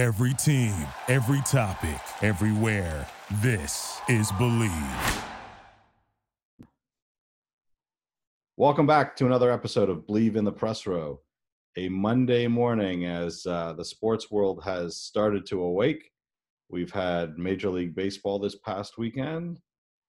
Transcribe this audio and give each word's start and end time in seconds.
Every 0.00 0.32
team, 0.32 0.74
every 1.08 1.42
topic, 1.42 2.00
everywhere. 2.22 3.06
This 3.42 4.00
is 4.08 4.32
Believe. 4.38 5.22
Welcome 8.56 8.86
back 8.86 9.14
to 9.16 9.26
another 9.26 9.52
episode 9.52 9.90
of 9.90 10.06
Believe 10.06 10.36
in 10.36 10.46
the 10.46 10.52
Press 10.52 10.86
Row. 10.86 11.20
A 11.76 11.90
Monday 11.90 12.46
morning 12.46 13.04
as 13.04 13.44
uh, 13.44 13.74
the 13.74 13.84
sports 13.84 14.30
world 14.30 14.62
has 14.64 14.96
started 14.96 15.44
to 15.48 15.60
awake. 15.60 16.10
We've 16.70 16.90
had 16.90 17.36
Major 17.36 17.68
League 17.68 17.94
Baseball 17.94 18.38
this 18.38 18.56
past 18.56 18.96
weekend. 18.96 19.58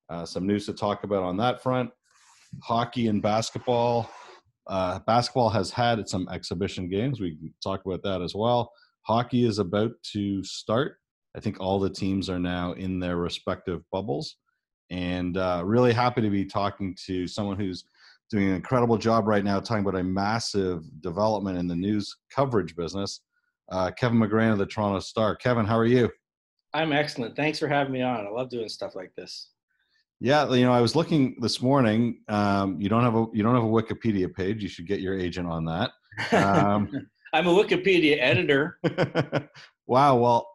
Uh, 0.10 0.26
some 0.26 0.48
news 0.48 0.66
to 0.68 0.74
talk 0.74 1.04
about 1.04 1.24
on 1.24 1.36
that 1.36 1.62
front. 1.62 1.90
Hockey 2.64 3.08
and 3.08 3.22
basketball. 3.22 4.10
Uh, 4.68 5.00
basketball 5.00 5.50
has 5.50 5.70
had 5.70 6.08
some 6.08 6.30
exhibition 6.30 6.88
games. 6.88 7.20
We 7.20 7.36
can 7.36 7.54
talk 7.62 7.86
about 7.86 8.04
that 8.04 8.22
as 8.22 8.34
well. 8.34 8.72
Hockey 9.04 9.46
is 9.46 9.60
about 9.60 9.92
to 10.14 10.44
start. 10.44 10.98
I 11.36 11.40
think 11.40 11.60
all 11.60 11.80
the 11.80 11.90
teams 11.90 12.30
are 12.30 12.40
now 12.40 12.74
in 12.74 13.00
their 13.00 13.18
respective 13.18 13.82
bubbles. 13.92 14.38
And 14.90 15.38
uh, 15.38 15.64
really 15.66 15.94
happy 15.94 16.22
to 16.22 16.30
be 16.30 16.46
talking 16.46 16.96
to 17.06 17.28
someone 17.28 17.58
who's 17.58 17.86
doing 18.30 18.50
an 18.50 18.56
incredible 18.56 18.98
job 18.98 19.28
right 19.28 19.44
now 19.44 19.60
talking 19.60 19.86
about 19.86 20.00
a 20.00 20.04
massive 20.04 20.84
development 21.02 21.58
in 21.58 21.68
the 21.68 21.76
news 21.76 22.16
coverage 22.34 22.76
business. 22.76 23.22
Uh, 23.72 23.92
Kevin 23.92 24.20
McGran 24.20 24.52
of 24.52 24.58
the 24.58 24.66
Toronto 24.66 25.00
Star. 25.00 25.36
Kevin, 25.36 25.66
how 25.66 25.78
are 25.78 25.86
you? 25.86 26.10
I'm 26.74 26.94
excellent. 26.94 27.36
Thanks 27.36 27.60
for 27.60 27.68
having 27.68 27.94
me 27.94 28.02
on. 28.02 28.26
I 28.26 28.30
love 28.30 28.50
doing 28.50 28.70
stuff 28.70 28.96
like 28.96 29.14
this. 29.16 29.50
Yeah, 30.20 30.50
you 30.54 30.66
know, 30.66 30.72
I 30.72 30.82
was 30.82 30.96
looking 30.96 31.36
this 31.42 31.62
morning. 31.62 32.22
Um, 32.28 32.80
you 32.80 32.90
don't 32.90 33.04
have 33.04 33.16
a 33.16 33.26
you 33.34 33.42
don't 33.44 33.56
have 33.56 33.64
a 33.64 33.68
Wikipedia 33.68 34.32
page. 34.32 34.62
You 34.62 34.70
should 34.70 34.88
get 34.88 35.00
your 35.00 35.18
agent 35.18 35.48
on 35.48 35.66
that. 35.66 35.92
Um, 36.34 37.08
I'm 37.34 37.48
a 37.48 37.52
Wikipedia 37.52 38.18
editor. 38.20 38.78
wow. 39.88 40.16
Well, 40.18 40.48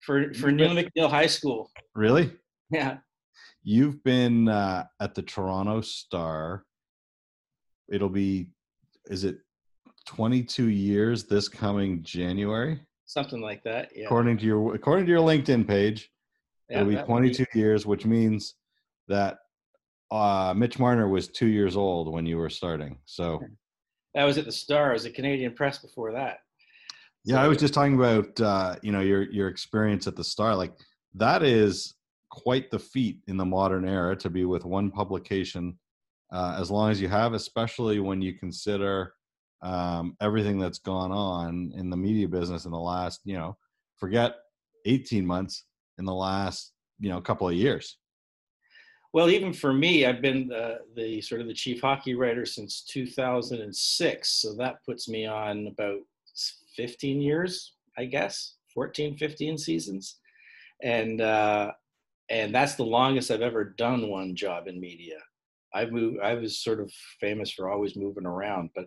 for 0.00 0.34
for 0.34 0.50
Neil 0.50 0.70
McNeil 0.70 1.10
High 1.10 1.26
School. 1.26 1.70
Really? 1.94 2.32
Yeah. 2.70 2.98
You've 3.62 4.02
been 4.04 4.48
uh, 4.48 4.84
at 5.00 5.14
the 5.14 5.22
Toronto 5.22 5.80
Star 5.80 6.64
it'll 7.88 8.08
be 8.08 8.48
is 9.10 9.24
it 9.24 9.38
22 10.06 10.68
years 10.68 11.24
this 11.24 11.48
coming 11.48 12.02
January? 12.02 12.80
Something 13.06 13.40
like 13.40 13.62
that. 13.64 13.90
Yeah. 13.94 14.06
According 14.06 14.38
to 14.38 14.44
your 14.44 14.74
according 14.74 15.06
to 15.06 15.12
your 15.12 15.20
LinkedIn 15.20 15.66
page, 15.66 16.10
yeah, 16.68 16.80
it'll 16.80 16.90
be 16.90 16.96
22 16.96 17.44
be... 17.52 17.58
years, 17.58 17.86
which 17.86 18.06
means 18.06 18.54
that 19.08 19.38
uh, 20.10 20.54
Mitch 20.56 20.78
Marner 20.78 21.08
was 21.08 21.28
two 21.28 21.46
years 21.46 21.76
old 21.76 22.12
when 22.12 22.26
you 22.26 22.38
were 22.38 22.50
starting. 22.50 22.98
So 23.04 23.40
that 24.14 24.24
was 24.24 24.38
at 24.38 24.44
the 24.44 24.52
Star. 24.52 24.90
I 24.90 24.92
was 24.94 25.06
at 25.06 25.14
Canadian 25.14 25.54
Press 25.54 25.78
before 25.78 26.12
that. 26.12 26.38
Yeah, 27.24 27.42
I 27.42 27.48
was 27.48 27.58
just 27.58 27.74
talking 27.74 27.94
about 27.94 28.40
uh, 28.40 28.76
you 28.82 28.92
know 28.92 29.00
your 29.00 29.22
your 29.30 29.48
experience 29.48 30.06
at 30.06 30.16
the 30.16 30.24
Star. 30.24 30.54
Like 30.54 30.72
that 31.14 31.42
is 31.42 31.94
quite 32.30 32.70
the 32.70 32.78
feat 32.78 33.20
in 33.28 33.36
the 33.36 33.44
modern 33.44 33.88
era 33.88 34.16
to 34.16 34.28
be 34.28 34.44
with 34.44 34.64
one 34.64 34.90
publication 34.90 35.78
uh, 36.32 36.56
as 36.58 36.70
long 36.70 36.90
as 36.90 37.00
you 37.00 37.08
have, 37.08 37.32
especially 37.32 38.00
when 38.00 38.20
you 38.20 38.34
consider 38.34 39.14
um, 39.62 40.16
everything 40.20 40.58
that's 40.58 40.80
gone 40.80 41.12
on 41.12 41.72
in 41.76 41.90
the 41.90 41.96
media 41.96 42.28
business 42.28 42.64
in 42.64 42.72
the 42.72 42.78
last, 42.78 43.20
you 43.24 43.36
know, 43.36 43.56
forget 43.96 44.34
18 44.84 45.24
months 45.24 45.64
in 45.98 46.04
the 46.04 46.12
last, 46.12 46.72
you 46.98 47.08
know, 47.08 47.20
couple 47.20 47.48
of 47.48 47.54
years. 47.54 47.98
Well, 49.14 49.30
even 49.30 49.52
for 49.52 49.72
me, 49.72 50.06
I've 50.06 50.20
been 50.20 50.48
the, 50.48 50.80
the 50.96 51.20
sort 51.20 51.40
of 51.40 51.46
the 51.46 51.54
chief 51.54 51.80
hockey 51.80 52.16
writer 52.16 52.44
since 52.44 52.82
2006. 52.88 54.28
So 54.28 54.54
that 54.56 54.84
puts 54.84 55.08
me 55.08 55.24
on 55.24 55.68
about 55.68 56.00
15 56.76 57.20
years, 57.20 57.74
I 57.96 58.06
guess, 58.06 58.54
14, 58.74 59.16
15 59.16 59.56
seasons. 59.56 60.16
And, 60.82 61.20
uh, 61.20 61.70
and 62.28 62.52
that's 62.52 62.74
the 62.74 62.82
longest 62.82 63.30
I've 63.30 63.40
ever 63.40 63.62
done 63.62 64.08
one 64.08 64.34
job 64.34 64.66
in 64.66 64.80
media. 64.80 65.18
I 65.72 65.86
moved. 65.86 66.18
I 66.20 66.34
was 66.34 66.58
sort 66.58 66.80
of 66.80 66.90
famous 67.20 67.52
for 67.52 67.70
always 67.70 67.94
moving 67.94 68.26
around, 68.26 68.70
but 68.74 68.86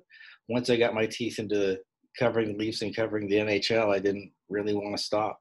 once 0.49 0.69
I 0.69 0.75
got 0.75 0.93
my 0.93 1.05
teeth 1.05 1.39
into 1.39 1.79
covering 2.19 2.49
the 2.49 2.57
Leafs 2.57 2.81
and 2.81 2.93
covering 2.93 3.29
the 3.29 3.37
NHL, 3.37 3.95
I 3.95 3.99
didn't 3.99 4.33
really 4.49 4.73
want 4.73 4.97
to 4.97 5.01
stop. 5.01 5.39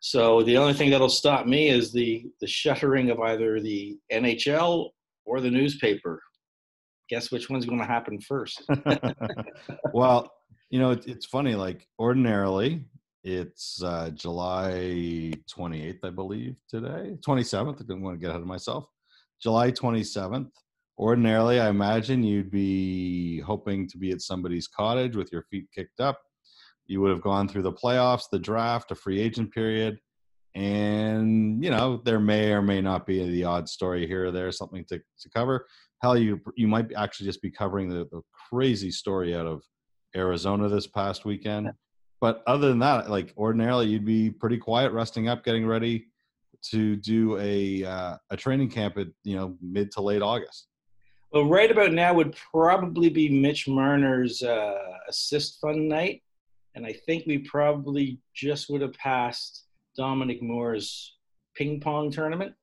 So 0.00 0.42
the 0.42 0.56
only 0.56 0.74
thing 0.74 0.90
that'll 0.90 1.08
stop 1.08 1.46
me 1.46 1.68
is 1.68 1.92
the 1.92 2.26
the 2.40 2.46
shuttering 2.46 3.10
of 3.10 3.20
either 3.20 3.60
the 3.60 3.98
NHL 4.12 4.90
or 5.24 5.40
the 5.40 5.50
newspaper. 5.50 6.22
Guess 7.08 7.30
which 7.30 7.50
one's 7.50 7.66
going 7.66 7.80
to 7.80 7.86
happen 7.86 8.20
first? 8.20 8.62
well, 9.92 10.30
you 10.70 10.78
know, 10.78 10.90
it, 10.92 11.06
it's 11.06 11.26
funny. 11.26 11.54
Like 11.54 11.86
ordinarily, 11.98 12.84
it's 13.24 13.82
uh, 13.82 14.10
July 14.10 15.32
28th, 15.50 16.04
I 16.04 16.10
believe, 16.10 16.60
today. 16.68 17.16
27th. 17.26 17.76
I 17.76 17.78
didn't 17.78 18.02
want 18.02 18.14
to 18.14 18.20
get 18.20 18.30
ahead 18.30 18.42
of 18.42 18.46
myself. 18.46 18.86
July 19.42 19.70
27th. 19.70 20.50
Ordinarily, 20.98 21.60
I 21.60 21.68
imagine 21.68 22.24
you'd 22.24 22.50
be 22.50 23.40
hoping 23.40 23.88
to 23.88 23.98
be 23.98 24.10
at 24.10 24.20
somebody's 24.20 24.66
cottage 24.66 25.14
with 25.14 25.30
your 25.30 25.42
feet 25.50 25.66
kicked 25.74 26.00
up. 26.00 26.20
You 26.88 27.00
would 27.00 27.10
have 27.10 27.20
gone 27.20 27.48
through 27.48 27.62
the 27.62 27.72
playoffs, 27.72 28.30
the 28.30 28.38
draft, 28.38 28.90
a 28.90 28.94
free 28.94 29.20
agent 29.20 29.52
period, 29.52 29.98
and 30.54 31.62
you 31.62 31.70
know 31.70 32.00
there 32.04 32.18
may 32.18 32.52
or 32.52 32.62
may 32.62 32.80
not 32.80 33.06
be 33.06 33.24
the 33.28 33.44
odd 33.44 33.68
story 33.68 34.06
here 34.06 34.26
or 34.26 34.30
there, 34.30 34.50
something 34.50 34.84
to, 34.88 34.98
to 34.98 35.30
cover. 35.34 35.66
Hell, 36.02 36.16
you 36.16 36.40
you 36.56 36.66
might 36.66 36.92
actually 36.96 37.26
just 37.26 37.42
be 37.42 37.50
covering 37.50 37.88
the, 37.88 38.08
the 38.10 38.22
crazy 38.50 38.90
story 38.90 39.34
out 39.36 39.46
of 39.46 39.62
Arizona 40.16 40.68
this 40.68 40.86
past 40.86 41.24
weekend. 41.24 41.70
But 42.20 42.42
other 42.46 42.68
than 42.68 42.80
that, 42.80 43.10
like 43.10 43.32
ordinarily, 43.36 43.86
you'd 43.86 44.04
be 44.04 44.30
pretty 44.30 44.58
quiet, 44.58 44.92
resting 44.92 45.28
up, 45.28 45.44
getting 45.44 45.66
ready 45.66 46.06
to 46.70 46.96
do 46.96 47.38
a 47.38 47.84
uh, 47.84 48.16
a 48.30 48.36
training 48.36 48.70
camp 48.70 48.98
at 48.98 49.08
you 49.24 49.36
know 49.36 49.56
mid 49.62 49.92
to 49.92 50.00
late 50.00 50.22
August. 50.22 50.68
Well, 51.32 51.44
right 51.44 51.70
about 51.70 51.92
now 51.92 52.14
would 52.14 52.34
probably 52.50 53.10
be 53.10 53.28
Mitch 53.28 53.68
Marner's 53.68 54.42
uh, 54.42 54.78
assist 55.08 55.60
fund 55.60 55.88
night, 55.88 56.22
and 56.78 56.86
I 56.86 56.92
think 56.92 57.24
we 57.26 57.38
probably 57.38 58.20
just 58.36 58.70
would 58.70 58.82
have 58.82 58.92
passed 58.92 59.64
Dominic 59.96 60.40
Moore's 60.40 61.16
ping 61.56 61.80
pong 61.80 62.12
tournament. 62.12 62.54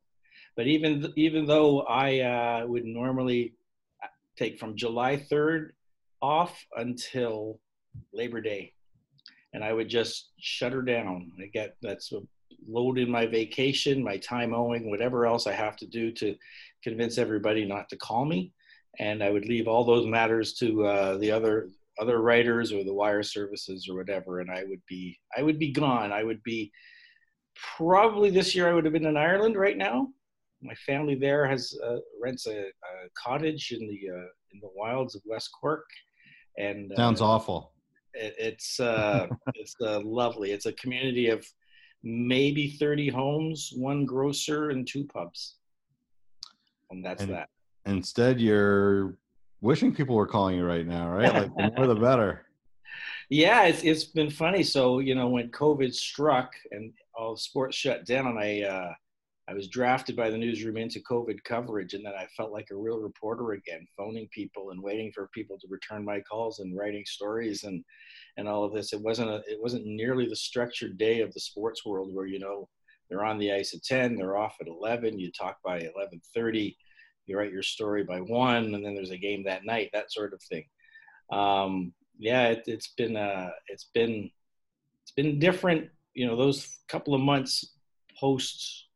But 0.56 0.68
even 0.68 1.02
th- 1.02 1.14
even 1.18 1.46
though 1.46 1.82
I 1.82 2.20
uh, 2.22 2.66
would 2.66 2.86
normally 2.86 3.56
uh, 4.02 4.08
take 4.38 4.58
from 4.58 4.78
July 4.78 5.18
3rd 5.18 5.72
off 6.22 6.66
until 6.78 7.60
Labor 8.14 8.40
Day, 8.40 8.72
and 9.52 9.66
I 9.66 9.74
would 9.74 9.90
just 9.90 10.32
shut 10.40 10.72
her 10.72 10.82
down. 10.82 11.34
I 11.42 11.48
get 11.48 11.76
that's 11.82 12.14
a 12.14 12.22
load 12.70 12.98
in 12.98 13.12
my 13.12 13.26
vacation, 13.26 14.02
my 14.02 14.16
time 14.16 14.54
owing, 14.54 14.90
whatever 14.90 15.26
else 15.26 15.46
I 15.46 15.52
have 15.52 15.76
to 15.78 15.88
do 15.88 16.14
to 16.14 16.36
convince 16.82 17.18
everybody 17.18 17.66
not 17.66 17.90
to 17.90 17.98
call 17.98 18.24
me 18.24 18.54
and 18.98 19.22
I 19.22 19.30
would 19.30 19.46
leave 19.46 19.68
all 19.68 19.84
those 19.84 20.06
matters 20.06 20.54
to 20.54 20.86
uh, 20.86 21.18
the 21.18 21.32
other 21.32 21.70
other 22.00 22.22
writers 22.22 22.72
or 22.72 22.84
the 22.84 22.94
wire 22.94 23.24
services 23.24 23.88
or 23.90 23.96
whatever, 23.96 24.40
and 24.40 24.52
I 24.52 24.64
would 24.66 24.82
be 24.88 25.18
I 25.38 25.42
would 25.42 25.60
be 25.60 25.72
gone. 25.72 26.12
I 26.12 26.24
would 26.24 26.44
be 26.44 26.72
probably 27.78 28.30
this 28.30 28.56
year. 28.56 28.70
I 28.70 28.74
would 28.74 28.86
have 28.86 28.94
been 28.94 29.06
in 29.06 29.18
Ireland 29.18 29.56
right 29.56 29.78
now. 29.78 30.10
My 30.62 30.76
family 30.76 31.16
there 31.16 31.48
has 31.48 31.78
uh, 31.86 31.98
rents 32.22 32.48
a, 32.48 32.60
a, 32.60 33.10
cottage 33.16 33.72
in 33.72 33.88
the 33.88 34.10
uh, 34.14 34.28
in 34.54 34.60
the 34.62 34.70
wilds 34.76 35.16
of 35.16 35.22
West 35.26 35.50
Cork, 35.60 35.86
and 36.58 36.92
uh, 36.92 36.96
sounds 36.96 37.22
awful. 37.22 37.74
It, 38.14 38.36
it's 38.38 38.80
uh, 38.80 39.28
it's 39.56 39.76
uh, 39.82 40.02
lovely. 40.04 40.52
It's 40.52 40.66
a 40.66 40.74
community 40.74 41.30
of 41.30 41.46
maybe 42.04 42.70
30 42.70 43.10
homes, 43.10 43.72
one 43.76 44.06
grocer, 44.06 44.70
and 44.70 44.88
two 44.88 45.06
pubs, 45.06 45.56
and 46.90 47.06
that's 47.06 47.24
and, 47.24 47.34
that 47.34 47.50
instead 47.86 48.42
you're 48.42 49.18
wishing 49.62 49.94
people 49.94 50.16
were 50.16 50.28
calling 50.28 50.58
you 50.58 50.66
right 50.66 50.86
now, 50.86 51.10
right? 51.10 51.34
Like 51.34 51.56
the 51.56 51.72
more 51.78 51.88
the 51.88 51.96
better. 52.00 52.46
Yeah, 53.30 53.64
it's 53.64 53.84
it's 53.84 54.04
been 54.04 54.30
funny. 54.30 54.64
So 54.64 55.00
you 55.00 55.16
know, 55.16 55.28
when 55.28 55.50
COVID 55.50 55.94
struck 55.94 56.52
and 56.72 56.94
all 57.16 57.36
sports 57.36 57.76
shut 57.76 58.06
down, 58.06 58.38
I 58.38 58.64
uh, 58.64 58.94
I 59.48 59.54
was 59.54 59.68
drafted 59.68 60.16
by 60.16 60.30
the 60.30 60.38
newsroom 60.38 60.78
into 60.78 61.00
COVID 61.00 61.44
coverage, 61.44 61.94
and 61.94 62.06
then 62.06 62.14
I 62.14 62.28
felt 62.38 62.52
like 62.52 62.70
a 62.72 62.76
real 62.76 63.00
reporter 63.00 63.54
again, 63.54 63.86
phoning 63.98 64.28
people 64.32 64.72
and 64.72 64.82
waiting 64.82 65.12
for 65.12 65.30
people 65.34 65.58
to 65.60 65.68
return 65.70 66.04
my 66.04 66.20
calls 66.22 66.60
and 66.60 66.78
writing 66.78 67.04
stories 67.06 67.64
and 67.64 67.84
and 68.38 68.48
all 68.48 68.64
of 68.64 68.74
this. 68.74 68.94
It 68.94 69.02
wasn't 69.02 69.30
a, 69.30 69.44
it 69.48 69.62
wasn't 69.62 69.86
nearly 69.86 70.28
the 70.28 70.36
structured 70.36 70.98
day 70.98 71.22
of 71.22 71.34
the 71.34 71.40
sports 71.40 71.86
world 71.86 72.14
where 72.14 72.28
you 72.28 72.40
know 72.40 72.70
they're 73.10 73.26
on 73.26 73.40
the 73.40 73.54
ice 73.54 73.74
at 73.74 73.84
ten, 73.84 74.16
they're 74.16 74.38
off 74.38 74.56
at 74.62 74.68
eleven, 74.68 75.20
you 75.20 75.32
talk 75.32 75.58
by 75.64 75.80
eleven 75.80 76.22
thirty 76.34 76.78
you 77.26 77.38
write 77.38 77.52
your 77.52 77.64
story 77.64 78.04
by 78.04 78.20
one, 78.20 78.74
and 78.74 78.86
then 78.86 78.96
there's 78.96 79.12
a 79.12 79.18
game 79.18 79.44
that 79.46 79.66
night, 79.66 79.90
that 79.94 80.12
sort 80.12 80.34
of 80.34 80.42
thing. 80.42 80.66
Um, 81.32 81.94
yeah, 82.18 82.48
it, 82.48 82.64
has 82.68 82.88
been 82.98 83.18
uh, 83.18 83.50
it's 83.68 83.90
been 83.94 84.30
it's 85.04 85.12
been 85.12 85.40
different. 85.40 85.90
You 86.14 86.28
know, 86.28 86.36
those 86.36 86.80
couple 86.88 87.14
of 87.14 87.22
months 87.22 87.74
post 88.18 88.88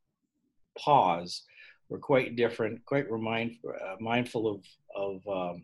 pause 0.78 1.44
were 1.90 2.00
quite 2.00 2.36
different, 2.36 2.86
quite 2.86 3.12
remind, 3.12 3.58
uh, 3.68 3.96
mindful 4.00 4.48
of 4.48 4.64
of 4.96 5.28
um, 5.28 5.64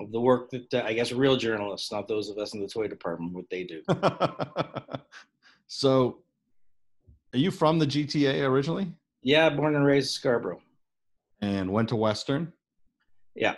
of 0.00 0.12
the 0.12 0.20
work 0.20 0.50
that 0.50 0.72
uh, 0.72 0.82
I 0.84 0.94
guess 0.94 1.12
real 1.12 1.36
journalists, 1.36 1.92
not 1.92 2.08
those 2.08 2.30
of 2.30 2.38
us 2.38 2.54
in 2.54 2.60
the 2.60 2.68
toy 2.68 2.88
department, 2.88 3.34
what 3.34 3.50
they 3.50 3.64
do. 3.64 3.82
So, 5.72 6.18
are 7.32 7.38
you 7.38 7.52
from 7.52 7.78
the 7.78 7.86
GTA 7.86 8.42
originally? 8.42 8.92
Yeah, 9.22 9.48
born 9.50 9.76
and 9.76 9.84
raised 9.84 10.10
Scarborough. 10.10 10.60
And 11.42 11.72
went 11.72 11.88
to 11.90 11.96
Western? 11.96 12.52
Yeah. 13.34 13.56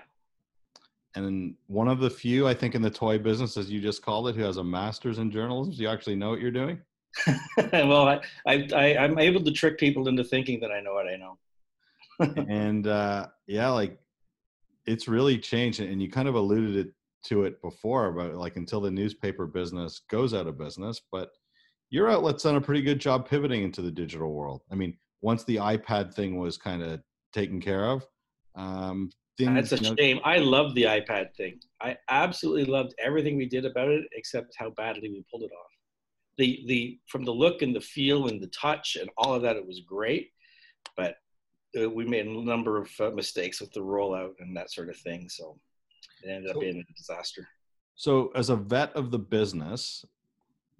And 1.14 1.54
one 1.66 1.88
of 1.88 2.00
the 2.00 2.08
few, 2.08 2.46
I 2.48 2.54
think, 2.54 2.74
in 2.74 2.82
the 2.82 2.90
toy 2.90 3.18
business, 3.18 3.56
as 3.56 3.70
you 3.70 3.80
just 3.80 4.02
called 4.02 4.28
it, 4.28 4.36
who 4.36 4.42
has 4.42 4.56
a 4.56 4.64
master's 4.64 5.18
in 5.18 5.30
journalism. 5.30 5.74
Do 5.74 5.82
you 5.82 5.88
actually 5.88 6.16
know 6.16 6.30
what 6.30 6.40
you're 6.40 6.50
doing? 6.50 6.80
well, 7.72 8.08
I, 8.08 8.20
I, 8.46 8.68
I, 8.74 8.96
I'm 8.98 9.18
able 9.18 9.42
to 9.44 9.50
trick 9.50 9.78
people 9.78 10.08
into 10.08 10.24
thinking 10.24 10.60
that 10.60 10.70
I 10.70 10.80
know 10.80 10.94
what 10.94 11.06
I 11.08 11.16
know. 11.16 11.38
and 12.48 12.86
uh, 12.86 13.28
yeah, 13.46 13.68
like 13.68 13.98
it's 14.86 15.08
really 15.08 15.38
changed, 15.38 15.80
and 15.80 16.00
you 16.00 16.10
kind 16.10 16.28
of 16.28 16.34
alluded 16.34 16.86
it, 16.86 16.92
to 17.24 17.44
it 17.44 17.62
before 17.62 18.10
but 18.10 18.34
like 18.34 18.56
until 18.56 18.80
the 18.80 18.90
newspaper 18.90 19.46
business 19.46 20.02
goes 20.10 20.34
out 20.34 20.46
of 20.46 20.58
business, 20.58 21.00
but 21.12 21.30
your 21.90 22.10
outlet's 22.10 22.42
done 22.42 22.56
a 22.56 22.60
pretty 22.60 22.82
good 22.82 22.98
job 22.98 23.28
pivoting 23.28 23.62
into 23.62 23.82
the 23.82 23.90
digital 23.90 24.32
world. 24.32 24.62
I 24.72 24.74
mean, 24.74 24.96
once 25.20 25.44
the 25.44 25.56
iPad 25.56 26.14
thing 26.14 26.38
was 26.38 26.56
kind 26.56 26.82
of 26.82 27.00
taken 27.32 27.60
care 27.60 27.86
of, 27.86 28.06
um, 28.54 29.10
things, 29.38 29.70
that's 29.70 29.80
a 29.80 29.84
you 29.84 29.90
know, 29.90 29.96
shame. 29.98 30.20
I 30.24 30.38
loved 30.38 30.74
the 30.74 30.84
iPad 30.84 31.34
thing. 31.34 31.60
I 31.80 31.96
absolutely 32.08 32.64
loved 32.64 32.94
everything 32.98 33.36
we 33.36 33.46
did 33.46 33.64
about 33.64 33.88
it, 33.88 34.04
except 34.12 34.54
how 34.58 34.70
badly 34.70 35.10
we 35.10 35.24
pulled 35.30 35.42
it 35.42 35.52
off. 35.52 35.70
The 36.38 36.64
the 36.66 36.98
from 37.08 37.24
the 37.24 37.32
look 37.32 37.62
and 37.62 37.74
the 37.74 37.80
feel 37.80 38.28
and 38.28 38.40
the 38.40 38.48
touch 38.48 38.96
and 39.00 39.10
all 39.16 39.34
of 39.34 39.42
that, 39.42 39.56
it 39.56 39.66
was 39.66 39.80
great, 39.80 40.30
but 40.96 41.16
uh, 41.80 41.88
we 41.88 42.04
made 42.04 42.26
a 42.26 42.30
number 42.30 42.78
of 42.78 42.90
uh, 43.00 43.10
mistakes 43.10 43.60
with 43.60 43.72
the 43.72 43.80
rollout 43.80 44.34
and 44.40 44.56
that 44.56 44.70
sort 44.70 44.88
of 44.88 44.96
thing. 44.96 45.28
So 45.28 45.58
it 46.22 46.30
ended 46.30 46.50
up 46.50 46.60
being 46.60 46.78
a 46.78 46.92
disaster. 46.94 47.48
So, 47.94 48.30
as 48.34 48.50
a 48.50 48.56
vet 48.56 48.92
of 48.94 49.10
the 49.10 49.18
business, 49.18 50.04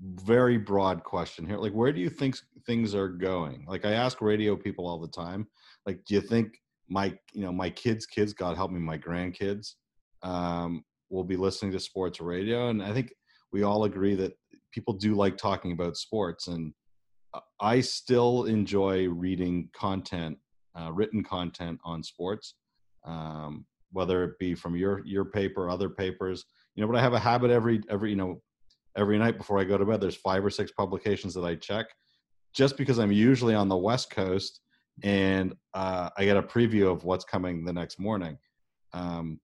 very 0.00 0.58
broad 0.58 1.04
question 1.04 1.46
here. 1.46 1.58
Like, 1.58 1.72
where 1.72 1.92
do 1.92 2.00
you 2.00 2.10
think 2.10 2.36
things 2.66 2.94
are 2.94 3.08
going? 3.08 3.64
Like, 3.68 3.84
I 3.84 3.92
ask 3.92 4.20
radio 4.20 4.56
people 4.56 4.86
all 4.86 4.98
the 4.98 5.08
time. 5.08 5.46
Like, 5.86 6.04
do 6.04 6.14
you 6.14 6.20
think 6.20 6.60
my, 6.88 7.16
you 7.32 7.42
know, 7.42 7.52
my 7.52 7.70
kids' 7.70 8.06
kids, 8.06 8.32
God 8.32 8.56
help 8.56 8.70
me, 8.70 8.80
my 8.80 8.98
grandkids, 8.98 9.74
um, 10.22 10.84
will 11.10 11.24
be 11.24 11.36
listening 11.36 11.72
to 11.72 11.80
sports 11.80 12.20
radio? 12.20 12.68
And 12.68 12.82
I 12.82 12.92
think 12.92 13.12
we 13.52 13.62
all 13.62 13.84
agree 13.84 14.14
that 14.16 14.32
people 14.72 14.94
do 14.94 15.14
like 15.14 15.36
talking 15.36 15.72
about 15.72 15.96
sports, 15.96 16.48
and 16.48 16.72
I 17.60 17.80
still 17.80 18.44
enjoy 18.44 19.08
reading 19.08 19.68
content 19.74 20.38
uh, 20.78 20.90
written 20.92 21.22
content 21.22 21.78
on 21.84 22.02
sports, 22.02 22.54
um, 23.04 23.66
whether 23.90 24.24
it 24.24 24.38
be 24.38 24.54
from 24.54 24.76
your 24.76 25.04
your 25.04 25.24
paper, 25.24 25.68
other 25.68 25.88
papers. 25.88 26.44
You 26.74 26.82
know, 26.82 26.90
but 26.90 26.98
I 26.98 27.02
have 27.02 27.14
a 27.14 27.18
habit 27.18 27.50
every 27.50 27.82
every 27.90 28.10
you 28.10 28.16
know 28.16 28.40
every 28.96 29.18
night 29.18 29.38
before 29.38 29.58
I 29.58 29.64
go 29.64 29.78
to 29.78 29.84
bed. 29.84 30.00
There's 30.00 30.16
five 30.16 30.44
or 30.44 30.50
six 30.50 30.72
publications 30.72 31.34
that 31.34 31.44
I 31.44 31.56
check, 31.56 31.86
just 32.54 32.76
because 32.76 32.98
I'm 32.98 33.12
usually 33.12 33.54
on 33.54 33.68
the 33.68 33.76
West 33.76 34.10
Coast 34.10 34.60
and 35.02 35.54
uh, 35.74 36.10
I 36.16 36.24
get 36.24 36.36
a 36.36 36.42
preview 36.42 36.90
of 36.90 37.04
what's 37.04 37.24
coming 37.24 37.64
the 37.64 37.72
next 37.72 37.98
morning. 37.98 38.38
Um, 38.92 39.40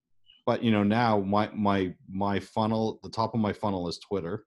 but 0.47 0.63
you 0.63 0.71
know 0.71 0.83
now 0.83 1.21
my 1.21 1.51
my 1.55 1.95
my 2.09 2.41
funnel, 2.41 3.01
the 3.03 3.11
top 3.11 3.35
of 3.35 3.41
my 3.41 3.53
funnel 3.53 3.89
is 3.89 3.99
Twitter, 3.99 4.45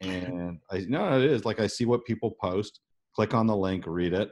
and 0.00 0.58
I 0.70 0.78
know 0.88 1.18
it 1.18 1.24
is 1.24 1.44
like 1.44 1.60
I 1.60 1.66
see 1.66 1.84
what 1.84 2.04
people 2.04 2.34
post, 2.40 2.80
click 3.14 3.34
on 3.34 3.46
the 3.46 3.56
link, 3.56 3.84
read 3.86 4.12
it. 4.12 4.30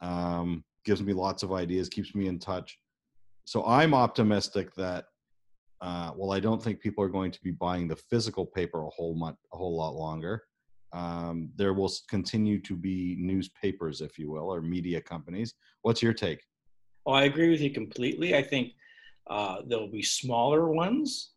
Um, 0.00 0.64
gives 0.84 1.02
me 1.02 1.12
lots 1.12 1.42
of 1.42 1.52
ideas, 1.52 1.88
keeps 1.88 2.14
me 2.14 2.26
in 2.26 2.38
touch. 2.38 2.78
So 3.44 3.64
I'm 3.66 3.94
optimistic 3.94 4.74
that, 4.76 5.04
uh, 5.80 6.12
well, 6.16 6.32
I 6.32 6.40
don't 6.40 6.62
think 6.62 6.80
people 6.80 7.04
are 7.04 7.08
going 7.08 7.30
to 7.30 7.40
be 7.42 7.50
buying 7.50 7.88
the 7.88 7.96
physical 7.96 8.46
paper 8.46 8.82
a 8.82 8.88
whole 8.88 9.14
month, 9.14 9.36
a 9.52 9.56
whole 9.56 9.76
lot 9.76 9.94
longer. 9.94 10.42
Um, 10.92 11.50
there 11.56 11.74
will 11.74 11.92
continue 12.08 12.60
to 12.62 12.74
be 12.74 13.16
newspapers, 13.18 14.00
if 14.00 14.18
you 14.18 14.30
will, 14.30 14.52
or 14.52 14.60
media 14.60 15.00
companies. 15.00 15.54
What's 15.82 16.02
your 16.02 16.14
take? 16.14 16.40
Oh, 17.06 17.12
I 17.12 17.24
agree 17.24 17.50
with 17.50 17.60
you 17.60 17.70
completely. 17.70 18.36
I 18.36 18.42
think 18.42 18.72
uh, 19.28 19.58
there'll 19.66 19.90
be 19.90 20.02
smaller 20.02 20.68
ones. 20.68 21.30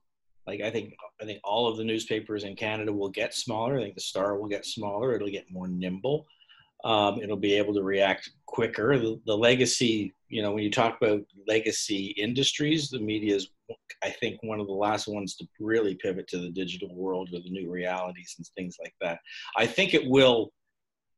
Like 0.48 0.62
I 0.62 0.70
think, 0.70 0.96
I 1.22 1.26
think 1.26 1.40
all 1.44 1.68
of 1.68 1.78
the 1.78 1.84
newspapers 1.84 2.44
in 2.44 2.56
Canada 2.56 2.92
will 2.92 3.10
get 3.10 3.34
smaller. 3.34 3.78
I 3.78 3.84
think 3.84 3.96
the 3.96 4.02
Star 4.02 4.38
will 4.38 4.48
get 4.48 4.66
smaller. 4.66 5.14
It'll 5.14 5.30
get 5.30 5.52
more 5.52 5.68
nimble. 5.68 6.26
Um, 6.84 7.20
it'll 7.22 7.38
be 7.38 7.54
able 7.54 7.74
to 7.76 7.84
react 7.84 8.32
quicker. 8.48 8.98
The, 8.98 9.20
the, 9.26 9.38
legacy, 9.38 10.14
you 10.32 10.42
know, 10.42 10.54
when 10.54 10.64
you 10.64 10.72
talk 10.72 10.98
about 11.02 11.20
legacy 11.46 12.16
industries, 12.18 12.90
the 12.90 13.00
media 13.00 13.36
is, 13.36 13.50
I 14.02 14.10
think, 14.10 14.42
one 14.42 14.62
of 14.62 14.68
the 14.68 14.74
last 14.74 15.06
ones 15.06 15.36
to 15.36 15.48
really 15.60 15.96
pivot 15.96 16.26
to 16.30 16.38
the 16.38 16.50
digital 16.50 16.96
world 16.96 17.30
or 17.34 17.42
the 17.42 17.50
new 17.50 17.70
realities 17.70 18.36
and 18.38 18.48
things 18.56 18.78
like 18.82 18.96
that. 19.02 19.20
I 19.58 19.68
think 19.68 19.94
it 19.94 20.08
will, 20.08 20.54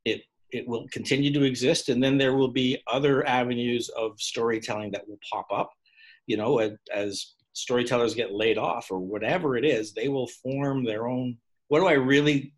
it 0.04 0.24
it 0.52 0.68
will 0.68 0.88
continue 0.92 1.32
to 1.32 1.44
exist, 1.44 1.90
and 1.90 2.04
then 2.04 2.18
there 2.18 2.36
will 2.36 2.52
be 2.52 2.82
other 2.88 3.26
avenues 3.28 3.90
of 3.90 4.20
storytelling 4.20 4.92
that 4.92 5.08
will 5.08 5.20
pop 5.32 5.48
up. 5.54 5.72
You 6.26 6.38
know, 6.38 6.78
as, 6.92 7.36
storytellers 7.56 8.16
get 8.16 8.34
laid 8.34 8.58
off 8.58 8.90
or 8.90 8.98
whatever 9.00 9.58
it 9.58 9.64
is, 9.64 9.94
they 9.94 10.08
will 10.08 10.26
form 10.26 10.84
their 10.84 11.08
own. 11.08 11.38
What 11.68 11.82
do 11.82 11.86
I 11.86 11.94
really 11.94 12.52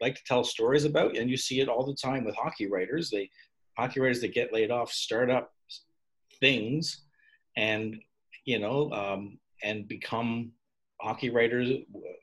like 0.00 0.14
to 0.14 0.22
tell 0.24 0.44
stories 0.44 0.84
about, 0.84 1.16
and 1.16 1.28
you 1.28 1.36
see 1.36 1.60
it 1.60 1.68
all 1.68 1.84
the 1.84 1.96
time 1.96 2.24
with 2.24 2.36
hockey 2.36 2.68
writers. 2.68 3.10
They 3.10 3.28
hockey 3.76 3.98
writers 3.98 4.20
that 4.20 4.34
get 4.34 4.52
laid 4.52 4.70
off 4.70 4.92
start 4.92 5.30
up 5.30 5.50
things, 6.40 7.02
and 7.56 7.96
you 8.44 8.58
know, 8.58 8.90
um, 8.92 9.38
and 9.62 9.88
become 9.88 10.52
hockey 11.00 11.30
writers, 11.30 11.68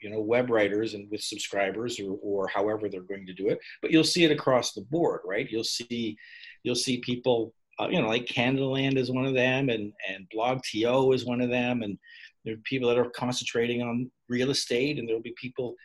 you 0.01 0.10
know, 0.10 0.21
web 0.21 0.50
writers, 0.50 0.94
and 0.94 1.10
with 1.12 1.21
subscribers 1.21 2.00
or 2.00 2.18
or 2.21 2.48
however 2.48 2.89
they're 2.89 3.01
going 3.01 3.25
to 3.25 3.33
do 3.33 3.50
it. 3.50 3.60
But 3.81 3.92
you'll 3.92 4.04
see 4.04 4.24
it 4.24 4.31
across 4.31 4.74
the 4.74 4.81
board, 4.81 5.21
right? 5.25 5.50
You'll 5.50 5.63
see 5.63 6.18
you'll 6.63 6.75
see 6.75 7.00
people. 7.00 7.54
Uh, 7.80 7.88
you 7.88 8.00
know, 8.00 8.07
like 8.07 8.25
Canadaland 8.27 8.98
is 8.98 9.12
one 9.12 9.25
of 9.25 9.33
them, 9.33 9.69
and 9.69 9.92
and 10.07 10.27
BlogTO 10.36 11.13
is 11.15 11.25
one 11.25 11.42
of 11.42 11.50
them, 11.50 11.81
and 11.81 11.98
there 12.45 12.56
are 12.56 12.63
people 12.65 12.89
that 12.89 12.98
are 12.98 13.10
concentrating 13.10 13.81
on 13.81 14.12
real 14.30 14.51
estate, 14.51 15.00
and 15.00 15.07
there'll 15.07 15.21
be 15.21 15.33
people, 15.42 15.75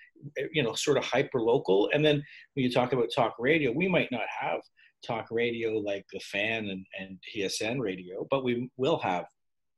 you 0.52 0.62
know, 0.62 0.74
sort 0.74 0.98
of 0.98 1.04
hyper 1.04 1.40
local. 1.40 1.88
And 1.92 2.04
then 2.04 2.22
when 2.54 2.64
you 2.64 2.70
talk 2.70 2.92
about 2.92 3.08
talk 3.14 3.36
radio, 3.38 3.72
we 3.72 3.88
might 3.88 4.10
not 4.10 4.26
have 4.40 4.60
talk 5.06 5.28
radio 5.30 5.78
like 5.78 6.04
the 6.12 6.20
fan 6.20 6.68
and, 6.68 6.86
and 6.98 7.18
TSN 7.34 7.80
radio, 7.80 8.26
but 8.30 8.44
we 8.44 8.70
will 8.76 8.98
have 8.98 9.26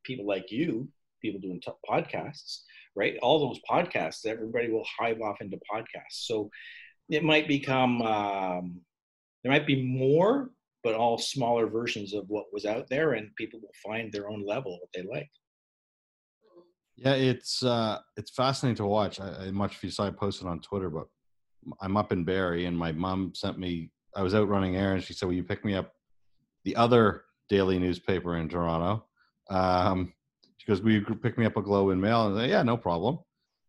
people 0.04 0.26
like 0.26 0.50
you, 0.50 0.88
people 1.22 1.40
doing 1.40 1.60
t- 1.60 1.72
podcasts, 1.88 2.60
right? 2.96 3.16
All 3.22 3.38
those 3.38 3.60
podcasts, 3.70 4.26
everybody 4.26 4.70
will 4.70 4.86
hive 4.98 5.20
off 5.20 5.40
into 5.40 5.58
podcasts. 5.72 6.26
So 6.26 6.50
it 7.08 7.24
might 7.24 7.48
become, 7.48 8.02
um, 8.02 8.80
there 9.42 9.52
might 9.52 9.66
be 9.66 9.82
more, 9.82 10.50
but 10.82 10.94
all 10.94 11.18
smaller 11.18 11.66
versions 11.66 12.14
of 12.14 12.24
what 12.28 12.52
was 12.52 12.64
out 12.64 12.88
there, 12.88 13.12
and 13.12 13.34
people 13.36 13.60
will 13.60 13.68
find 13.84 14.12
their 14.12 14.30
own 14.30 14.44
level, 14.46 14.78
what 14.80 14.88
they 14.94 15.02
like. 15.02 15.28
Yeah, 16.96 17.14
it's 17.14 17.62
uh, 17.62 17.98
it's 18.16 18.30
fascinating 18.30 18.76
to 18.76 18.86
watch. 18.86 19.20
I, 19.20 19.46
I 19.46 19.50
much 19.50 19.76
if 19.76 19.84
you 19.84 19.90
saw 19.90 20.06
I 20.06 20.10
posted 20.10 20.46
on 20.46 20.60
Twitter, 20.60 20.90
but 20.90 21.06
I'm 21.80 21.96
up 21.96 22.12
in 22.12 22.24
Barrie, 22.24 22.66
and 22.66 22.76
my 22.76 22.92
mom 22.92 23.32
sent 23.34 23.58
me. 23.58 23.90
I 24.16 24.22
was 24.22 24.34
out 24.34 24.48
running 24.48 24.76
errands. 24.76 25.04
She 25.04 25.12
said, 25.12 25.26
"Will 25.26 25.34
you 25.34 25.44
pick 25.44 25.64
me 25.64 25.74
up 25.74 25.92
the 26.64 26.76
other 26.76 27.24
daily 27.48 27.78
newspaper 27.78 28.36
in 28.36 28.48
Toronto?" 28.48 29.06
Um, 29.48 30.12
she 30.56 30.66
goes, 30.66 30.82
"Will 30.82 30.92
you 30.92 31.02
pick 31.02 31.38
me 31.38 31.46
up 31.46 31.56
a 31.56 31.62
Globe 31.62 31.90
and 31.90 32.00
Mail?" 32.00 32.26
And 32.26 32.38
I 32.38 32.42
said, 32.42 32.50
"Yeah, 32.50 32.62
no 32.62 32.76
problem." 32.76 33.18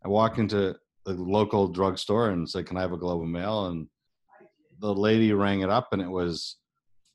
I 0.04 0.08
walked 0.08 0.40
into 0.40 0.76
the 1.06 1.14
local 1.14 1.68
drugstore 1.68 2.30
and 2.30 2.50
said, 2.50 2.66
"Can 2.66 2.78
I 2.78 2.82
have 2.82 2.94
a 2.94 2.98
Globe 2.98 3.22
and 3.22 3.32
Mail?" 3.32 3.68
And 3.68 3.88
the 4.80 4.94
lady 4.94 5.32
rang 5.34 5.62
it 5.62 5.70
up, 5.70 5.90
and 5.92 6.02
it 6.02 6.10
was 6.10 6.58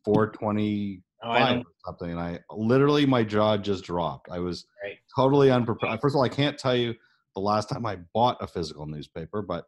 420 0.05 1.03
oh, 1.23 1.63
something, 1.85 2.11
and 2.11 2.21
I 2.21 2.39
literally 2.51 3.07
my 3.07 3.25
jaw 3.25 3.57
just 3.57 3.85
dropped. 3.85 4.31
I 4.31 4.39
was 4.39 4.67
right. 4.85 4.97
totally 5.17 5.51
unprepared. 5.51 6.01
First 6.01 6.15
of 6.15 6.19
all, 6.19 6.25
I 6.25 6.29
can't 6.29 6.59
tell 6.59 6.77
you 6.77 6.95
the 7.35 7.41
last 7.41 7.69
time 7.69 7.85
I 7.85 7.97
bought 8.15 8.39
a 8.41 8.47
physical 8.47 8.87
newspaper, 8.87 9.43
but 9.43 9.65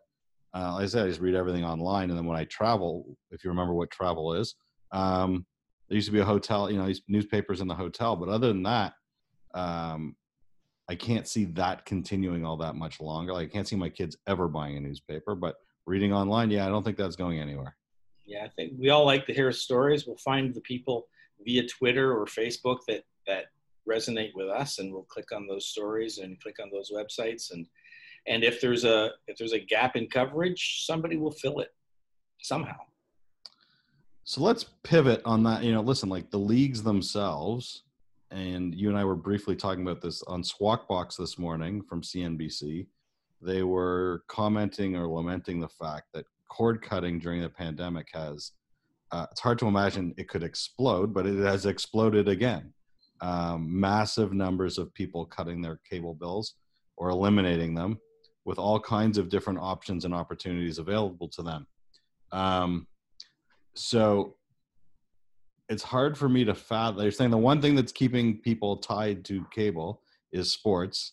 uh, 0.55 0.75
like 0.75 0.85
I 0.85 0.87
said, 0.87 1.05
I 1.05 1.09
just 1.09 1.21
read 1.21 1.35
everything 1.35 1.65
online. 1.65 2.11
And 2.11 2.19
then 2.19 2.27
when 2.27 2.39
I 2.39 2.45
travel, 2.45 3.17
if 3.31 3.45
you 3.45 3.51
remember 3.51 3.75
what 3.75 3.91
travel 3.91 4.35
is, 4.35 4.55
um, 4.93 5.47
there 5.89 5.97
used 5.97 6.09
to 6.09 6.13
be 6.13 6.21
a 6.21 6.25
hotel, 6.25 6.71
you 6.71 6.79
know, 6.79 6.93
newspapers 7.09 7.61
in 7.61 7.69
the 7.69 7.75
hotel. 7.75 8.17
But 8.17 8.29
other 8.29 8.49
than 8.49 8.63
that, 8.65 8.93
um, 9.55 10.17
I 10.89 10.95
can't 10.95 11.29
see 11.29 11.45
that 11.47 11.85
continuing 11.85 12.45
all 12.45 12.57
that 12.59 12.75
much 12.75 13.01
longer. 13.01 13.33
Like, 13.33 13.49
I 13.49 13.53
can't 13.53 13.69
see 13.69 13.77
my 13.77 13.91
kids 13.91 14.17
ever 14.27 14.49
buying 14.49 14.77
a 14.77 14.81
newspaper, 14.81 15.35
but 15.35 15.57
reading 15.87 16.13
online, 16.13 16.51
yeah, 16.51 16.67
I 16.67 16.71
don't 16.71 16.83
think 16.83 16.97
that's 16.97 17.17
going 17.17 17.41
anywhere. 17.41 17.77
Yeah, 18.25 18.45
I 18.45 18.49
think 18.49 18.73
we 18.79 18.91
all 18.91 19.07
like 19.07 19.27
to 19.27 19.35
hear 19.35 19.51
stories. 19.53 20.07
We'll 20.07 20.17
find 20.19 20.55
the 20.55 20.61
people 20.63 21.07
via 21.45 21.67
Twitter 21.67 22.19
or 22.19 22.27
Facebook 22.27 22.79
that 22.89 23.05
that 23.27 23.47
resonate 23.89 24.33
with 24.35 24.49
us, 24.49 24.79
and 24.79 24.93
we'll 24.93 25.05
click 25.05 25.33
on 25.33 25.47
those 25.47 25.67
stories 25.67 26.19
and 26.19 26.41
click 26.41 26.57
on 26.63 26.71
those 26.71 26.91
websites, 26.91 27.53
and 27.53 27.67
and 28.29 28.45
if 28.45 28.61
there's 28.61 28.85
a 28.85 29.11
if 29.27 29.39
there's 29.39 29.53
a 29.53 29.59
gap 29.59 29.97
in 29.97 30.07
coverage, 30.07 30.85
somebody 30.87 31.17
will 31.17 31.33
fill 31.33 31.61
it 31.61 31.75
somehow. 32.41 32.77
So 34.25 34.43
let's 34.43 34.65
pivot 34.83 35.23
on 35.25 35.43
that. 35.45 35.65
You 35.65 35.73
know, 35.73 35.81
listen, 35.81 36.09
like 36.09 36.31
the 36.31 36.39
leagues 36.39 36.83
themselves, 36.83 37.85
and 38.31 38.75
you 38.75 38.91
and 38.91 38.99
I 38.99 39.05
were 39.05 39.17
briefly 39.17 39.57
talking 39.57 39.83
about 39.83 40.03
this 40.03 40.23
on 40.25 40.45
Squawk 40.45 40.87
Box 40.87 41.17
this 41.17 41.39
morning 41.39 41.83
from 41.83 42.03
CNBC. 42.03 42.87
They 43.41 43.63
were 43.63 44.25
commenting 44.29 44.97
or 44.97 45.09
lamenting 45.09 45.61
the 45.61 45.69
fact 45.69 46.09
that 46.13 46.27
cord 46.49 46.83
cutting 46.83 47.19
during 47.19 47.41
the 47.41 47.49
pandemic 47.49 48.09
has 48.13 48.53
uh, 49.11 49.27
it's 49.31 49.41
hard 49.41 49.59
to 49.59 49.67
imagine 49.67 50.15
it 50.19 50.29
could 50.29 50.43
explode, 50.43 51.15
but 51.15 51.27
it 51.27 51.43
has 51.43 51.65
exploded 51.65 52.29
again. 52.29 52.75
Um, 53.21 53.81
massive 53.81 54.33
numbers 54.33 54.77
of 54.79 54.93
people 54.95 55.25
cutting 55.25 55.63
their 55.63 55.81
cable 55.89 56.15
bills 56.15 56.55
or 56.97 57.09
eliminating 57.09 57.75
them 57.75 57.99
with 58.49 58.59
all 58.59 58.81
kinds 58.81 59.19
of 59.19 59.29
different 59.29 59.59
options 59.59 60.07
and 60.07 60.15
opportunities 60.15 60.79
available 60.79 61.29
to 61.29 61.43
them. 61.43 61.67
Um, 62.33 62.87
so 63.75 64.37
it's 65.69 65.83
hard 65.83 66.17
for 66.17 66.31
me 66.31 66.47
to 66.47 66.55
fathom. 66.55 66.97
They're 66.97 67.11
saying 67.11 67.31
the 67.31 67.37
one 67.37 67.61
thing 67.61 67.75
that's 67.75 67.93
keeping 67.93 68.39
people 68.39 68.79
tied 68.79 69.23
to 69.27 69.45
cable 69.51 70.01
is 70.33 70.51
sports. 70.51 71.13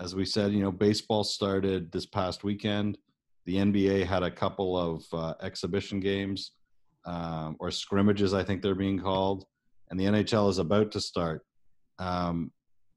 As 0.00 0.14
we 0.14 0.24
said, 0.24 0.52
you 0.52 0.62
know, 0.62 0.72
baseball 0.72 1.22
started 1.22 1.92
this 1.92 2.06
past 2.06 2.44
weekend. 2.44 2.96
The 3.44 3.56
NBA 3.56 4.06
had 4.06 4.22
a 4.22 4.30
couple 4.30 4.78
of 4.78 5.04
uh, 5.12 5.34
exhibition 5.42 6.00
games 6.00 6.52
um, 7.04 7.56
or 7.60 7.70
scrimmages, 7.70 8.32
I 8.32 8.42
think 8.42 8.62
they're 8.62 8.74
being 8.74 8.98
called, 8.98 9.44
and 9.90 10.00
the 10.00 10.04
NHL 10.04 10.48
is 10.48 10.56
about 10.56 10.92
to 10.92 11.00
start. 11.00 11.44
Um, 11.98 12.52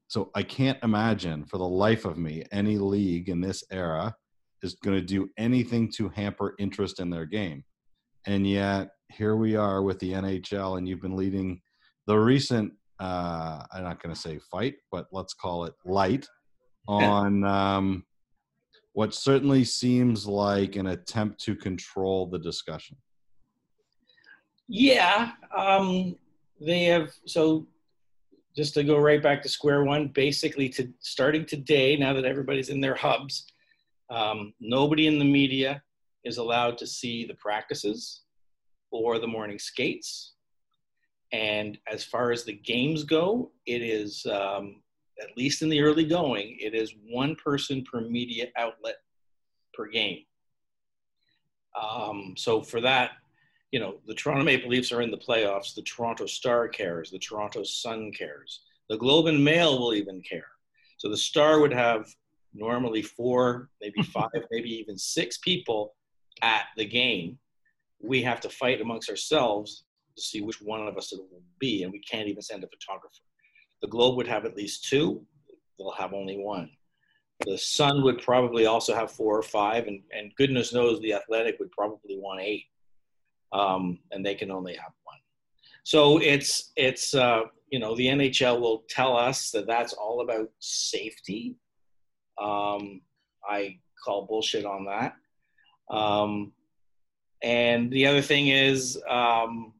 so 0.08 0.30
I 0.34 0.42
can't 0.42 0.78
imagine 0.82 1.44
for 1.44 1.58
the 1.58 1.68
life 1.68 2.04
of 2.04 2.18
me 2.18 2.44
any 2.52 2.78
league 2.78 3.28
in 3.28 3.40
this 3.40 3.64
era 3.70 4.14
is 4.62 4.74
going 4.74 4.96
to 4.96 5.04
do 5.04 5.28
anything 5.38 5.90
to 5.96 6.08
hamper 6.08 6.54
interest 6.58 7.00
in 7.00 7.10
their 7.10 7.26
game. 7.26 7.64
And 8.26 8.46
yet 8.46 8.90
here 9.10 9.36
we 9.36 9.56
are 9.56 9.82
with 9.82 9.98
the 9.98 10.12
NHL, 10.12 10.78
and 10.78 10.88
you've 10.88 11.02
been 11.02 11.16
leading 11.16 11.60
the 12.06 12.18
recent, 12.18 12.72
uh, 13.00 13.64
I'm 13.72 13.84
not 13.84 14.02
going 14.02 14.14
to 14.14 14.20
say 14.20 14.38
fight, 14.50 14.76
but 14.90 15.06
let's 15.12 15.34
call 15.34 15.64
it 15.64 15.74
light 15.84 16.26
on 16.88 17.44
um, 17.44 18.04
what 18.92 19.14
certainly 19.14 19.64
seems 19.64 20.26
like 20.26 20.76
an 20.76 20.88
attempt 20.88 21.40
to 21.44 21.56
control 21.56 22.26
the 22.26 22.38
discussion. 22.38 22.96
Yeah, 24.68 25.32
um, 25.54 26.16
they 26.60 26.84
have. 26.84 27.12
So, 27.26 27.66
just 28.56 28.74
to 28.74 28.84
go 28.84 28.98
right 28.98 29.22
back 29.22 29.42
to 29.42 29.48
square 29.48 29.84
one, 29.84 30.08
basically, 30.08 30.68
to 30.70 30.88
starting 31.00 31.44
today, 31.44 31.96
now 31.96 32.12
that 32.12 32.24
everybody's 32.24 32.68
in 32.68 32.80
their 32.80 32.94
hubs, 32.94 33.46
um, 34.10 34.54
nobody 34.60 35.06
in 35.06 35.18
the 35.18 35.24
media 35.24 35.82
is 36.24 36.38
allowed 36.38 36.78
to 36.78 36.86
see 36.86 37.26
the 37.26 37.34
practices 37.34 38.22
or 38.90 39.18
the 39.18 39.26
morning 39.26 39.58
skates. 39.58 40.34
And 41.32 41.78
as 41.90 42.04
far 42.04 42.30
as 42.30 42.44
the 42.44 42.52
games 42.52 43.02
go, 43.02 43.50
it 43.66 43.82
is 43.82 44.24
um, 44.26 44.82
at 45.20 45.36
least 45.36 45.62
in 45.62 45.68
the 45.68 45.80
early 45.80 46.04
going, 46.04 46.56
it 46.60 46.74
is 46.74 46.94
one 47.08 47.34
person 47.36 47.84
per 47.84 48.00
media 48.00 48.46
outlet 48.56 48.96
per 49.72 49.88
game. 49.88 50.20
Um, 51.80 52.34
so 52.36 52.62
for 52.62 52.80
that, 52.82 53.12
you 53.74 53.80
know, 53.80 53.96
the 54.06 54.14
Toronto 54.14 54.44
Maple 54.44 54.70
Leafs 54.70 54.92
are 54.92 55.02
in 55.02 55.10
the 55.10 55.18
playoffs. 55.18 55.74
The 55.74 55.82
Toronto 55.82 56.26
Star 56.26 56.68
cares. 56.68 57.10
The 57.10 57.18
Toronto 57.18 57.64
Sun 57.64 58.12
cares. 58.12 58.60
The 58.88 58.96
Globe 58.96 59.26
and 59.26 59.44
Mail 59.44 59.80
will 59.80 59.94
even 59.94 60.22
care. 60.22 60.46
So 60.96 61.08
the 61.08 61.16
Star 61.16 61.58
would 61.58 61.72
have 61.72 62.06
normally 62.54 63.02
four, 63.02 63.70
maybe 63.80 64.00
five, 64.14 64.30
maybe 64.52 64.72
even 64.72 64.96
six 64.96 65.38
people 65.38 65.96
at 66.40 66.66
the 66.76 66.84
game. 66.84 67.36
We 68.00 68.22
have 68.22 68.40
to 68.42 68.48
fight 68.48 68.80
amongst 68.80 69.10
ourselves 69.10 69.82
to 70.14 70.22
see 70.22 70.40
which 70.40 70.62
one 70.62 70.86
of 70.86 70.96
us 70.96 71.12
it 71.12 71.18
will 71.18 71.42
be, 71.58 71.82
and 71.82 71.90
we 71.90 71.98
can't 71.98 72.28
even 72.28 72.42
send 72.42 72.62
a 72.62 72.68
photographer. 72.68 73.24
The 73.82 73.88
Globe 73.88 74.16
would 74.16 74.28
have 74.28 74.44
at 74.44 74.56
least 74.56 74.84
two. 74.84 75.26
They'll 75.80 75.90
have 75.90 76.14
only 76.14 76.38
one. 76.38 76.70
The 77.44 77.58
Sun 77.58 78.04
would 78.04 78.22
probably 78.22 78.66
also 78.66 78.94
have 78.94 79.10
four 79.10 79.36
or 79.36 79.42
five, 79.42 79.88
and, 79.88 80.00
and 80.16 80.32
goodness 80.36 80.72
knows 80.72 81.00
the 81.00 81.14
Athletic 81.14 81.58
would 81.58 81.72
probably 81.72 82.16
want 82.20 82.40
eight 82.40 82.66
um, 83.54 83.98
and 84.10 84.26
they 84.26 84.34
can 84.34 84.50
only 84.50 84.74
have 84.74 84.92
one. 85.04 85.16
So 85.84 86.18
it's 86.18 86.72
it's 86.76 87.14
uh, 87.14 87.42
you 87.70 87.78
know 87.78 87.94
the 87.94 88.06
NHL 88.06 88.60
will 88.60 88.84
tell 88.88 89.16
us 89.16 89.50
that 89.52 89.66
that's 89.66 89.92
all 89.94 90.20
about 90.20 90.50
safety. 90.58 91.56
Um, 92.40 93.00
I 93.48 93.78
call 94.04 94.26
bullshit 94.26 94.66
on 94.66 94.86
that. 94.86 95.14
Um, 95.94 96.52
and 97.42 97.90
the 97.90 98.06
other 98.06 98.22
thing 98.22 98.48
is 98.48 99.00
um, 99.08 99.74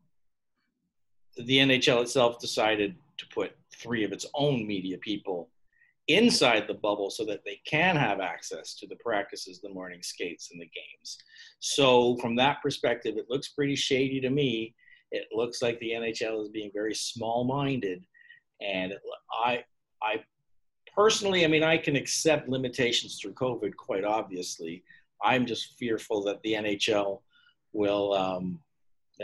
the 1.37 1.59
NHL 1.59 2.02
itself 2.02 2.38
decided 2.38 2.95
to 3.16 3.26
put 3.28 3.57
three 3.75 4.04
of 4.04 4.12
its 4.12 4.26
own 4.35 4.66
media 4.66 4.99
people 4.99 5.49
inside 6.08 6.66
the 6.66 6.75
bubble 6.75 7.11
so 7.11 7.25
that 7.25 7.44
they 7.44 7.61
can 7.66 7.96
have 7.96 8.20
access 8.20 8.75
to 8.75 8.87
the 8.87 8.96
practices, 8.96 9.61
the 9.61 9.70
morning 9.70 10.02
skates, 10.02 10.50
and 10.52 10.61
the 10.61 10.66
games. 10.66 11.18
So, 11.61 12.16
from 12.18 12.37
that 12.37 12.62
perspective, 12.62 13.16
it 13.16 13.26
looks 13.30 13.49
pretty 13.49 13.76
shady 13.76 14.20
to 14.20 14.30
me. 14.30 14.75
It 15.11 15.28
looks 15.32 15.62
like 15.62 15.78
the 15.80 15.92
NHL 15.92 16.42
is 16.42 16.49
being 16.49 16.70
very 16.75 16.94
small 16.94 17.44
minded. 17.44 18.04
And 18.61 18.94
I, 19.44 19.64
I 20.02 20.25
personally, 20.94 21.44
I 21.44 21.49
mean, 21.49 21.62
I 21.62 21.78
can 21.78 21.96
accept 21.96 22.49
limitations 22.49 23.18
through 23.20 23.34
COVID, 23.34 23.76
quite 23.76 24.04
obviously. 24.04 24.82
I'm 25.23 25.46
just 25.46 25.78
fearful 25.78 26.23
that 26.25 26.42
the 26.42 26.54
NHL 26.54 27.20
will 27.73 28.12
um, 28.12 28.61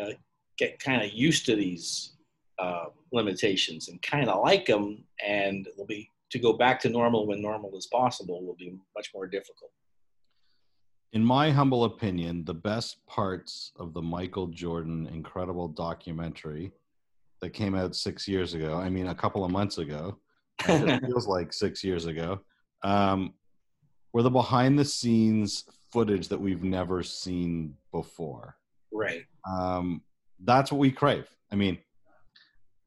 uh, 0.01 0.11
get 0.59 0.79
kind 0.79 1.03
of 1.03 1.13
used 1.13 1.47
to 1.47 1.57
these 1.57 2.13
uh, 2.59 2.87
limitations 3.13 3.89
and 3.89 4.01
kind 4.03 4.29
of 4.29 4.43
like 4.43 4.67
them, 4.67 5.05
and 5.27 5.69
will 5.77 5.87
be 5.87 6.11
to 6.31 6.39
go 6.39 6.53
back 6.53 6.81
to 6.81 6.89
normal 6.89 7.27
when 7.27 7.43
normal 7.43 7.77
is 7.77 7.87
possible 7.87 8.45
will 8.45 8.57
be 8.57 8.77
much 8.97 9.11
more 9.15 9.27
difficult. 9.27 9.71
In 11.13 11.25
my 11.25 11.51
humble 11.51 11.85
opinion, 11.85 12.45
the 12.45 12.55
best 12.55 13.05
parts 13.07 13.73
of 13.77 13.93
the 13.93 14.03
Michael 14.03 14.47
Jordan 14.47 15.09
incredible 15.13 15.67
documentary 15.67 16.73
that 17.41 17.51
came 17.51 17.75
out 17.75 17.97
six 17.97 18.29
years 18.29 18.55
ago, 18.55 18.77
I 18.77 18.89
mean, 18.89 19.09
a 19.09 19.15
couple 19.15 19.45
of 19.45 19.51
months 19.51 19.79
ago, 19.79 20.19
it 20.69 21.05
feels 21.05 21.27
like 21.27 21.53
six 21.53 21.83
years 21.83 22.07
ago, 22.07 22.41
um, 22.85 23.35
were 24.13 24.23
the 24.23 24.31
behind 24.31 24.79
the 24.79 24.85
scenes 24.85 25.65
footage 25.93 26.29
that 26.29 26.41
we've 26.41 26.63
never 26.63 27.03
seen 27.03 27.75
before. 27.91 28.57
Right. 28.93 29.25
Um, 29.49 30.03
that's 30.45 30.71
what 30.71 30.79
we 30.79 30.93
crave. 30.93 31.27
I 31.51 31.57
mean, 31.57 31.79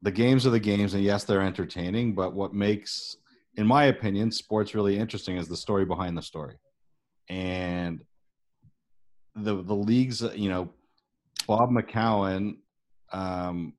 the 0.02 0.10
games 0.10 0.46
are 0.46 0.50
the 0.50 0.60
games, 0.60 0.94
and 0.94 1.02
yes, 1.02 1.24
they're 1.24 1.42
entertaining, 1.42 2.14
but 2.14 2.34
what 2.34 2.54
makes 2.54 3.16
in 3.56 3.66
my 3.66 3.84
opinion, 3.84 4.30
sports 4.30 4.74
really 4.74 4.98
interesting 4.98 5.36
is 5.36 5.48
the 5.48 5.56
story 5.56 5.84
behind 5.84 6.16
the 6.16 6.22
story. 6.22 6.56
And 7.28 8.00
the 9.34 9.62
the 9.62 9.74
leagues, 9.74 10.22
you 10.34 10.48
know, 10.48 10.70
Bob 11.46 11.70
McCown, 11.70 12.56
um, 13.12 13.74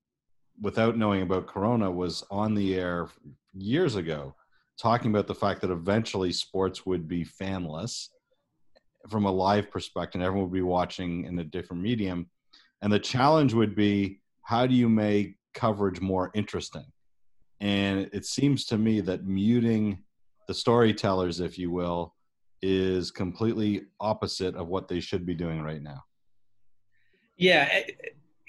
without 0.61 0.97
knowing 0.97 1.21
about 1.21 1.47
Corona, 1.47 1.89
was 1.91 2.23
on 2.31 2.55
the 2.55 2.75
air 2.75 3.07
years 3.53 3.95
ago, 3.95 4.35
talking 4.79 5.11
about 5.11 5.27
the 5.27 5.35
fact 5.35 5.61
that 5.61 5.71
eventually 5.71 6.31
sports 6.31 6.85
would 6.85 7.07
be 7.07 7.25
fanless 7.25 8.09
from 9.09 9.25
a 9.25 9.31
live 9.31 9.69
perspective. 9.69 10.21
Everyone 10.21 10.49
would 10.49 10.55
be 10.55 10.61
watching 10.61 11.25
in 11.25 11.37
a 11.39 11.43
different 11.43 11.83
medium, 11.83 12.29
and 12.81 12.91
the 12.91 12.99
challenge 12.99 13.53
would 13.53 13.75
be 13.75 14.21
how 14.41 14.65
do 14.65 14.73
you 14.73 14.89
make 14.89 15.35
coverage 15.53 16.01
more 16.01 16.31
interesting? 16.33 16.85
And 17.61 18.09
it 18.13 18.25
seems 18.25 18.65
to 18.65 18.77
me 18.77 19.01
that 19.01 19.25
muting 19.25 20.03
the 20.47 20.53
storytellers, 20.53 21.39
if 21.39 21.57
you 21.57 21.71
will, 21.71 22.13
is 22.61 23.11
completely 23.11 23.83
opposite 23.99 24.55
of 24.55 24.67
what 24.67 24.87
they 24.87 24.99
should 24.99 25.25
be 25.25 25.35
doing 25.35 25.61
right 25.61 25.81
now. 25.81 26.03
Yeah. 27.37 27.81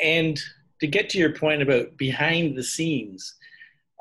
And 0.01 0.41
to 0.81 0.87
get 0.87 1.09
to 1.11 1.19
your 1.19 1.33
point 1.33 1.63
about 1.63 1.97
behind 1.97 2.57
the 2.57 2.63
scenes, 2.63 3.35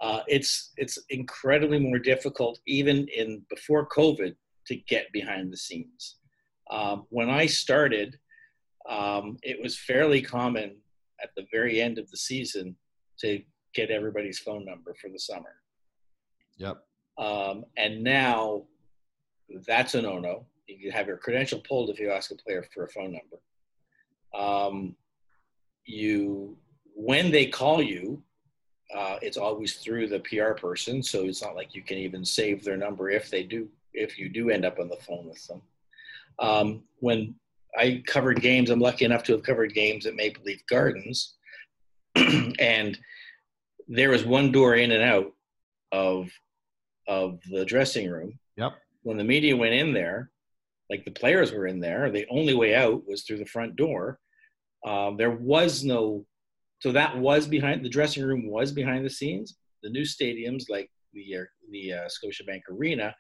uh, 0.01 0.21
it's 0.27 0.73
it's 0.77 0.99
incredibly 1.09 1.79
more 1.79 1.99
difficult 1.99 2.59
even 2.67 3.07
in 3.07 3.45
before 3.49 3.87
COVID 3.87 4.35
to 4.67 4.75
get 4.75 5.11
behind 5.13 5.51
the 5.51 5.57
scenes. 5.57 6.17
Um, 6.69 7.05
when 7.09 7.29
I 7.29 7.45
started, 7.45 8.17
um, 8.89 9.37
it 9.41 9.61
was 9.61 9.77
fairly 9.79 10.21
common 10.21 10.77
at 11.23 11.29
the 11.35 11.45
very 11.51 11.81
end 11.81 11.97
of 11.97 12.09
the 12.09 12.17
season 12.17 12.75
to 13.19 13.41
get 13.75 13.91
everybody's 13.91 14.39
phone 14.39 14.65
number 14.65 14.95
for 14.95 15.09
the 15.09 15.19
summer. 15.19 15.55
Yep. 16.57 16.77
Um, 17.17 17.65
and 17.77 18.03
now 18.03 18.63
that's 19.67 19.93
a 19.93 20.01
no-no. 20.01 20.45
You 20.67 20.79
can 20.79 20.91
have 20.91 21.07
your 21.07 21.17
credential 21.17 21.59
pulled 21.59 21.89
if 21.89 21.99
you 21.99 22.09
ask 22.11 22.31
a 22.31 22.35
player 22.35 22.65
for 22.73 22.85
a 22.85 22.89
phone 22.89 23.13
number. 23.13 23.37
Um, 24.33 24.95
you, 25.85 26.57
when 26.95 27.31
they 27.31 27.45
call 27.45 27.81
you, 27.81 28.23
uh, 28.95 29.17
it's 29.21 29.37
always 29.37 29.75
through 29.75 30.07
the 30.07 30.19
PR 30.19 30.53
person, 30.53 31.03
so 31.03 31.25
it's 31.25 31.41
not 31.41 31.55
like 31.55 31.75
you 31.75 31.81
can 31.81 31.97
even 31.97 32.23
save 32.23 32.63
their 32.63 32.77
number 32.77 33.09
if 33.09 33.29
they 33.29 33.43
do, 33.43 33.67
if 33.93 34.17
you 34.17 34.29
do 34.29 34.49
end 34.49 34.65
up 34.65 34.79
on 34.79 34.89
the 34.89 34.97
phone 34.97 35.27
with 35.27 35.45
them. 35.47 35.61
Um, 36.39 36.83
when 36.99 37.35
I 37.77 38.03
covered 38.05 38.41
games, 38.41 38.69
I'm 38.69 38.79
lucky 38.79 39.05
enough 39.05 39.23
to 39.23 39.33
have 39.33 39.43
covered 39.43 39.73
games 39.73 40.05
at 40.05 40.15
Maple 40.15 40.43
Leaf 40.43 40.61
Gardens, 40.67 41.35
and 42.15 42.97
there 43.87 44.09
was 44.09 44.25
one 44.25 44.51
door 44.51 44.75
in 44.75 44.91
and 44.91 45.03
out 45.03 45.31
of 45.91 46.29
of 47.07 47.39
the 47.51 47.65
dressing 47.65 48.09
room. 48.09 48.39
Yep. 48.57 48.73
When 49.03 49.17
the 49.17 49.23
media 49.23 49.55
went 49.55 49.73
in 49.73 49.93
there, 49.93 50.31
like 50.89 51.05
the 51.05 51.11
players 51.11 51.51
were 51.51 51.67
in 51.67 51.79
there. 51.79 52.09
The 52.09 52.25
only 52.29 52.53
way 52.53 52.75
out 52.75 53.07
was 53.07 53.23
through 53.23 53.37
the 53.37 53.45
front 53.45 53.75
door. 53.75 54.19
Um, 54.85 55.17
there 55.17 55.31
was 55.31 55.83
no, 55.83 56.25
so 56.79 56.91
that 56.91 57.17
was 57.17 57.47
behind 57.47 57.83
the 57.83 57.89
dressing 57.89 58.23
room 58.23 58.49
was 58.49 58.71
behind 58.71 59.05
the 59.05 59.09
scenes. 59.09 59.55
The 59.83 59.89
new 59.89 60.03
stadiums 60.03 60.69
like 60.69 60.89
the 61.13 61.37
uh, 61.37 61.43
the 61.71 61.93
uh, 61.93 62.07
Scotiabank 62.07 62.61
Arena, 62.69 63.15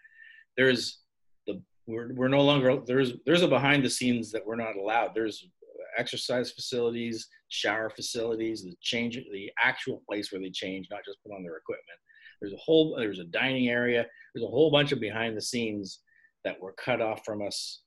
there's 0.57 0.99
the 1.47 1.61
we're, 1.87 2.13
we're 2.13 2.27
no 2.27 2.41
longer 2.41 2.81
there's 2.85 3.13
there's 3.25 3.41
a 3.41 3.47
behind 3.47 3.83
the 3.83 3.89
scenes 3.89 4.31
that 4.31 4.45
we're 4.45 4.55
not 4.55 4.75
allowed. 4.75 5.11
There's 5.13 5.47
exercise 5.97 6.51
facilities, 6.51 7.27
shower 7.49 7.89
facilities, 7.89 8.63
the 8.63 8.73
change 8.81 9.15
the 9.15 9.51
actual 9.61 10.01
place 10.07 10.31
where 10.31 10.41
they 10.41 10.49
change, 10.49 10.87
not 10.91 11.05
just 11.05 11.21
put 11.23 11.33
on 11.33 11.43
their 11.43 11.57
equipment. 11.57 11.99
There's 12.41 12.53
a 12.53 12.57
whole 12.57 12.95
there's 12.97 13.19
a 13.19 13.25
dining 13.25 13.69
area. 13.69 14.05
There's 14.33 14.45
a 14.45 14.51
whole 14.51 14.71
bunch 14.71 14.91
of 14.91 14.99
behind 14.99 15.37
the 15.37 15.41
scenes 15.41 16.01
that 16.43 16.59
were 16.59 16.73
cut 16.73 17.01
off 17.01 17.25
from 17.25 17.41
us, 17.41 17.81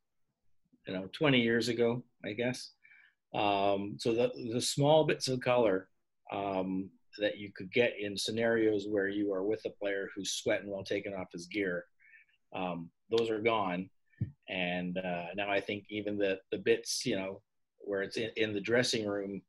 you 0.87 0.95
know, 0.95 1.09
20 1.13 1.41
years 1.41 1.69
ago, 1.69 2.03
I 2.25 2.33
guess. 2.33 2.73
Um, 3.35 3.97
so 3.99 4.15
the 4.15 4.31
the 4.53 4.61
small 4.61 5.05
bits 5.05 5.29
of 5.29 5.41
color 5.41 5.89
um, 6.33 6.91
that 7.19 7.39
you 7.39 7.51
could 7.55 7.73
get 7.73 7.95
in 8.01 8.17
scenarios 8.17 8.87
where 8.89 9.09
you 9.09 9.33
are 9.33 9.45
with 9.45 9.61
a 9.67 9.71
player 9.71 10.09
who's 10.15 10.33
sweating 10.33 10.71
while 10.71 10.85
taking 10.85 11.15
off 11.15 11.33
his 11.33 11.47
gear, 11.47 11.85
um, 12.55 12.91
those 13.11 13.31
are 13.31 13.41
gone. 13.41 13.91
And 14.49 14.99
uh, 14.99 15.27
now 15.37 15.51
I 15.51 15.61
think 15.61 15.85
even 15.91 16.17
the 16.17 16.39
the 16.51 16.59
bits, 16.59 17.05
you 17.05 17.17
know, 17.17 17.43
where 17.89 18.03
it's 18.03 18.17
in, 18.17 18.31
in 18.37 18.53
the 18.53 18.61
dressing 18.61 19.07
room, 19.07 19.43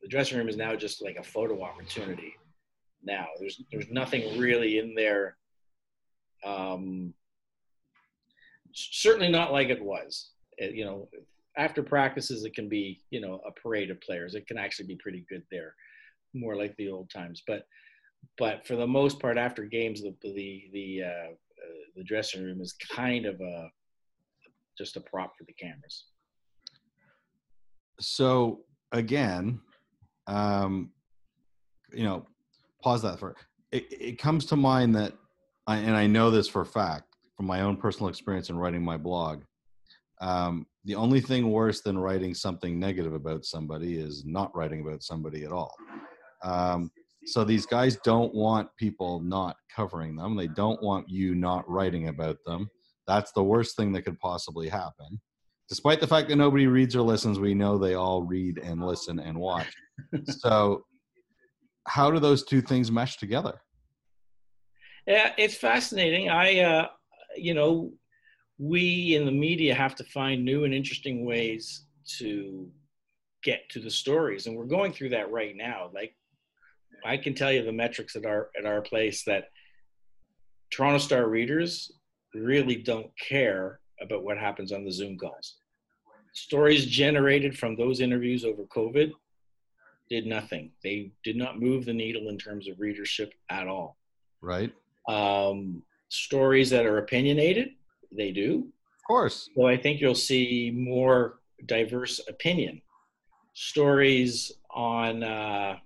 the 0.00 0.08
dressing 0.08 0.38
room 0.38 0.48
is 0.48 0.56
now 0.56 0.76
just 0.76 1.02
like 1.02 1.16
a 1.16 1.22
photo 1.22 1.62
opportunity. 1.62 2.34
Now 3.02 3.26
there's 3.38 3.60
there's 3.70 3.90
nothing 3.90 4.38
really 4.38 4.78
in 4.78 4.94
there. 4.94 5.36
Um, 6.44 7.12
certainly 8.72 9.28
not 9.28 9.52
like 9.52 9.68
it 9.68 9.82
was. 9.82 10.30
It, 10.56 10.74
you 10.74 10.84
know, 10.84 11.08
after 11.56 11.82
practices, 11.82 12.44
it 12.44 12.54
can 12.54 12.68
be 12.68 13.00
you 13.10 13.20
know 13.20 13.40
a 13.46 13.50
parade 13.52 13.90
of 13.90 14.00
players. 14.00 14.34
It 14.34 14.46
can 14.46 14.58
actually 14.58 14.86
be 14.86 14.96
pretty 14.96 15.26
good 15.28 15.42
there, 15.50 15.74
more 16.32 16.56
like 16.56 16.76
the 16.76 16.88
old 16.88 17.10
times. 17.10 17.42
But 17.46 17.66
but 18.38 18.66
for 18.66 18.76
the 18.76 18.86
most 18.86 19.20
part, 19.20 19.36
after 19.36 19.64
games, 19.64 20.02
the 20.02 20.14
the 20.22 20.70
the 20.72 21.02
uh, 21.02 21.30
uh, 21.32 21.84
the 21.96 22.04
dressing 22.04 22.42
room 22.42 22.60
is 22.60 22.74
kind 22.74 23.26
of 23.26 23.40
a 23.40 23.68
just 24.78 24.96
a 24.96 25.00
prop 25.00 25.36
for 25.36 25.44
the 25.44 25.52
cameras. 25.52 26.04
So 28.00 28.60
again, 28.92 29.60
um, 30.26 30.90
you 31.92 32.04
know, 32.04 32.26
pause 32.82 33.02
that 33.02 33.18
for 33.18 33.36
it. 33.72 33.84
It 33.90 34.18
comes 34.18 34.46
to 34.46 34.56
mind 34.56 34.94
that, 34.94 35.12
I, 35.66 35.78
and 35.78 35.96
I 35.96 36.06
know 36.06 36.30
this 36.30 36.48
for 36.48 36.62
a 36.62 36.66
fact 36.66 37.16
from 37.36 37.46
my 37.46 37.62
own 37.62 37.76
personal 37.76 38.08
experience 38.08 38.50
in 38.50 38.56
writing 38.56 38.82
my 38.82 38.96
blog. 38.96 39.42
Um, 40.20 40.66
the 40.84 40.94
only 40.94 41.20
thing 41.20 41.50
worse 41.50 41.80
than 41.80 41.98
writing 41.98 42.34
something 42.34 42.78
negative 42.78 43.14
about 43.14 43.44
somebody 43.44 43.98
is 43.98 44.24
not 44.24 44.54
writing 44.54 44.80
about 44.80 45.02
somebody 45.02 45.44
at 45.44 45.52
all. 45.52 45.74
Um, 46.42 46.90
so 47.26 47.42
these 47.42 47.66
guys 47.66 47.96
don't 48.04 48.34
want 48.34 48.68
people 48.78 49.20
not 49.20 49.56
covering 49.74 50.14
them. 50.14 50.36
They 50.36 50.46
don't 50.48 50.82
want 50.82 51.08
you 51.08 51.34
not 51.34 51.68
writing 51.68 52.08
about 52.08 52.36
them. 52.44 52.68
That's 53.06 53.32
the 53.32 53.42
worst 53.42 53.76
thing 53.76 53.92
that 53.92 54.02
could 54.02 54.20
possibly 54.20 54.68
happen. 54.68 55.20
Despite 55.68 56.00
the 56.00 56.06
fact 56.06 56.28
that 56.28 56.36
nobody 56.36 56.66
reads 56.66 56.94
or 56.94 57.02
listens, 57.02 57.38
we 57.38 57.54
know 57.54 57.78
they 57.78 57.94
all 57.94 58.22
read 58.22 58.58
and 58.58 58.84
listen 58.84 59.18
and 59.18 59.38
watch. 59.38 59.72
so, 60.24 60.84
how 61.86 62.10
do 62.10 62.18
those 62.18 62.44
two 62.44 62.60
things 62.60 62.92
mesh 62.92 63.16
together? 63.16 63.60
Yeah, 65.06 65.32
it's 65.38 65.56
fascinating. 65.56 66.30
I, 66.30 66.60
uh, 66.60 66.88
you 67.36 67.54
know, 67.54 67.92
we 68.58 69.16
in 69.16 69.24
the 69.24 69.32
media 69.32 69.74
have 69.74 69.94
to 69.96 70.04
find 70.04 70.44
new 70.44 70.64
and 70.64 70.74
interesting 70.74 71.24
ways 71.24 71.84
to 72.18 72.68
get 73.42 73.68
to 73.70 73.80
the 73.80 73.90
stories, 73.90 74.46
and 74.46 74.56
we're 74.56 74.64
going 74.66 74.92
through 74.92 75.10
that 75.10 75.30
right 75.30 75.56
now. 75.56 75.90
Like, 75.94 76.14
I 77.04 77.16
can 77.16 77.34
tell 77.34 77.52
you 77.52 77.62
the 77.62 77.72
metrics 77.72 78.16
at 78.16 78.26
our 78.26 78.50
at 78.58 78.66
our 78.66 78.82
place 78.82 79.24
that 79.24 79.48
Toronto 80.70 80.98
Star 80.98 81.28
readers 81.28 81.90
really 82.34 82.76
don't 82.76 83.10
care 83.18 83.80
about 84.04 84.22
what 84.22 84.38
happens 84.38 84.72
on 84.72 84.84
the 84.84 84.92
Zoom 84.92 85.18
calls. 85.18 85.56
Stories 86.32 86.86
generated 86.86 87.56
from 87.56 87.76
those 87.76 88.00
interviews 88.00 88.44
over 88.44 88.64
COVID 88.64 89.12
did 90.10 90.26
nothing. 90.26 90.70
They 90.82 91.12
did 91.22 91.36
not 91.36 91.60
move 91.60 91.84
the 91.84 91.92
needle 91.92 92.28
in 92.28 92.38
terms 92.38 92.68
of 92.68 92.80
readership 92.80 93.32
at 93.50 93.68
all. 93.68 93.96
Right. 94.40 94.72
Um, 95.08 95.82
stories 96.08 96.70
that 96.70 96.86
are 96.86 96.98
opinionated, 96.98 97.70
they 98.12 98.30
do. 98.30 98.68
Of 98.98 99.06
course. 99.06 99.48
So 99.56 99.66
I 99.66 99.76
think 99.76 100.00
you'll 100.00 100.14
see 100.14 100.72
more 100.74 101.40
diverse 101.66 102.20
opinion. 102.28 102.80
Stories 103.54 104.52
on, 104.70 105.22
uh, 105.22 105.76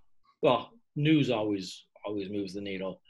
well, 0.42 0.72
news 0.96 1.30
always 1.30 1.84
always 2.04 2.30
moves 2.30 2.54
the 2.54 2.60
needle. 2.60 3.00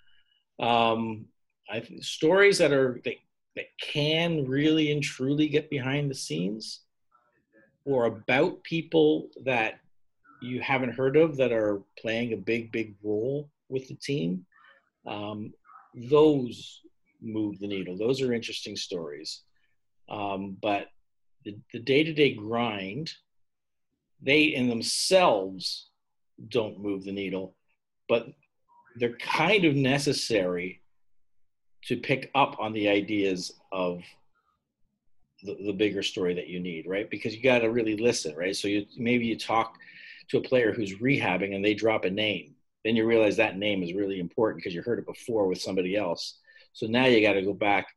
Um, 0.59 1.27
I 1.71 1.83
stories 2.01 2.59
that 2.59 2.73
are 2.73 3.01
that, 3.05 3.15
that 3.59 3.67
can 3.93 4.47
really 4.47 4.93
and 4.93 5.03
truly 5.03 5.49
get 5.49 5.69
behind 5.69 6.09
the 6.09 6.15
scenes, 6.15 6.65
or 7.85 8.01
about 8.05 8.63
people 8.63 9.29
that 9.45 9.81
you 10.41 10.61
haven't 10.61 10.99
heard 11.01 11.17
of 11.17 11.37
that 11.37 11.53
are 11.53 11.83
playing 12.01 12.33
a 12.33 12.37
big 12.53 12.71
big 12.71 12.95
role 13.03 13.51
with 13.69 13.89
the 13.89 13.97
team. 13.97 14.47
Um, 15.07 15.53
those 15.95 16.83
move 17.21 17.59
the 17.59 17.67
needle. 17.67 17.97
Those 17.97 18.23
are 18.23 18.33
interesting 18.33 18.77
stories. 18.77 19.43
Um, 20.09 20.57
but 20.63 20.85
the, 21.45 21.59
the 21.73 21.81
day-to-day 21.81 22.35
grind, 22.35 23.11
they 24.23 24.43
in 24.59 24.69
themselves 24.69 25.91
don't 26.57 26.79
move 26.87 27.03
the 27.03 27.19
needle, 27.21 27.57
but 28.09 28.29
they're 28.97 29.17
kind 29.17 29.65
of 29.65 29.75
necessary 29.75 30.83
to 31.89 31.97
pick 31.97 32.31
up 32.35 32.57
on 32.59 32.73
the 32.73 32.89
ideas 32.89 33.53
of 33.73 34.03
the, 35.43 35.57
the 35.67 35.73
bigger 35.73 36.03
story 36.03 36.35
that 36.35 36.49
you 36.49 36.61
need, 36.61 36.87
right? 36.87 37.11
Because 37.11 37.35
you 37.35 37.43
got 37.43 37.61
to 37.61 37.71
really 37.71 37.97
listen, 37.97 38.35
right? 38.37 38.57
So 38.57 38.69
you 38.69 38.87
maybe 38.97 39.27
you 39.27 39.39
talk 39.39 39.77
to 40.31 40.39
a 40.39 40.43
player 40.43 40.73
who's 40.73 40.99
rehabbing 40.99 41.55
and 41.55 41.65
they 41.65 41.75
drop 41.75 42.05
a 42.05 42.11
name, 42.11 42.55
then 42.85 42.97
you 42.97 43.07
realize 43.07 43.37
that 43.37 43.59
name 43.59 43.83
is 43.83 43.95
really 43.95 44.21
important 44.21 44.63
because 44.63 44.75
you 44.75 44.83
heard 44.83 44.99
it 44.99 45.07
before 45.07 45.47
with 45.47 45.61
somebody 45.61 45.97
else 45.97 46.39
so 46.79 46.87
now 46.87 47.07
you 47.07 47.21
got 47.21 47.33
to 47.33 47.43
go 47.43 47.53
back, 47.53 47.89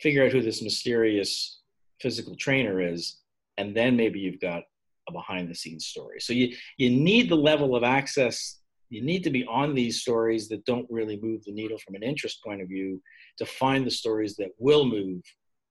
figure 0.00 0.24
out 0.24 0.32
who 0.32 0.42
this 0.42 0.62
mysterious 0.62 1.60
physical 1.98 2.36
trainer 2.36 2.80
is, 2.80 3.16
and 3.56 3.74
then 3.74 3.96
maybe 3.96 4.20
you've 4.20 4.40
got 4.40 4.64
a 5.08 5.12
behind 5.12 5.48
the 5.48 5.54
scenes 5.54 5.86
story. 5.86 6.20
So 6.20 6.34
you 6.34 6.54
you 6.76 6.90
need 6.90 7.30
the 7.30 7.36
level 7.36 7.74
of 7.74 7.84
access. 7.84 8.57
You 8.90 9.02
need 9.02 9.22
to 9.24 9.30
be 9.30 9.44
on 9.46 9.74
these 9.74 10.00
stories 10.00 10.48
that 10.48 10.64
don't 10.64 10.86
really 10.90 11.18
move 11.20 11.44
the 11.44 11.52
needle 11.52 11.78
from 11.78 11.94
an 11.94 12.02
interest 12.02 12.42
point 12.44 12.62
of 12.62 12.68
view 12.68 13.02
to 13.38 13.46
find 13.46 13.86
the 13.86 13.90
stories 13.90 14.34
that 14.36 14.50
will 14.58 14.84
move 14.84 15.22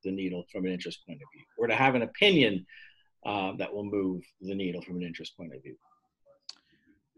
the 0.04 0.12
needle 0.12 0.44
from 0.52 0.66
an 0.66 0.72
interest 0.72 1.00
point 1.08 1.18
of 1.18 1.28
view, 1.36 1.44
or 1.58 1.68
to 1.68 1.76
have 1.76 1.96
an 1.96 2.04
opinion 2.04 2.66
uh, 3.26 3.54
that 3.58 3.74
will 3.74 3.84
move 3.86 4.22
the 4.42 4.54
needle 4.56 4.82
from 4.82 4.98
an 4.98 5.04
interest 5.04 5.36
point 5.36 5.54
of 5.56 5.62
view. 5.64 5.76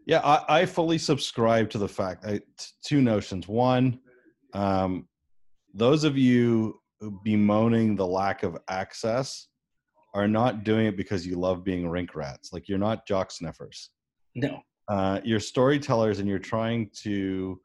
Yeah, 0.06 0.20
I, 0.20 0.60
I 0.60 0.66
fully 0.66 0.98
subscribe 0.98 1.70
to 1.70 1.78
the 1.78 1.88
fact. 1.88 2.24
I, 2.24 2.40
two 2.84 3.02
notions. 3.02 3.46
One, 3.46 4.00
um, 4.54 5.06
those 5.74 6.04
of 6.04 6.16
you 6.16 6.80
bemoaning 7.22 7.96
the 7.96 8.06
lack 8.06 8.42
of 8.42 8.58
access 8.68 9.48
are 10.14 10.26
not 10.26 10.64
doing 10.64 10.86
it 10.86 10.96
because 10.96 11.26
you 11.26 11.36
love 11.36 11.62
being 11.62 11.88
rink 11.88 12.14
rats. 12.14 12.52
Like 12.52 12.68
you're 12.68 12.78
not 12.78 13.06
jock 13.06 13.30
sniffers. 13.30 13.90
No. 14.34 14.60
Uh, 14.90 15.20
you're 15.22 15.40
storytellers 15.40 16.18
and 16.18 16.28
you're 16.28 16.38
trying 16.38 16.90
to 17.02 17.60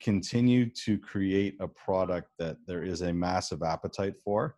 continue 0.00 0.68
to 0.70 0.98
create 0.98 1.56
a 1.60 1.68
product 1.68 2.30
that 2.38 2.56
there 2.66 2.82
is 2.82 3.02
a 3.02 3.12
massive 3.12 3.62
appetite 3.62 4.14
for. 4.24 4.56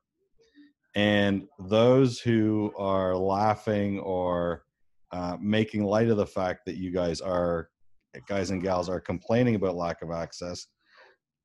And 0.94 1.48
those 1.58 2.20
who 2.20 2.72
are 2.78 3.16
laughing 3.16 3.98
or 3.98 4.64
uh, 5.10 5.36
making 5.40 5.84
light 5.84 6.08
of 6.08 6.16
the 6.16 6.26
fact 6.26 6.60
that 6.66 6.76
you 6.76 6.92
guys 6.92 7.20
are, 7.20 7.70
guys 8.28 8.50
and 8.50 8.62
gals, 8.62 8.88
are 8.88 9.00
complaining 9.00 9.56
about 9.56 9.74
lack 9.74 10.00
of 10.02 10.10
access 10.10 10.66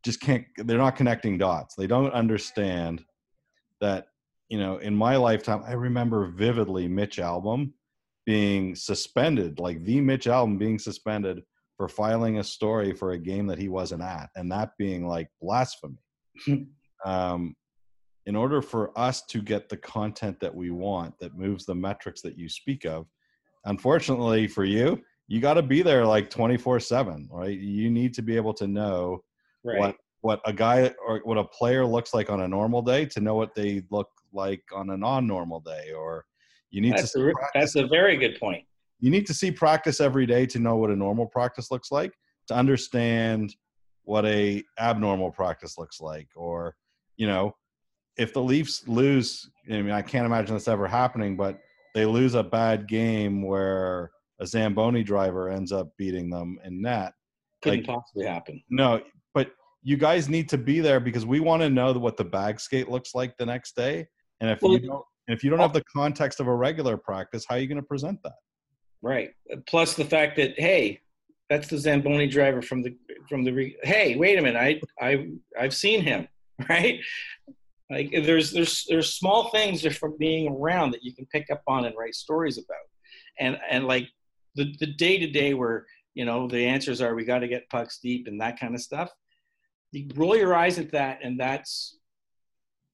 just 0.04 0.22
can't 0.22 0.46
they're 0.58 0.78
not 0.78 0.96
connecting 0.96 1.38
dots 1.38 1.76
they 1.76 1.88
don't 1.88 2.14
understand 2.14 3.04
that 3.82 4.08
you 4.50 4.58
know 4.58 4.78
in 4.78 4.96
my 4.96 5.16
lifetime 5.16 5.62
i 5.68 5.74
remember 5.74 6.28
vividly 6.28 6.88
mitch 6.88 7.18
albom 7.18 7.72
being 8.28 8.76
suspended 8.76 9.58
like 9.58 9.82
the 9.86 10.02
mitch 10.02 10.26
Albom 10.26 10.60
being 10.60 10.78
suspended 10.78 11.42
for 11.78 11.88
filing 11.88 12.40
a 12.40 12.44
story 12.44 12.94
for 12.94 13.14
a 13.14 13.18
game 13.18 13.48
that 13.48 13.58
he 13.58 13.70
wasn't 13.70 14.04
at 14.04 14.30
and 14.36 14.52
that 14.52 14.72
being 14.78 15.08
like 15.08 15.30
blasphemy 15.42 15.98
um, 17.06 17.56
in 18.26 18.36
order 18.36 18.62
for 18.62 18.92
us 19.00 19.26
to 19.28 19.42
get 19.42 19.70
the 19.70 19.78
content 19.78 20.38
that 20.42 20.54
we 20.54 20.72
want 20.72 21.18
that 21.20 21.38
moves 21.38 21.66
the 21.66 21.74
metrics 21.74 22.22
that 22.22 22.38
you 22.38 22.50
speak 22.50 22.86
of 22.86 23.08
unfortunately 23.66 24.46
for 24.46 24.66
you 24.66 25.02
you 25.30 25.40
got 25.40 25.54
to 25.54 25.64
be 25.64 25.82
there 25.82 26.06
like 26.06 26.30
24 26.30 26.82
7 26.82 27.30
right 27.32 27.58
you 27.58 27.90
need 27.90 28.14
to 28.14 28.22
be 28.22 28.36
able 28.36 28.54
to 28.54 28.68
know 28.68 29.24
right. 29.64 29.80
what 29.80 29.96
what 30.20 30.42
a 30.46 30.52
guy 30.52 30.94
or 31.08 31.22
what 31.24 31.38
a 31.38 31.44
player 31.46 31.86
looks 31.86 32.14
like 32.14 32.30
on 32.30 32.42
a 32.42 32.48
normal 32.48 32.82
day 32.82 33.06
to 33.06 33.22
know 33.22 33.36
what 33.36 33.56
they 33.56 33.82
look 33.90 34.10
like 34.34 34.64
on 34.76 34.90
a 34.90 34.98
non-normal 34.98 35.62
day 35.62 35.94
or 35.96 36.26
you 36.70 36.82
need 36.82 36.94
That's, 36.94 37.14
to 37.14 37.30
a, 37.30 37.34
that's 37.54 37.76
a 37.76 37.88
very 37.88 38.18
good 38.18 38.40
point. 38.40 38.66
you 39.00 39.10
need 39.12 39.26
to 39.28 39.34
see 39.34 39.52
practice 39.52 40.00
every 40.02 40.26
day 40.26 40.46
to 40.48 40.60
know 40.60 40.76
what 40.76 40.90
a 40.90 40.96
normal 40.96 41.26
practice 41.28 41.72
looks 41.72 41.92
like 41.92 42.14
to 42.48 42.56
understand 42.56 43.56
what 44.04 44.26
a 44.26 44.64
abnormal 44.80 45.32
practice 45.32 45.78
looks 45.78 46.00
like 46.02 46.28
or 46.36 46.76
you 47.18 47.28
know 47.28 47.54
if 48.18 48.34
the 48.34 48.42
leafs 48.42 48.88
lose 48.88 49.50
i 49.70 49.82
mean 49.82 49.92
i 49.92 50.02
can't 50.02 50.26
imagine 50.26 50.54
this 50.56 50.68
ever 50.68 50.88
happening 50.88 51.36
but 51.36 51.60
they 51.94 52.06
lose 52.06 52.34
a 52.36 52.44
bad 52.44 52.88
game 52.88 53.42
where 53.42 54.12
a 54.40 54.46
zamboni 54.48 55.04
driver 55.04 55.50
ends 55.50 55.72
up 55.72 55.90
beating 55.98 56.30
them 56.30 56.58
in 56.64 56.82
net 56.82 57.12
Couldn't 57.62 57.88
Like- 57.88 57.96
possibly 57.98 58.26
happen. 58.26 58.64
no 58.70 59.02
but 59.34 59.52
you 59.84 59.98
guys 59.98 60.28
need 60.30 60.48
to 60.50 60.58
be 60.58 60.80
there 60.80 61.00
because 61.00 61.26
we 61.26 61.40
want 61.40 61.62
to 61.62 61.70
know 61.70 61.92
what 61.94 62.18
the 62.18 62.24
bag 62.26 62.60
skate 62.60 62.90
looks 62.90 63.14
like 63.14 63.36
the 63.38 63.46
next 63.46 63.76
day 63.76 64.08
and 64.42 64.50
if 64.50 64.62
Well- 64.62 64.74
you 64.74 64.80
don't 64.80 65.06
if 65.28 65.44
you 65.44 65.50
don't 65.50 65.60
oh. 65.60 65.64
have 65.64 65.74
the 65.74 65.84
context 65.94 66.40
of 66.40 66.48
a 66.48 66.56
regular 66.56 66.98
practice 66.98 67.46
how 67.48 67.56
are 67.56 67.60
you 67.60 67.68
going 67.68 67.78
to 67.78 67.84
present 67.84 68.20
that 68.24 68.34
Right. 69.02 69.32
Plus 69.68 69.94
the 69.94 70.06
fact 70.06 70.38
that 70.38 70.60
hey, 70.60 71.02
that's 71.50 71.68
the 71.68 71.78
Zamboni 71.78 72.28
driver 72.28 72.62
from 72.62 72.82
the 72.82 72.96
from 73.30 73.44
the. 73.44 73.52
Re- 73.52 73.78
hey, 73.84 74.16
wait 74.16 74.40
a 74.40 74.42
minute, 74.42 74.60
I 74.60 74.82
I 75.06 75.30
I've 75.60 75.76
seen 75.76 76.02
him. 76.02 76.28
Right. 76.68 77.00
Like 77.92 78.12
there's 78.12 78.52
there's 78.52 78.84
there's 78.90 79.14
small 79.14 79.50
things 79.52 79.84
just 79.84 80.00
from 80.00 80.18
being 80.18 80.48
around 80.48 80.90
that 80.92 81.04
you 81.04 81.14
can 81.14 81.28
pick 81.28 81.52
up 81.52 81.62
on 81.68 81.86
and 81.86 81.96
write 81.96 82.16
stories 82.16 82.58
about, 82.58 82.84
and 83.40 83.60
and 83.70 83.86
like 83.86 84.10
the 84.56 84.76
the 84.80 84.88
day 84.88 85.20
to 85.20 85.28
day 85.28 85.54
where 85.54 85.86
you 86.16 86.26
know 86.26 86.48
the 86.48 86.66
answers 86.66 87.00
are 87.00 87.14
we 87.14 87.24
got 87.24 87.40
to 87.40 87.48
get 87.48 87.70
pucks 87.70 88.00
deep 88.00 88.26
and 88.28 88.42
that 88.42 88.60
kind 88.60 88.74
of 88.74 88.82
stuff. 88.82 89.12
You 89.92 90.08
roll 90.16 90.36
your 90.36 90.56
eyes 90.56 90.80
at 90.80 90.92
that, 90.94 91.20
and 91.22 91.40
that's 91.40 92.00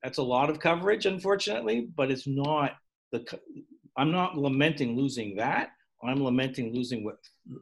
that's 0.04 0.18
a 0.18 0.24
lot 0.24 0.50
of 0.50 0.60
coverage, 0.60 1.06
unfortunately, 1.06 1.88
but 1.96 2.12
it's 2.12 2.28
not 2.28 2.74
the. 3.12 3.26
I'm 3.98 4.12
not 4.12 4.38
lamenting 4.38 4.96
losing 4.98 5.36
that. 5.38 5.70
I'm 6.04 6.24
lamenting 6.24 6.74
losing 6.74 7.04
what 7.04 7.18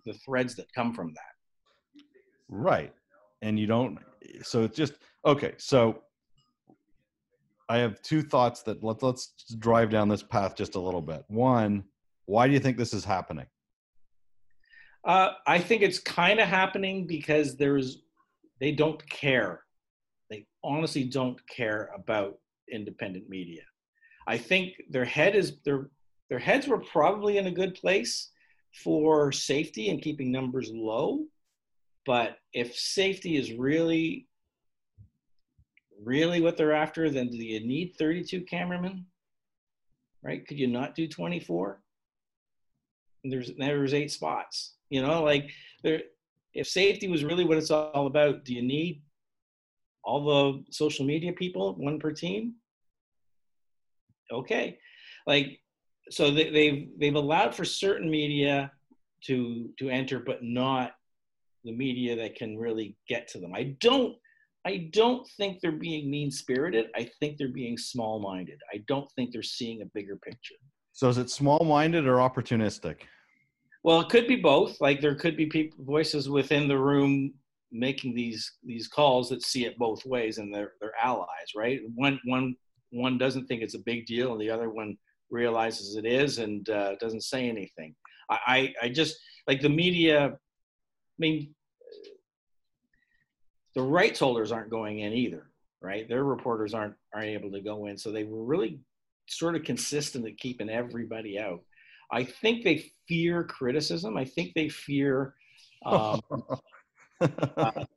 the 0.06 0.14
threads 0.14 0.56
that 0.56 0.72
come 0.74 0.94
from 0.94 1.14
that. 1.14 2.04
Right. 2.50 2.94
And 3.44 3.60
you 3.60 3.68
don't 3.68 4.00
so 4.44 4.64
it's 4.64 4.76
just 4.76 4.94
okay, 5.26 5.54
so 5.58 6.04
I 7.70 7.78
have 7.78 8.02
two 8.02 8.22
thoughts 8.22 8.64
that 8.64 8.84
let's 8.84 9.04
let's 9.04 9.34
drive 9.60 9.90
down 9.90 10.10
this 10.10 10.24
path 10.24 10.56
just 10.56 10.76
a 10.76 10.80
little 10.80 11.02
bit. 11.02 11.24
One, 11.28 11.84
why 12.26 12.48
do 12.48 12.54
you 12.54 12.60
think 12.60 12.78
this 12.78 12.94
is 12.94 13.06
happening? 13.06 13.46
Uh, 15.04 15.32
I 15.48 15.60
think 15.60 15.82
it's 15.82 16.00
kind 16.00 16.40
of 16.40 16.48
happening 16.48 17.08
because 17.08 17.56
there's 17.56 18.04
they 18.60 18.72
don't 18.72 19.08
care. 19.10 19.62
They 20.32 20.46
honestly 20.64 21.04
don't 21.04 21.38
care 21.48 21.92
about 21.94 22.40
independent 22.72 23.28
media. 23.28 23.64
I 24.26 24.38
think 24.38 24.82
their 24.90 25.04
head 25.04 25.36
is 25.36 25.58
their 25.66 25.90
their 26.30 26.40
heads 26.40 26.68
were 26.68 26.80
probably 26.80 27.38
in 27.38 27.48
a 27.48 27.52
good 27.52 27.76
place 27.76 28.32
for 28.74 29.34
safety 29.34 29.90
and 29.90 30.02
keeping 30.02 30.32
numbers 30.32 30.72
low. 30.74 31.26
But 32.06 32.38
if 32.54 32.74
safety 32.76 33.36
is 33.36 33.52
really 33.52 34.28
really 36.02 36.40
what 36.40 36.56
they're 36.56 36.74
after, 36.74 37.10
then 37.10 37.28
do 37.28 37.38
you 37.38 37.60
need 37.60 37.96
32 38.00 38.42
cameramen? 38.46 39.06
Right? 40.24 40.48
Could 40.48 40.58
you 40.58 40.68
not 40.68 40.96
do 40.96 41.10
24? 41.10 41.82
There's 43.26 43.52
there's 43.58 43.94
eight 43.94 44.12
spots. 44.12 44.76
You 44.90 45.02
know, 45.02 45.24
like 45.24 45.52
there 45.84 46.04
if 46.54 46.68
safety 46.68 47.10
was 47.10 47.26
really 47.26 47.44
what 47.44 47.58
it's 47.58 47.72
all 47.72 48.08
about, 48.08 48.46
do 48.46 48.54
you 48.54 48.62
need 48.62 49.02
all 50.04 50.26
the 50.26 50.64
social 50.72 51.06
media 51.06 51.34
people, 51.34 51.76
one 51.76 52.00
per 52.00 52.12
team? 52.12 52.56
Okay. 54.32 54.78
Like 55.28 55.60
so 56.10 56.32
they, 56.32 56.50
they've 56.50 56.90
they've 57.00 57.16
allowed 57.16 57.56
for 57.56 57.66
certain 57.66 58.10
media 58.10 58.72
to 59.26 59.70
to 59.80 59.90
enter, 59.90 60.20
but 60.20 60.40
not 60.42 60.92
the 61.64 61.72
media 61.72 62.16
that 62.16 62.36
can 62.36 62.58
really 62.58 62.98
get 63.08 63.28
to 63.30 63.40
them. 63.40 63.54
I 63.54 63.76
don't 63.80 64.16
I 64.66 64.90
don't 64.94 65.28
think 65.38 65.60
they're 65.60 65.72
being 65.72 66.10
mean 66.10 66.32
spirited. 66.32 66.88
I 66.96 67.10
think 67.20 67.38
they're 67.38 67.50
being 67.50 67.78
small 67.78 68.20
minded. 68.20 68.60
I 68.74 68.84
don't 68.88 69.10
think 69.16 69.32
they're 69.32 69.44
seeing 69.44 69.82
a 69.82 69.86
bigger 69.94 70.18
picture. 70.18 70.56
So 70.94 71.10
is 71.10 71.18
it 71.18 71.30
small 71.30 71.64
minded 71.64 72.06
or 72.06 72.18
opportunistic? 72.18 72.98
Well, 73.84 74.02
it 74.02 74.10
could 74.10 74.28
be 74.28 74.36
both. 74.36 74.80
Like 74.80 75.02
there 75.02 75.16
could 75.16 75.36
be 75.36 75.48
people 75.48 75.84
voices 75.84 76.30
within 76.30 76.68
the 76.68 76.78
room 76.78 77.34
making 77.72 78.14
these 78.14 78.54
these 78.64 78.88
calls 78.88 79.30
that 79.30 79.44
see 79.44 79.66
it 79.66 79.78
both 79.78 80.06
ways, 80.06 80.38
and 80.38 80.54
they're 80.54 80.74
they're 80.80 80.94
allies, 81.02 81.28
right? 81.56 81.80
One 81.96 82.20
one 82.26 82.56
one 82.92 83.18
doesn't 83.18 83.48
think 83.48 83.62
it's 83.62 83.76
a 83.76 83.80
big 83.80 84.06
deal, 84.06 84.34
and 84.34 84.42
the 84.42 84.50
other 84.50 84.70
one 84.70 84.98
realizes 85.30 85.96
it 85.96 86.06
is 86.06 86.40
and 86.40 86.70
uh, 86.70 86.96
doesn't 87.00 87.24
say 87.24 87.48
anything. 87.48 87.96
I, 88.30 88.38
I 88.48 88.86
I 88.86 88.90
just 88.90 89.18
like 89.48 89.62
the 89.62 89.70
media. 89.70 90.28
I 90.28 91.20
mean, 91.20 91.54
the 93.76 93.82
rights 93.82 94.20
holders 94.20 94.52
aren't 94.52 94.70
going 94.70 95.00
in 95.00 95.14
either, 95.14 95.50
right? 95.82 96.08
Their 96.08 96.24
reporters 96.24 96.74
aren't 96.74 96.96
aren't 97.14 97.28
able 97.28 97.52
to 97.52 97.62
go 97.62 97.86
in, 97.86 97.98
so 97.98 98.12
they 98.12 98.24
were 98.24 98.44
really 98.44 98.80
sort 99.28 99.56
of 99.56 99.64
consistent 99.64 100.28
at 100.28 100.38
keeping 100.38 100.70
everybody 100.70 101.40
out. 101.40 101.62
I 102.12 102.26
think 102.26 102.64
they 102.64 102.92
fear 103.08 103.44
criticism. 103.44 104.18
I 104.18 104.26
think 104.26 104.54
they 104.54 104.70
fear. 104.70 105.36
Um, 105.84 106.22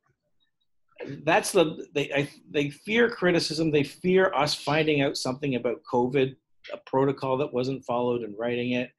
that's 1.25 1.53
the 1.53 1.87
they 1.95 2.13
I, 2.13 2.29
they 2.51 2.71
fear 2.71 3.11
criticism. 3.11 3.71
They 3.71 3.85
fear 3.85 4.33
us 4.35 4.55
finding 4.55 5.03
out 5.03 5.17
something 5.17 5.55
about 5.57 5.83
COVID, 5.93 6.35
a 6.73 6.77
protocol 6.87 7.37
that 7.39 7.53
wasn't 7.53 7.85
followed, 7.85 8.23
and 8.23 8.35
writing 8.39 8.73
it. 8.73 8.91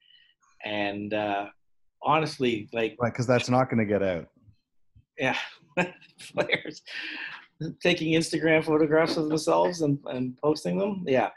And 0.64 1.14
uh, 1.14 1.46
honestly, 2.02 2.68
like 2.72 2.96
right, 3.00 3.12
because 3.12 3.26
that's 3.26 3.48
not 3.48 3.70
going 3.70 3.78
to 3.78 3.92
get 3.92 4.02
out. 4.02 4.26
yeah, 5.18 5.36
players 6.34 6.82
taking 7.82 8.12
Instagram 8.12 8.64
photographs 8.64 9.16
of 9.16 9.28
themselves 9.28 9.82
and, 9.82 9.98
and 10.06 10.36
posting 10.38 10.78
them. 10.78 11.04
Yeah. 11.06 11.30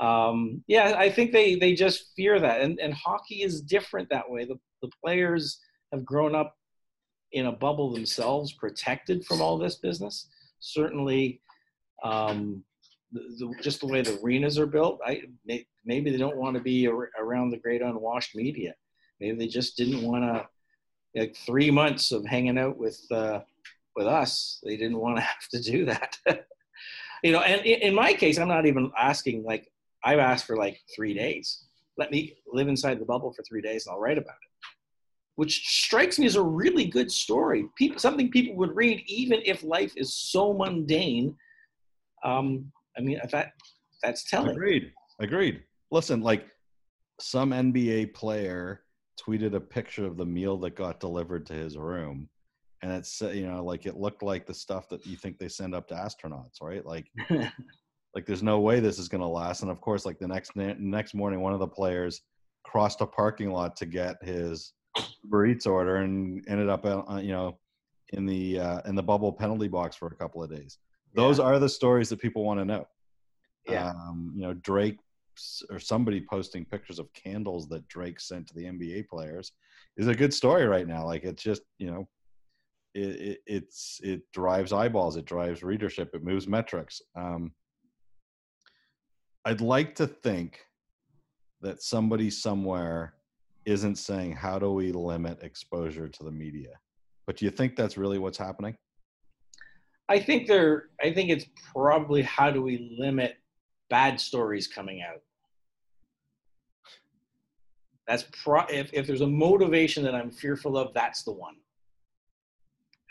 Um, 0.00 0.64
yeah, 0.66 0.94
I 0.96 1.10
think 1.10 1.32
they, 1.32 1.56
they 1.56 1.74
just 1.74 2.12
fear 2.16 2.40
that. 2.40 2.60
And, 2.60 2.78
and 2.80 2.94
hockey 2.94 3.42
is 3.42 3.60
different 3.60 4.08
that 4.10 4.28
way. 4.28 4.44
The, 4.44 4.58
the 4.82 4.90
players 5.02 5.60
have 5.92 6.04
grown 6.04 6.34
up 6.34 6.56
in 7.32 7.46
a 7.46 7.52
bubble 7.52 7.92
themselves, 7.92 8.52
protected 8.52 9.24
from 9.24 9.40
all 9.40 9.58
this 9.58 9.76
business. 9.76 10.26
Certainly, 10.60 11.40
um, 12.02 12.64
the, 13.12 13.20
the, 13.38 13.54
just 13.62 13.80
the 13.80 13.86
way 13.86 14.02
the 14.02 14.18
arenas 14.22 14.58
are 14.58 14.66
built, 14.66 15.00
I, 15.04 15.22
may, 15.44 15.66
maybe 15.84 16.10
they 16.10 16.18
don't 16.18 16.36
want 16.36 16.54
to 16.56 16.62
be 16.62 16.86
ar- 16.86 17.10
around 17.18 17.50
the 17.50 17.56
great 17.56 17.82
unwashed 17.82 18.34
media. 18.34 18.74
Maybe 19.20 19.36
they 19.36 19.48
just 19.48 19.76
didn't 19.76 20.02
want 20.02 20.24
to 20.24 20.48
like 21.14 21.36
three 21.36 21.70
months 21.70 22.12
of 22.12 22.24
hanging 22.24 22.58
out 22.58 22.76
with 22.76 23.00
uh, 23.10 23.40
with 23.96 24.06
us. 24.06 24.60
They 24.62 24.76
didn't 24.76 24.98
want 24.98 25.16
to 25.16 25.22
have 25.32 25.48
to 25.52 25.60
do 25.60 25.84
that. 25.86 26.16
you 27.22 27.32
know, 27.32 27.40
and 27.40 27.64
in, 27.66 27.80
in 27.80 27.94
my 27.94 28.12
case, 28.12 28.38
I'm 28.38 28.48
not 28.48 28.66
even 28.66 28.90
asking 28.98 29.44
like 29.44 29.70
I've 30.04 30.18
asked 30.18 30.46
for 30.46 30.56
like 30.56 30.80
three 30.94 31.14
days. 31.14 31.64
Let 31.98 32.10
me 32.10 32.36
live 32.50 32.68
inside 32.68 32.98
the 32.98 33.04
bubble 33.04 33.32
for 33.32 33.42
three 33.42 33.60
days, 33.60 33.86
and 33.86 33.94
I'll 33.94 34.00
write 34.00 34.18
about 34.18 34.36
it. 34.42 34.49
Which 35.40 35.66
strikes 35.66 36.18
me 36.18 36.26
as 36.26 36.36
a 36.36 36.42
really 36.42 36.84
good 36.84 37.10
story. 37.10 37.64
People, 37.78 37.98
something 37.98 38.30
people 38.30 38.56
would 38.56 38.76
read, 38.76 39.02
even 39.06 39.40
if 39.46 39.64
life 39.64 39.94
is 39.96 40.12
so 40.12 40.52
mundane. 40.52 41.34
Um, 42.22 42.70
I 42.98 43.00
mean, 43.00 43.18
that 43.32 43.52
that's 44.02 44.28
telling. 44.28 44.50
Agreed. 44.50 44.92
Agreed. 45.18 45.62
Listen, 45.90 46.20
like 46.20 46.46
some 47.18 47.52
NBA 47.52 48.12
player 48.12 48.82
tweeted 49.18 49.54
a 49.54 49.60
picture 49.60 50.04
of 50.04 50.18
the 50.18 50.26
meal 50.26 50.58
that 50.58 50.76
got 50.76 51.00
delivered 51.00 51.46
to 51.46 51.54
his 51.54 51.78
room 51.78 52.28
and 52.82 52.92
it's 52.92 53.20
you 53.20 53.46
know 53.46 53.64
like 53.64 53.86
it 53.86 53.96
looked 53.96 54.22
like 54.22 54.46
the 54.46 54.54
stuff 54.54 54.88
that 54.90 55.06
you 55.06 55.16
think 55.16 55.38
they 55.38 55.48
send 55.48 55.74
up 55.74 55.88
to 55.88 55.94
astronauts 55.94 56.60
right 56.62 56.84
like 56.86 57.06
like 58.14 58.26
there's 58.26 58.42
no 58.42 58.60
way 58.60 58.80
this 58.80 58.98
is 58.98 59.08
going 59.08 59.20
to 59.20 59.26
last 59.26 59.62
and 59.62 59.70
of 59.70 59.80
course 59.80 60.06
like 60.06 60.18
the 60.18 60.28
next 60.28 60.52
next 60.56 61.14
morning 61.14 61.40
one 61.40 61.52
of 61.52 61.58
the 61.58 61.66
players 61.66 62.22
crossed 62.64 63.00
a 63.00 63.06
parking 63.06 63.50
lot 63.50 63.76
to 63.76 63.86
get 63.86 64.16
his 64.22 64.72
Uber 65.24 65.46
Eats 65.46 65.66
order 65.66 65.96
and 65.96 66.44
ended 66.48 66.68
up 66.68 66.84
uh, 66.84 67.20
you 67.22 67.32
know 67.32 67.58
in 68.12 68.26
the 68.26 68.58
uh, 68.58 68.80
in 68.86 68.94
the 68.94 69.02
bubble 69.02 69.32
penalty 69.32 69.68
box 69.68 69.96
for 69.96 70.08
a 70.08 70.16
couple 70.16 70.42
of 70.42 70.50
days 70.50 70.78
those 71.14 71.38
Yeah. 71.38 71.46
are 71.46 71.58
the 71.58 71.68
stories 71.68 72.08
that 72.08 72.20
people 72.20 72.44
want 72.44 72.60
to 72.60 72.64
know 72.64 72.86
Yeah. 73.68 73.90
um, 73.90 74.32
you 74.34 74.42
know 74.42 74.54
drake 74.54 74.98
or 75.70 75.78
somebody 75.78 76.20
posting 76.20 76.64
pictures 76.64 76.98
of 76.98 77.12
candles 77.14 77.68
that 77.68 77.86
Drake 77.88 78.20
sent 78.20 78.46
to 78.48 78.54
the 78.54 78.64
NBA 78.64 79.08
players 79.08 79.52
is 79.96 80.08
a 80.08 80.14
good 80.14 80.34
story 80.34 80.66
right 80.66 80.86
now. 80.86 81.04
Like 81.04 81.24
it's 81.24 81.42
just 81.42 81.62
you 81.78 81.90
know, 81.90 82.08
it, 82.94 83.20
it 83.20 83.38
it's 83.46 84.00
it 84.02 84.22
drives 84.32 84.72
eyeballs, 84.72 85.16
it 85.16 85.24
drives 85.24 85.62
readership, 85.62 86.10
it 86.14 86.24
moves 86.24 86.48
metrics. 86.48 87.00
Um, 87.16 87.52
I'd 89.44 89.60
like 89.60 89.94
to 89.96 90.06
think 90.06 90.60
that 91.62 91.82
somebody 91.82 92.30
somewhere 92.30 93.14
isn't 93.70 93.96
saying 93.96 94.32
how 94.32 94.58
do 94.58 94.72
we 94.72 94.92
limit 94.92 95.42
exposure 95.42 96.08
to 96.08 96.24
the 96.24 96.30
media, 96.30 96.78
but 97.26 97.36
do 97.36 97.44
you 97.44 97.50
think 97.50 97.76
that's 97.76 97.96
really 97.96 98.18
what's 98.18 98.38
happening? 98.38 98.76
I 100.08 100.18
think 100.18 100.48
they're. 100.48 100.88
I 101.00 101.12
think 101.12 101.30
it's 101.30 101.46
probably 101.72 102.22
how 102.22 102.50
do 102.50 102.62
we 102.62 102.96
limit 102.98 103.36
bad 103.88 104.20
stories 104.20 104.66
coming 104.66 105.02
out. 105.02 105.22
That's 108.08 108.24
pro. 108.42 108.62
If 108.62 108.92
if 108.92 109.06
there's 109.06 109.20
a 109.20 109.26
motivation 109.26 110.02
that 110.02 110.16
I'm 110.16 110.32
fearful 110.32 110.76
of, 110.76 110.92
that's 110.94 111.22
the 111.22 111.32
one. 111.32 111.54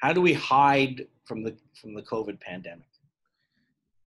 How 0.02 0.12
do 0.12 0.19
we 0.19 0.34
hide 0.34 1.08
from 1.24 1.41
the 1.41 1.56
from 1.80 1.93
the 1.93 2.02
COVID 2.02 2.41
pandemic? 2.41 2.89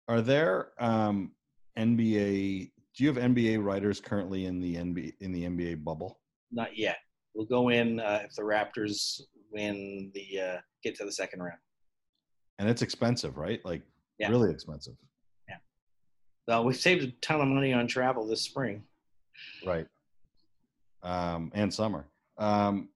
Are 0.06 0.20
there 0.20 0.68
um, 0.78 1.32
NBA? 1.76 2.70
Do 2.94 3.04
you 3.04 3.12
have 3.12 3.16
NBA 3.16 3.64
writers 3.64 4.00
currently 4.00 4.46
in 4.46 4.60
the 4.60 4.76
NBA 4.76 5.14
in 5.18 5.32
the 5.32 5.42
NBA 5.42 5.82
bubble? 5.82 6.20
Not 6.52 6.76
yet. 6.76 6.98
We'll 7.34 7.46
go 7.46 7.68
in 7.70 8.00
uh, 8.00 8.22
if 8.24 8.34
the 8.34 8.42
Raptors 8.42 9.20
win 9.50 10.10
the 10.14 10.40
uh, 10.40 10.56
get 10.82 10.96
to 10.96 11.04
the 11.04 11.12
second 11.12 11.42
round. 11.42 11.58
And 12.58 12.68
it's 12.68 12.82
expensive, 12.82 13.36
right? 13.36 13.62
Like 13.64 13.82
Yeah. 14.18 14.30
really 14.30 14.50
expensive. 14.50 14.94
Yeah. 15.48 15.56
Well, 16.48 16.64
we 16.64 16.72
saved 16.72 17.04
a 17.04 17.10
ton 17.20 17.40
of 17.40 17.48
money 17.48 17.72
on 17.72 17.86
travel 17.86 18.26
this 18.26 18.42
spring. 18.42 18.82
Right. 19.66 19.86
Um, 21.02 21.50
and 21.54 21.72
summer. 21.72 22.06
Um, 22.38 22.88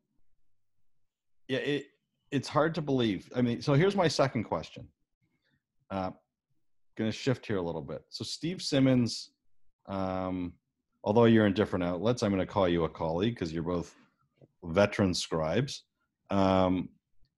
yeah, 1.48 1.58
it, 1.58 1.86
it's 2.30 2.48
hard 2.48 2.74
to 2.76 2.82
believe. 2.82 3.30
I 3.36 3.42
mean, 3.42 3.60
so 3.60 3.74
here's 3.74 3.96
my 3.96 4.08
second 4.08 4.44
question. 4.44 4.88
Uh, 5.90 6.10
going 6.96 7.10
to 7.10 7.16
shift 7.16 7.44
here 7.44 7.56
a 7.58 7.62
little 7.62 7.82
bit. 7.82 8.04
So 8.08 8.24
Steve 8.24 8.62
Simmons, 8.62 9.30
um, 9.86 10.52
although 11.04 11.24
you're 11.24 11.46
in 11.46 11.54
different 11.54 11.84
outlets, 11.84 12.22
I'm 12.22 12.30
going 12.30 12.46
to 12.46 12.52
call 12.52 12.68
you 12.68 12.84
a 12.84 12.88
colleague 12.88 13.34
because 13.34 13.52
you're 13.52 13.62
both 13.62 13.94
veteran 14.64 15.14
scribes. 15.14 15.84
Um, 16.30 16.88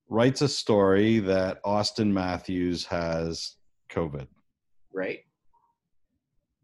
writes 0.08 0.42
a 0.42 0.48
story 0.48 1.18
that 1.20 1.62
Auston 1.64 2.12
Matthews 2.12 2.84
has 2.86 3.56
COVID. 3.90 4.26
Right. 4.92 5.20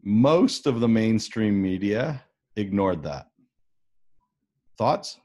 Most 0.03 0.67
of 0.67 0.81
the 0.81 0.89
mainstream 0.89 1.61
media 1.61 2.23
ignored 2.57 3.03
that. 3.05 3.27
Thoughts? 4.77 5.19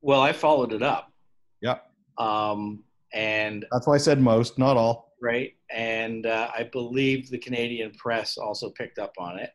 Well, 0.00 0.20
I 0.20 0.32
followed 0.32 0.72
it 0.72 0.82
up. 0.82 1.12
Yep. 1.60 1.86
Um, 2.18 2.82
and 3.14 3.64
That's 3.70 3.86
why 3.86 3.94
I 3.94 3.98
said 3.98 4.20
most, 4.20 4.58
not 4.58 4.76
all. 4.76 5.12
right, 5.20 5.52
and 5.70 6.26
uh, 6.26 6.50
I 6.56 6.64
believe 6.64 7.30
the 7.30 7.38
Canadian 7.38 7.92
press 7.92 8.36
also 8.38 8.70
picked 8.70 8.98
up 8.98 9.12
on 9.18 9.38
it. 9.38 9.50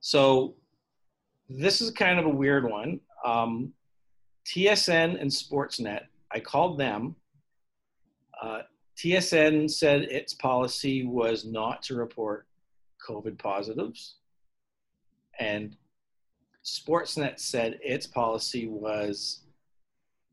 So 0.00 0.54
this 1.48 1.80
is 1.80 1.90
kind 1.90 2.18
of 2.18 2.26
a 2.26 2.30
weird 2.30 2.68
one. 2.68 3.00
Um, 3.24 3.72
TSN 4.46 5.20
and 5.20 5.30
Sportsnet, 5.30 6.04
I 6.32 6.40
called 6.40 6.78
them. 6.78 7.16
Uh, 8.40 8.62
TSN 8.96 9.70
said 9.70 10.02
its 10.02 10.34
policy 10.34 11.04
was 11.04 11.44
not 11.44 11.82
to 11.84 11.94
report 11.94 12.46
COVID 13.06 13.38
positives, 13.38 14.16
and 15.38 15.76
Sportsnet 16.64 17.38
said 17.38 17.78
its 17.82 18.06
policy 18.06 18.68
was 18.68 19.40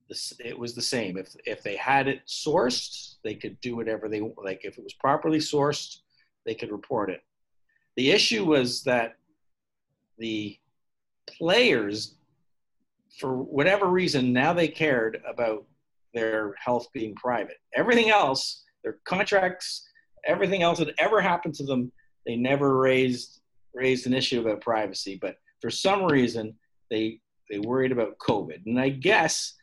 this, 0.09 0.33
it 0.43 0.57
was 0.57 0.73
the 0.73 0.81
same. 0.81 1.17
If 1.17 1.35
if 1.45 1.63
they 1.63 1.75
had 1.75 2.07
it 2.07 2.21
sourced, 2.27 3.15
they 3.23 3.35
could 3.35 3.59
do 3.61 3.75
whatever 3.75 4.07
they 4.07 4.21
like. 4.37 4.61
If 4.63 4.77
it 4.77 4.83
was 4.83 4.93
properly 4.93 5.39
sourced, 5.39 5.97
they 6.45 6.55
could 6.55 6.71
report 6.71 7.09
it. 7.09 7.21
The 7.95 8.11
issue 8.11 8.45
was 8.45 8.83
that 8.83 9.16
the 10.17 10.57
players, 11.37 12.15
for 13.19 13.37
whatever 13.37 13.87
reason, 13.87 14.33
now 14.33 14.53
they 14.53 14.67
cared 14.67 15.21
about 15.27 15.65
their 16.13 16.55
health 16.63 16.87
being 16.93 17.15
private. 17.15 17.57
Everything 17.75 18.09
else, 18.09 18.63
their 18.83 18.97
contracts, 19.05 19.87
everything 20.25 20.61
else 20.63 20.79
that 20.79 20.93
ever 20.97 21.21
happened 21.21 21.55
to 21.55 21.63
them, 21.63 21.91
they 22.25 22.35
never 22.35 22.77
raised 22.77 23.41
raised 23.73 24.07
an 24.07 24.13
issue 24.13 24.41
about 24.41 24.61
privacy. 24.61 25.19
But 25.21 25.35
for 25.61 25.69
some 25.69 26.05
reason, 26.05 26.55
they 26.89 27.19
they 27.49 27.59
worried 27.59 27.91
about 27.91 28.17
COVID. 28.17 28.65
And 28.65 28.79
I 28.79 28.89
guess 28.89 29.53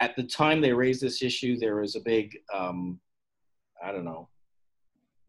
at 0.00 0.16
the 0.16 0.22
time 0.22 0.60
they 0.60 0.72
raised 0.72 1.02
this 1.02 1.22
issue, 1.22 1.58
there 1.58 1.76
was 1.76 1.96
a 1.96 2.00
big, 2.00 2.36
um, 2.54 3.00
I 3.84 3.92
don't 3.92 4.04
know, 4.04 4.28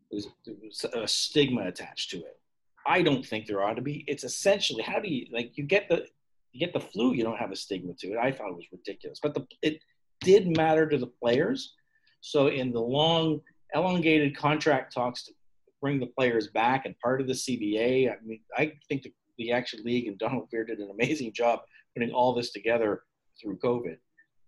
there 0.10 0.18
was, 0.18 0.28
there 0.46 0.56
was 0.64 0.86
a 0.94 1.08
stigma 1.08 1.68
attached 1.68 2.12
to 2.12 2.18
it. 2.18 2.40
I 2.88 3.02
don't 3.02 3.26
think 3.26 3.46
there 3.46 3.64
ought 3.64 3.76
to 3.76 3.82
be. 3.82 4.04
It's 4.08 4.24
essentially 4.24 4.84
how 4.84 5.00
do 5.00 5.10
you 5.10 5.28
like 5.32 5.58
you 5.58 5.64
get 5.64 5.90
the 5.90 6.08
you 6.52 6.60
get 6.60 6.74
the 6.74 6.80
flu, 6.80 7.14
you 7.14 7.24
don't 7.24 7.38
have 7.38 7.52
a 7.52 7.56
stigma 7.56 7.94
to 8.00 8.08
it. 8.14 8.18
I 8.18 8.32
thought 8.32 8.50
it 8.50 8.56
was 8.56 8.72
ridiculous, 8.72 9.20
but 9.22 9.34
the 9.34 9.46
it 9.62 9.80
did 10.22 10.56
matter 10.56 10.88
to 10.88 10.98
the 10.98 11.08
players. 11.08 11.74
So 12.22 12.48
in 12.48 12.72
the 12.72 12.82
long 12.82 13.42
elongated 13.74 14.36
contract 14.38 14.94
talks 14.94 15.24
to 15.26 15.34
bring 15.82 16.00
the 16.00 16.08
players 16.08 16.48
back 16.48 16.86
and 16.86 16.98
part 17.00 17.22
of 17.22 17.28
the 17.28 17.34
CBA, 17.34 18.12
I 18.12 18.16
mean, 18.24 18.42
I 18.56 18.74
think 18.88 19.04
the, 19.04 19.14
the 19.38 19.52
actual 19.52 19.80
league 19.84 20.08
and 20.08 20.20
Donald 20.20 20.48
Fehr 20.54 20.68
did 20.68 20.80
an 20.80 20.92
amazing 20.92 21.34
job 21.34 21.62
putting 21.96 22.12
all 22.12 22.34
this 22.34 22.52
together 22.52 23.04
through 23.42 23.58
COVID. 23.58 23.98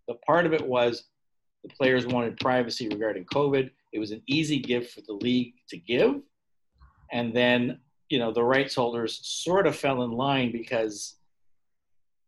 The 0.08 0.16
part 0.26 0.46
of 0.46 0.54
it 0.54 0.66
was 0.66 1.06
the 1.64 1.70
players 1.70 2.06
wanted 2.06 2.38
privacy 2.38 2.88
regarding 2.90 3.26
COVID. 3.26 3.72
It 3.94 4.00
was 4.00 4.12
an 4.12 4.22
easy 4.28 4.60
gift 4.60 4.94
for 4.94 5.02
the 5.02 5.14
league 5.14 5.54
to 5.70 5.78
give. 5.78 6.22
And 7.12 7.34
then, 7.34 7.80
you 8.14 8.20
know, 8.20 8.32
the 8.32 8.44
rights 8.44 8.76
holders 8.76 9.20
sort 9.24 9.66
of 9.66 9.76
fell 9.76 10.04
in 10.04 10.12
line 10.12 10.52
because 10.52 11.16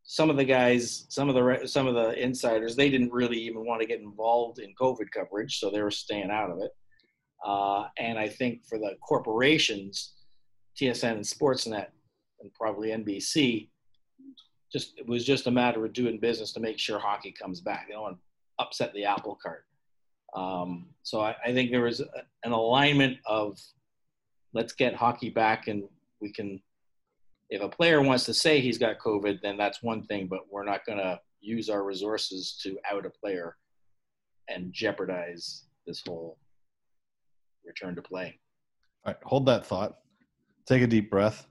some 0.01 0.31
of 0.31 0.35
the 0.35 0.43
guys, 0.43 1.05
some 1.09 1.29
of 1.29 1.35
the 1.35 1.67
some 1.67 1.85
of 1.85 1.93
the 1.93 2.19
insiders, 2.19 2.75
they 2.75 2.89
didn't 2.89 3.13
really 3.13 3.37
even 3.37 3.63
want 3.67 3.81
to 3.81 3.87
get 3.87 4.01
involved 4.01 4.57
in 4.57 4.73
COVID 4.81 5.11
coverage, 5.13 5.59
so 5.59 5.69
they 5.69 5.83
were 5.83 5.91
staying 5.91 6.31
out 6.31 6.49
of 6.49 6.57
it. 6.57 6.71
Uh, 7.45 7.83
and 7.99 8.17
I 8.17 8.27
think 8.27 8.65
for 8.65 8.79
the 8.79 8.95
corporations, 9.07 10.13
TSN 10.75 11.11
and 11.11 11.21
Sportsnet, 11.23 11.89
and 12.41 12.51
probably 12.55 12.89
NBC, 12.89 13.69
just 14.73 14.97
it 14.97 15.07
was 15.07 15.23
just 15.23 15.45
a 15.45 15.51
matter 15.51 15.85
of 15.85 15.93
doing 15.93 16.19
business 16.19 16.51
to 16.53 16.59
make 16.59 16.79
sure 16.79 16.97
hockey 16.97 17.31
comes 17.31 17.61
back. 17.61 17.85
They 17.87 17.93
don't 17.93 18.01
want 18.01 18.17
to 18.17 18.63
upset 18.63 18.91
the 18.95 19.05
apple 19.05 19.37
cart. 19.39 19.65
Um, 20.35 20.87
so 21.03 21.21
I, 21.21 21.35
I 21.45 21.53
think 21.53 21.69
there 21.69 21.83
was 21.83 21.99
a, 21.99 22.07
an 22.43 22.53
alignment 22.53 23.19
of 23.27 23.59
let's 24.55 24.73
get 24.73 24.95
hockey 24.95 25.29
back, 25.29 25.67
and 25.67 25.83
we 26.19 26.31
can. 26.31 26.59
If 27.51 27.61
a 27.61 27.69
player 27.69 28.01
wants 28.01 28.23
to 28.25 28.33
say 28.33 28.59
he's 28.59 28.79
got 28.79 28.97
COVID, 28.97 29.39
then 29.43 29.55
that's 29.55 29.83
one 29.83 30.03
thing, 30.07 30.25
but 30.27 30.39
we're 30.49 30.63
not 30.63 30.83
going 30.83 30.97
to 30.97 31.19
use 31.41 31.69
our 31.69 31.83
resources 31.83 32.59
to 32.63 32.75
out 32.91 33.05
a 33.05 33.11
player 33.11 33.55
and 34.47 34.73
jeopardize 34.73 35.65
this 35.85 36.01
whole 36.07 36.39
return 37.63 37.95
to 37.95 38.01
play. 38.01 38.39
All 39.05 39.13
right, 39.13 39.21
hold 39.23 39.45
that 39.45 39.63
thought. 39.63 39.97
Take 40.65 40.81
a 40.81 40.87
deep 40.87 41.11
breath. 41.11 41.45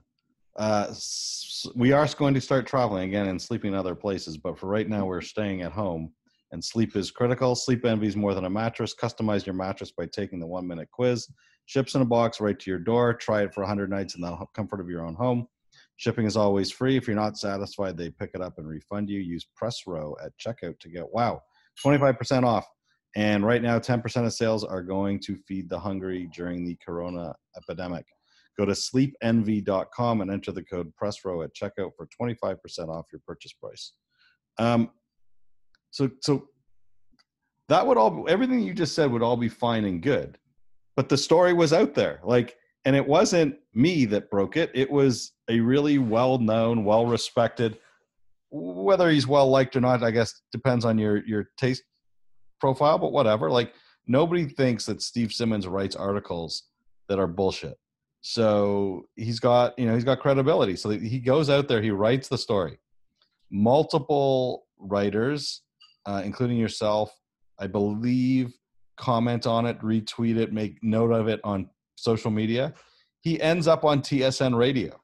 Uh, 0.57 0.93
we 1.75 1.93
are 1.93 2.07
going 2.17 2.33
to 2.33 2.41
start 2.41 2.67
traveling 2.67 3.07
again 3.07 3.27
and 3.27 3.41
sleeping 3.41 3.71
in 3.71 3.79
other 3.79 3.95
places, 3.95 4.35
but 4.35 4.59
for 4.59 4.67
right 4.67 4.89
now, 4.89 5.05
we're 5.05 5.21
staying 5.21 5.61
at 5.61 5.71
home. 5.71 6.11
And 6.51 6.63
sleep 6.63 6.95
is 6.95 7.11
critical. 7.11 7.55
Sleep 7.55 7.85
envy 7.85 8.07
is 8.07 8.15
more 8.15 8.33
than 8.33 8.45
a 8.45 8.49
mattress. 8.49 8.93
Customize 8.93 9.45
your 9.45 9.55
mattress 9.55 9.91
by 9.91 10.05
taking 10.05 10.39
the 10.39 10.47
one 10.47 10.67
minute 10.67 10.89
quiz. 10.91 11.27
Ships 11.65 11.95
in 11.95 12.01
a 12.01 12.05
box 12.05 12.39
right 12.39 12.59
to 12.59 12.69
your 12.69 12.79
door. 12.79 13.13
Try 13.13 13.43
it 13.43 13.53
for 13.53 13.61
100 13.61 13.89
nights 13.89 14.15
in 14.15 14.21
the 14.21 14.37
comfort 14.55 14.79
of 14.79 14.89
your 14.89 15.05
own 15.05 15.15
home. 15.15 15.47
Shipping 15.97 16.25
is 16.25 16.37
always 16.37 16.71
free. 16.71 16.97
If 16.97 17.07
you're 17.07 17.15
not 17.15 17.37
satisfied, 17.37 17.97
they 17.97 18.09
pick 18.09 18.31
it 18.33 18.41
up 18.41 18.57
and 18.57 18.67
refund 18.67 19.09
you. 19.09 19.19
Use 19.19 19.45
Press 19.55 19.81
Row 19.87 20.15
at 20.23 20.31
checkout 20.37 20.79
to 20.79 20.89
get 20.89 21.11
wow, 21.11 21.41
25% 21.83 22.43
off. 22.43 22.67
And 23.15 23.45
right 23.45 23.61
now, 23.61 23.79
10% 23.79 24.25
of 24.25 24.33
sales 24.33 24.65
are 24.65 24.83
going 24.83 25.19
to 25.21 25.37
feed 25.47 25.69
the 25.69 25.79
hungry 25.79 26.29
during 26.33 26.65
the 26.65 26.77
corona 26.85 27.33
epidemic. 27.55 28.05
Go 28.57 28.65
to 28.65 28.73
sleepenvy.com 28.73 30.21
and 30.21 30.31
enter 30.31 30.51
the 30.51 30.63
code 30.63 30.91
PRESSROW 31.01 31.43
at 31.43 31.55
checkout 31.55 31.91
for 31.95 32.07
25% 32.21 32.89
off 32.89 33.05
your 33.11 33.21
purchase 33.25 33.53
price. 33.53 33.93
Um, 34.57 34.91
so, 35.91 36.09
so 36.21 36.49
that 37.69 37.85
would 37.87 37.97
all, 37.97 38.25
everything 38.29 38.59
you 38.59 38.73
just 38.73 38.95
said 38.95 39.11
would 39.11 39.23
all 39.23 39.37
be 39.37 39.49
fine 39.49 39.85
and 39.85 40.01
good. 40.01 40.37
But 40.95 41.09
the 41.09 41.17
story 41.17 41.53
was 41.53 41.73
out 41.73 41.93
there. 41.93 42.19
Like, 42.23 42.55
and 42.85 42.95
it 42.95 43.05
wasn't 43.05 43.57
me 43.73 44.05
that 44.05 44.29
broke 44.29 44.57
it. 44.57 44.71
It 44.73 44.89
was 44.89 45.33
a 45.49 45.59
really 45.59 45.97
well 45.97 46.37
known, 46.37 46.85
well 46.85 47.05
respected, 47.05 47.77
whether 48.51 49.09
he's 49.09 49.27
well 49.27 49.49
liked 49.49 49.75
or 49.75 49.81
not, 49.81 50.03
I 50.03 50.11
guess 50.11 50.41
depends 50.51 50.85
on 50.85 50.97
your, 50.97 51.25
your 51.25 51.49
taste 51.57 51.83
profile, 52.59 52.97
but 52.97 53.11
whatever. 53.11 53.49
Like 53.49 53.73
nobody 54.07 54.45
thinks 54.45 54.85
that 54.85 55.01
Steve 55.01 55.33
Simmons 55.33 55.67
writes 55.67 55.95
articles 55.95 56.63
that 57.09 57.19
are 57.19 57.27
bullshit. 57.27 57.77
So 58.21 59.07
he's 59.15 59.39
got, 59.39 59.77
you 59.77 59.85
know, 59.85 59.93
he's 59.93 60.03
got 60.03 60.19
credibility. 60.19 60.75
So 60.75 60.89
he 60.89 61.19
goes 61.19 61.49
out 61.49 61.67
there, 61.67 61.81
he 61.81 61.91
writes 61.91 62.27
the 62.27 62.37
story. 62.37 62.79
Multiple 63.51 64.65
writers, 64.79 65.61
uh, 66.05 66.21
including 66.25 66.57
yourself, 66.57 67.13
I 67.59 67.67
believe, 67.67 68.53
comment 68.97 69.45
on 69.45 69.65
it, 69.65 69.79
retweet 69.81 70.37
it, 70.37 70.53
make 70.53 70.81
note 70.83 71.11
of 71.11 71.27
it 71.27 71.39
on 71.43 71.69
social 71.95 72.31
media. 72.31 72.73
He 73.21 73.41
ends 73.41 73.67
up 73.67 73.83
on 73.83 74.01
TSN 74.01 74.57
radio 74.57 74.99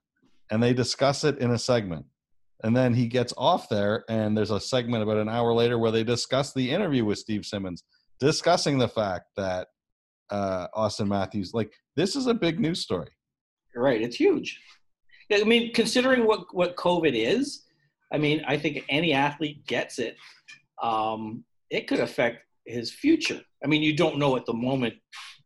and 0.52 0.62
they 0.62 0.74
discuss 0.74 1.24
it 1.24 1.40
in 1.40 1.52
a 1.52 1.58
segment. 1.58 2.06
And 2.64 2.78
then 2.78 2.94
he 2.94 3.08
gets 3.08 3.34
off 3.38 3.70
there, 3.70 4.04
and 4.08 4.38
there's 4.38 4.52
a 4.52 4.60
segment 4.60 5.02
about 5.02 5.18
an 5.18 5.28
hour 5.28 5.52
later 5.52 5.80
where 5.80 5.90
they 5.90 6.04
discuss 6.04 6.54
the 6.54 6.70
interview 6.70 7.04
with 7.04 7.18
Steve 7.18 7.44
Simmons 7.44 7.84
discussing 8.20 8.78
the 8.78 8.88
fact 8.88 9.26
that 9.36 9.68
uh, 10.30 10.68
Auston 10.76 11.08
Matthews, 11.08 11.54
like 11.54 11.74
this 11.96 12.16
is 12.16 12.28
a 12.28 12.34
big 12.34 12.60
news 12.60 12.80
story. 12.80 13.10
Right, 13.76 14.02
it's 14.02 14.16
huge. 14.16 14.62
I 15.34 15.44
mean, 15.44 15.74
considering 15.74 16.26
what 16.26 16.54
what 16.54 16.76
COVID 16.76 17.14
is, 17.14 17.64
I 18.14 18.18
mean, 18.18 18.44
I 18.48 18.58
think 18.58 18.86
any 18.90 19.14
athlete 19.14 19.66
gets 19.66 19.98
it. 19.98 20.18
Um, 20.82 21.44
it 21.70 21.88
could 21.88 22.00
affect 22.00 22.46
his 22.66 22.92
future. 22.92 23.42
I 23.64 23.68
mean, 23.68 23.82
you 23.82 23.96
don't 23.96 24.18
know 24.18 24.36
at 24.36 24.46
the 24.46 24.54
moment 24.54 24.96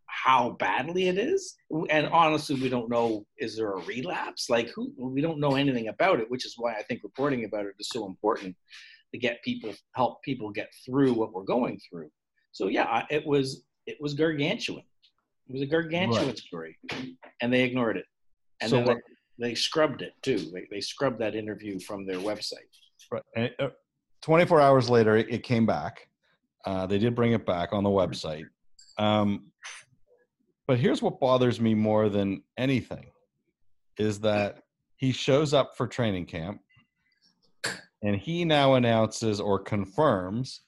how 0.08 0.52
badly 0.60 1.08
it 1.08 1.18
is, 1.18 1.56
and 1.90 2.08
honestly, 2.08 2.56
we 2.56 2.70
don't 2.70 2.90
know 2.90 3.26
is 3.38 3.56
there 3.58 3.74
a 3.74 3.82
relapse? 3.86 4.50
Like, 4.50 4.70
who? 4.76 4.92
We 4.98 5.22
don't 5.22 5.40
know 5.40 5.56
anything 5.56 5.90
about 5.90 6.20
it, 6.20 6.30
which 6.30 6.46
is 6.46 6.56
why 6.58 6.74
I 6.74 6.84
think 6.84 7.02
reporting 7.04 7.46
about 7.46 7.66
it 7.66 7.76
is 7.80 7.90
so 7.90 8.06
important 8.06 8.56
to 9.14 9.20
get 9.20 9.44
people 9.44 9.74
help 9.94 10.22
people 10.24 10.52
get 10.52 10.70
through 10.86 11.14
what 11.14 11.34
we're 11.34 11.44
going 11.44 11.80
through. 11.90 12.10
So 12.52 12.68
yeah, 12.68 13.04
it 13.10 13.26
was 13.26 13.64
it 13.86 13.98
was 14.00 14.14
gargantuan. 14.14 14.84
It 15.48 15.54
was 15.54 15.62
a 15.62 15.68
gargantuan 15.68 16.28
right. 16.28 16.38
story, 16.38 16.78
and 17.42 17.54
they 17.54 17.62
ignored 17.62 17.98
it, 17.98 18.06
and 18.62 18.70
so 18.70 18.78
then 18.78 19.02
they, 19.38 19.50
they, 19.50 19.56
scrubbed 19.56 20.02
it 20.02 20.14
too. 20.24 20.38
They, 20.38 20.68
they 20.72 20.82
scrubbed 20.82 21.20
that 21.20 21.36
interview 21.36 21.80
from 21.80 22.08
their 22.08 22.18
website. 22.18 22.72
Right. 23.12 23.22
And, 23.36 23.52
uh, 23.60 23.70
24 24.22 24.60
hours 24.60 24.90
later, 24.90 25.18
it, 25.18 25.28
it 25.30 25.44
came 25.44 25.68
back. 25.68 26.08
Uh, 26.66 26.86
they 26.88 26.98
did 26.98 27.16
bring 27.16 27.34
it 27.34 27.46
back 27.46 27.74
on 27.74 27.84
the 27.84 27.90
website. 27.90 28.46
Um, 28.98 29.52
but 30.68 30.80
here's 30.80 31.02
what 31.02 31.20
bothers 31.20 31.62
me 31.62 31.76
more 31.76 32.10
than 32.10 32.42
anything 32.58 33.06
is 33.98 34.20
that 34.22 34.64
he 34.98 35.12
shows 35.12 35.54
up 35.54 35.78
for 35.78 35.88
training 35.88 36.26
camp 36.26 36.62
and 38.02 38.16
he 38.16 38.46
now 38.46 38.76
announces 38.76 39.40
or 39.40 39.60
confirms 39.60 40.62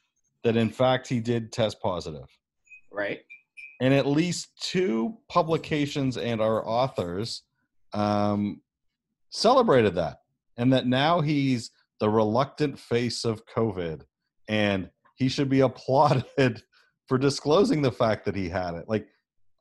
that 0.43 0.55
in 0.55 0.69
fact 0.69 1.07
he 1.07 1.19
did 1.19 1.51
test 1.51 1.79
positive. 1.81 2.27
Right. 2.91 3.19
And 3.81 3.93
at 3.93 4.07
least 4.07 4.49
two 4.61 5.17
publications 5.29 6.17
and 6.17 6.41
our 6.41 6.67
authors 6.67 7.43
um, 7.93 8.61
celebrated 9.29 9.95
that. 9.95 10.17
And 10.57 10.73
that 10.73 10.87
now 10.87 11.21
he's 11.21 11.71
the 11.99 12.09
reluctant 12.09 12.79
face 12.79 13.23
of 13.23 13.45
COVID. 13.45 14.01
And 14.47 14.89
he 15.17 15.27
should 15.27 15.49
be 15.49 15.59
applauded 15.69 16.63
for 17.07 17.17
disclosing 17.17 17.81
the 17.81 17.91
fact 17.91 18.25
that 18.25 18.35
he 18.35 18.47
had 18.49 18.75
it. 18.75 18.85
Like, 18.87 19.07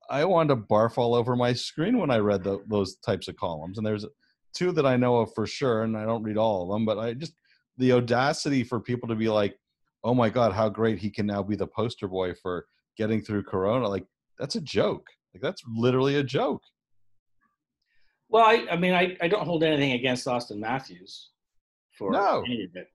I 0.09 0.25
wanted 0.25 0.55
to 0.55 0.63
barf 0.63 0.99
all 0.99 1.15
over 1.15 1.35
my 1.35 1.53
screen 1.53 1.99
when 1.99 2.11
I 2.11 2.19
read 2.19 2.45
the, 2.45 2.63
those 2.69 2.97
types 2.99 3.27
of 3.27 3.37
columns. 3.37 3.79
And 3.79 3.87
there's 3.87 4.07
two 4.55 4.71
that 4.73 4.87
I 4.87 4.97
know 4.97 5.17
of 5.17 5.35
for 5.35 5.47
sure, 5.47 5.83
and 5.83 5.97
I 5.97 6.05
don't 6.05 6.23
read 6.23 6.37
all 6.37 6.63
of 6.63 6.69
them, 6.69 6.85
but 6.85 6.99
I 6.99 7.15
just, 7.15 7.35
the 7.79 7.93
audacity 7.93 8.63
for 8.63 8.79
people 8.79 9.09
to 9.09 9.17
be 9.17 9.29
like, 9.29 9.57
oh 10.05 10.15
my 10.15 10.31
God, 10.31 10.53
how 10.53 10.69
great 10.69 10.99
he 10.99 11.11
can 11.11 11.27
now 11.27 11.43
be 11.43 11.57
the 11.57 11.67
poster 11.67 12.07
boy 12.07 12.35
for 12.35 12.67
getting 12.97 13.21
through 13.21 13.43
Corona. 13.43 13.89
Like, 13.89 14.07
that's 14.39 14.55
a 14.55 14.61
joke. 14.61 15.07
Like, 15.35 15.43
that's 15.43 15.63
literally 15.69 16.17
a 16.17 16.23
joke. 16.23 16.63
Well, 18.29 18.45
I, 18.45 18.67
I 18.71 18.77
mean, 18.77 18.95
I, 18.95 19.17
I 19.21 19.29
don't 19.29 19.45
hold 19.45 19.65
anything 19.65 19.93
against 19.93 20.27
Auston 20.27 20.59
Matthews 20.59 21.31
for 21.97 22.13
no. 22.13 22.43
any 22.47 22.65
of 22.65 22.71
it. 22.75 22.89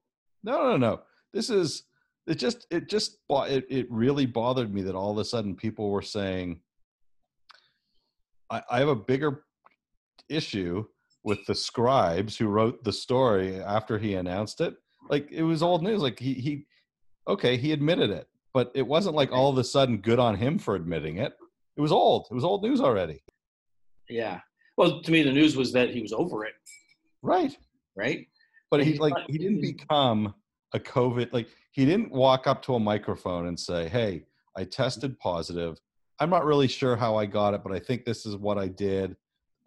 No, 0.43 0.63
no, 0.63 0.77
no. 0.77 1.01
This 1.33 1.49
is 1.49 1.83
it. 2.27 2.35
Just 2.35 2.67
it 2.69 2.89
just 2.89 3.17
it 3.29 3.65
it 3.69 3.87
really 3.89 4.25
bothered 4.25 4.73
me 4.73 4.81
that 4.83 4.95
all 4.95 5.11
of 5.11 5.17
a 5.17 5.25
sudden 5.25 5.55
people 5.55 5.89
were 5.89 6.01
saying, 6.01 6.59
I, 8.49 8.61
I 8.69 8.79
have 8.79 8.89
a 8.89 8.95
bigger 8.95 9.43
issue 10.29 10.85
with 11.23 11.45
the 11.45 11.55
scribes 11.55 12.37
who 12.37 12.47
wrote 12.47 12.83
the 12.83 12.93
story 12.93 13.61
after 13.61 13.97
he 13.97 14.15
announced 14.15 14.61
it. 14.61 14.75
Like 15.09 15.31
it 15.31 15.43
was 15.43 15.63
old 15.63 15.83
news. 15.83 16.01
Like 16.01 16.19
he 16.19 16.33
he 16.33 16.65
okay, 17.27 17.57
he 17.57 17.71
admitted 17.71 18.09
it, 18.09 18.27
but 18.53 18.71
it 18.73 18.85
wasn't 18.85 19.15
like 19.15 19.31
all 19.31 19.49
of 19.49 19.57
a 19.57 19.63
sudden 19.63 19.97
good 19.97 20.19
on 20.19 20.35
him 20.35 20.57
for 20.57 20.75
admitting 20.75 21.17
it. 21.17 21.33
It 21.77 21.81
was 21.81 21.91
old. 21.91 22.27
It 22.29 22.33
was 22.33 22.43
old 22.43 22.63
news 22.63 22.81
already. 22.81 23.23
Yeah. 24.09 24.39
Well, 24.77 25.01
to 25.01 25.11
me, 25.11 25.23
the 25.23 25.31
news 25.31 25.55
was 25.55 25.71
that 25.73 25.89
he 25.89 26.01
was 26.01 26.13
over 26.13 26.45
it. 26.45 26.53
Right. 27.21 27.55
Right. 27.95 28.27
But 28.69 28.83
he 28.83 28.97
like 28.97 29.13
he 29.27 29.37
didn't 29.37 29.61
become 29.61 30.33
a 30.73 30.79
COVID 30.79 31.33
like 31.33 31.47
he 31.71 31.85
didn't 31.85 32.11
walk 32.11 32.47
up 32.47 32.61
to 32.63 32.75
a 32.75 32.79
microphone 32.79 33.47
and 33.47 33.59
say, 33.59 33.87
"Hey, 33.89 34.23
I 34.55 34.63
tested 34.63 35.19
positive. 35.19 35.79
I'm 36.19 36.29
not 36.29 36.45
really 36.45 36.67
sure 36.67 36.95
how 36.95 37.15
I 37.15 37.25
got 37.25 37.53
it, 37.53 37.63
but 37.63 37.71
I 37.71 37.79
think 37.79 38.05
this 38.05 38.25
is 38.25 38.35
what 38.35 38.57
I 38.57 38.67
did." 38.67 39.15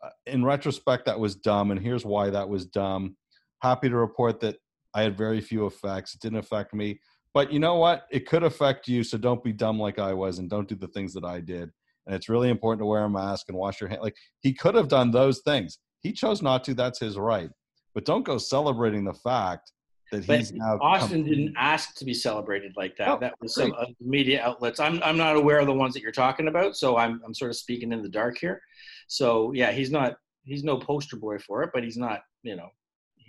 Uh, 0.02 0.10
in 0.26 0.44
retrospect, 0.44 1.06
that 1.06 1.18
was 1.18 1.34
dumb, 1.34 1.70
and 1.70 1.80
here's 1.80 2.04
why 2.04 2.30
that 2.30 2.48
was 2.48 2.66
dumb. 2.66 3.16
Happy 3.60 3.88
to 3.88 3.96
report 3.96 4.40
that 4.40 4.56
I 4.94 5.02
had 5.02 5.16
very 5.16 5.40
few 5.40 5.66
effects. 5.66 6.14
It 6.14 6.20
didn't 6.20 6.38
affect 6.38 6.74
me. 6.74 7.00
But 7.32 7.52
you 7.52 7.58
know 7.58 7.76
what? 7.76 8.06
It 8.10 8.28
could 8.28 8.44
affect 8.44 8.86
you, 8.86 9.02
so 9.02 9.18
don't 9.18 9.42
be 9.42 9.52
dumb 9.52 9.78
like 9.80 9.98
I 9.98 10.12
was 10.12 10.38
and 10.38 10.48
don't 10.48 10.68
do 10.68 10.76
the 10.76 10.88
things 10.88 11.12
that 11.14 11.24
I 11.24 11.40
did. 11.40 11.70
And 12.06 12.14
it's 12.14 12.28
really 12.28 12.50
important 12.50 12.80
to 12.82 12.86
wear 12.86 13.04
a 13.04 13.10
mask 13.10 13.46
and 13.48 13.56
wash 13.56 13.80
your 13.80 13.88
hands. 13.88 14.02
Like 14.02 14.16
he 14.40 14.52
could 14.52 14.74
have 14.74 14.88
done 14.88 15.10
those 15.10 15.40
things. 15.40 15.78
He 16.00 16.12
chose 16.12 16.42
not 16.42 16.62
to. 16.64 16.74
That's 16.74 17.00
his 17.00 17.18
right 17.18 17.50
but 17.94 18.04
don't 18.04 18.24
go 18.24 18.36
celebrating 18.36 19.04
the 19.04 19.14
fact 19.14 19.72
that 20.20 20.26
but 20.26 20.38
he's 20.38 20.52
now. 20.52 20.78
Auston 20.78 21.08
come- 21.08 21.24
didn't 21.24 21.54
ask 21.56 21.94
to 21.96 22.04
be 22.04 22.14
celebrated 22.14 22.72
like 22.76 22.96
that. 22.96 23.08
Oh, 23.08 23.18
that 23.20 23.34
was 23.40 23.54
some 23.54 23.74
media 24.00 24.42
outlets. 24.42 24.80
I'm 24.80 25.02
I'm 25.02 25.16
not 25.16 25.36
aware 25.36 25.58
of 25.58 25.66
the 25.66 25.72
ones 25.72 25.94
that 25.94 26.02
you're 26.02 26.12
talking 26.12 26.48
about, 26.48 26.76
so 26.76 26.96
I'm 26.96 27.20
I'm 27.24 27.34
sort 27.34 27.50
of 27.50 27.56
speaking 27.56 27.92
in 27.92 28.02
the 28.02 28.08
dark 28.08 28.38
here. 28.38 28.60
So 29.08 29.52
yeah, 29.52 29.72
he's 29.72 29.90
not 29.90 30.16
he's 30.44 30.64
no 30.64 30.78
poster 30.78 31.16
boy 31.16 31.38
for 31.38 31.62
it, 31.62 31.70
but 31.72 31.84
he's 31.84 31.96
not 31.96 32.22
you 32.42 32.56
know 32.56 32.68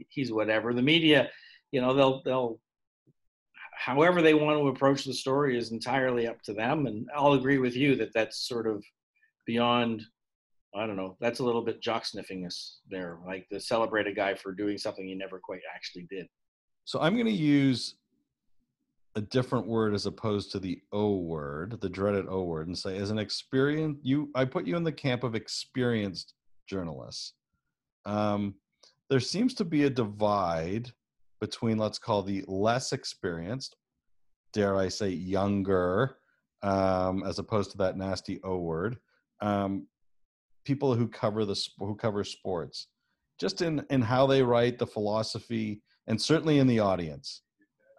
he's 0.09 0.31
whatever. 0.31 0.73
The 0.73 0.81
media, 0.81 1.29
you 1.71 1.81
know, 1.81 1.93
they'll 1.93 2.21
they'll 2.23 2.59
however 3.77 4.21
they 4.21 4.33
want 4.33 4.57
to 4.57 4.67
approach 4.67 5.03
the 5.03 5.13
story 5.13 5.57
is 5.57 5.71
entirely 5.71 6.27
up 6.27 6.41
to 6.43 6.53
them, 6.53 6.87
and 6.87 7.07
I'll 7.15 7.33
agree 7.33 7.57
with 7.57 7.75
you 7.75 7.95
that 7.97 8.13
that's 8.13 8.47
sort 8.47 8.67
of 8.67 8.83
beyond 9.45 10.03
I 10.75 10.85
don't 10.85 10.97
know. 10.97 11.15
That's 11.21 11.39
a 11.39 11.43
little 11.43 11.63
bit 11.63 11.81
jock 11.81 12.03
sniffingness 12.03 12.77
there, 12.89 13.17
like 13.25 13.47
to 13.49 13.59
celebrate 13.59 14.07
a 14.07 14.13
guy 14.13 14.35
for 14.35 14.51
doing 14.51 14.77
something 14.77 15.07
he 15.07 15.15
never 15.15 15.39
quite 15.39 15.61
actually 15.73 16.05
did. 16.09 16.27
So 16.85 17.01
I'm 17.01 17.13
going 17.13 17.25
to 17.25 17.31
use 17.31 17.95
a 19.15 19.21
different 19.21 19.65
word 19.65 19.95
as 19.95 20.05
opposed 20.05 20.51
to 20.51 20.59
the 20.59 20.79
O 20.91 21.15
word, 21.15 21.79
the 21.81 21.89
dreaded 21.89 22.27
O 22.29 22.43
word, 22.43 22.67
and 22.67 22.77
say 22.77 22.97
as 22.97 23.09
an 23.09 23.17
experience, 23.17 23.97
you 24.03 24.29
I 24.35 24.45
put 24.45 24.67
you 24.67 24.75
in 24.75 24.83
the 24.83 24.91
camp 24.91 25.23
of 25.23 25.35
experienced 25.35 26.33
journalists. 26.67 27.33
Um, 28.05 28.55
there 29.09 29.19
seems 29.19 29.55
to 29.55 29.65
be 29.65 29.83
a 29.83 29.89
divide 29.89 30.91
between 31.41 31.77
let's 31.77 31.97
call 31.97 32.21
the 32.21 32.43
less 32.47 32.93
experienced, 32.93 33.75
dare 34.53 34.77
I 34.77 34.89
say, 34.89 35.09
younger, 35.09 36.17
um, 36.61 37.23
as 37.23 37.39
opposed 37.39 37.71
to 37.71 37.77
that 37.77 37.97
nasty 37.97 38.39
O 38.43 38.57
word. 38.57 38.97
Um, 39.41 39.87
people 40.65 40.93
who 40.93 41.07
cover 41.07 41.45
the 41.45 41.59
who 41.79 41.95
cover 41.95 42.23
sports, 42.23 42.87
just 43.39 43.63
in 43.63 43.83
in 43.89 44.03
how 44.03 44.27
they 44.27 44.43
write 44.43 44.77
the 44.77 44.87
philosophy, 44.87 45.81
and 46.07 46.21
certainly 46.21 46.59
in 46.59 46.67
the 46.67 46.79
audience. 46.79 47.41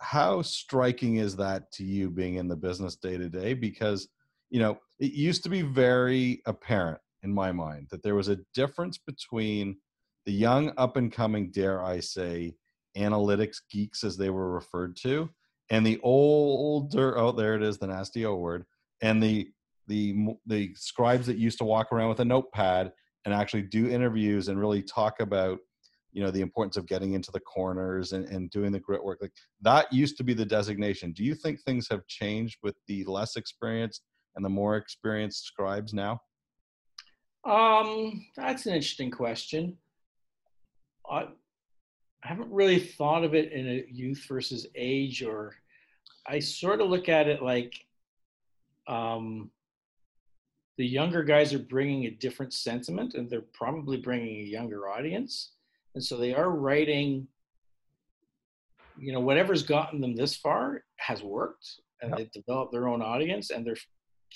How 0.00 0.42
striking 0.42 1.16
is 1.16 1.36
that 1.36 1.72
to 1.72 1.84
you, 1.84 2.10
being 2.10 2.36
in 2.36 2.48
the 2.48 2.56
business 2.56 2.96
day 2.96 3.16
to 3.16 3.28
day? 3.28 3.54
Because 3.54 4.08
you 4.50 4.60
know 4.60 4.78
it 4.98 5.12
used 5.12 5.42
to 5.44 5.48
be 5.48 5.62
very 5.62 6.42
apparent 6.46 7.00
in 7.22 7.32
my 7.32 7.50
mind 7.50 7.88
that 7.90 8.02
there 8.02 8.14
was 8.14 8.28
a 8.28 8.38
difference 8.54 8.98
between 8.98 9.76
the 10.26 10.32
young 10.32 10.72
up 10.76 10.96
and 10.96 11.12
coming, 11.12 11.50
dare 11.50 11.82
I 11.82 12.00
say, 12.00 12.54
analytics 12.96 13.58
geeks 13.70 14.04
as 14.04 14.16
they 14.16 14.30
were 14.30 14.52
referred 14.52 14.96
to, 14.96 15.30
and 15.70 15.84
the 15.84 15.98
older 16.02 17.18
oh 17.18 17.32
there 17.32 17.54
it 17.54 17.62
is 17.62 17.78
the 17.78 17.86
nasty 17.86 18.26
O 18.26 18.36
word, 18.36 18.64
and 19.00 19.22
the 19.22 19.48
the 19.88 20.36
the 20.46 20.74
scribes 20.74 21.26
that 21.26 21.38
used 21.38 21.58
to 21.58 21.64
walk 21.64 21.92
around 21.92 22.08
with 22.08 22.20
a 22.20 22.24
notepad 22.24 22.92
and 23.24 23.34
actually 23.34 23.62
do 23.62 23.88
interviews 23.88 24.48
and 24.48 24.60
really 24.60 24.82
talk 24.82 25.20
about 25.20 25.58
you 26.16 26.22
know 26.22 26.30
the 26.30 26.40
importance 26.40 26.78
of 26.78 26.86
getting 26.86 27.12
into 27.12 27.30
the 27.30 27.40
corners 27.40 28.14
and, 28.14 28.24
and 28.24 28.48
doing 28.48 28.72
the 28.72 28.80
grit 28.80 29.04
work 29.04 29.18
like 29.20 29.34
that 29.60 29.92
used 29.92 30.16
to 30.16 30.24
be 30.24 30.32
the 30.32 30.46
designation. 30.46 31.12
Do 31.12 31.22
you 31.22 31.34
think 31.34 31.60
things 31.60 31.88
have 31.90 32.06
changed 32.06 32.56
with 32.62 32.74
the 32.88 33.04
less 33.04 33.36
experienced 33.36 34.02
and 34.34 34.42
the 34.42 34.48
more 34.48 34.76
experienced 34.76 35.44
scribes 35.44 35.92
now? 35.92 36.22
Um 37.44 38.24
that's 38.34 38.64
an 38.64 38.72
interesting 38.72 39.10
question. 39.10 39.76
I, 41.08 41.28
haven't 42.22 42.50
really 42.50 42.80
thought 42.80 43.22
of 43.22 43.34
it 43.34 43.52
in 43.52 43.68
a 43.68 43.84
youth 43.88 44.24
versus 44.26 44.66
age 44.74 45.22
or 45.22 45.54
i 46.26 46.40
sort 46.40 46.80
of 46.80 46.88
look 46.88 47.08
at 47.08 47.28
it 47.28 47.40
like 47.40 47.72
um 48.88 49.48
the 50.76 50.84
younger 50.84 51.22
guys 51.22 51.54
are 51.54 51.60
bringing 51.60 52.06
a 52.06 52.10
different 52.10 52.52
sentiment 52.52 53.14
and 53.14 53.30
they're 53.30 53.44
probably 53.52 53.98
bringing 53.98 54.40
a 54.40 54.48
younger 54.48 54.88
audience 54.88 55.52
and 55.96 56.04
so 56.04 56.16
they 56.16 56.34
are 56.34 56.50
writing 56.50 57.26
you 58.98 59.12
know 59.12 59.20
whatever's 59.20 59.64
gotten 59.64 60.00
them 60.00 60.14
this 60.14 60.36
far 60.36 60.84
has 60.98 61.22
worked 61.22 61.66
and 62.00 62.10
yep. 62.10 62.18
they've 62.18 62.32
developed 62.32 62.70
their 62.70 62.86
own 62.86 63.02
audience 63.02 63.50
and 63.50 63.66
they're 63.66 63.76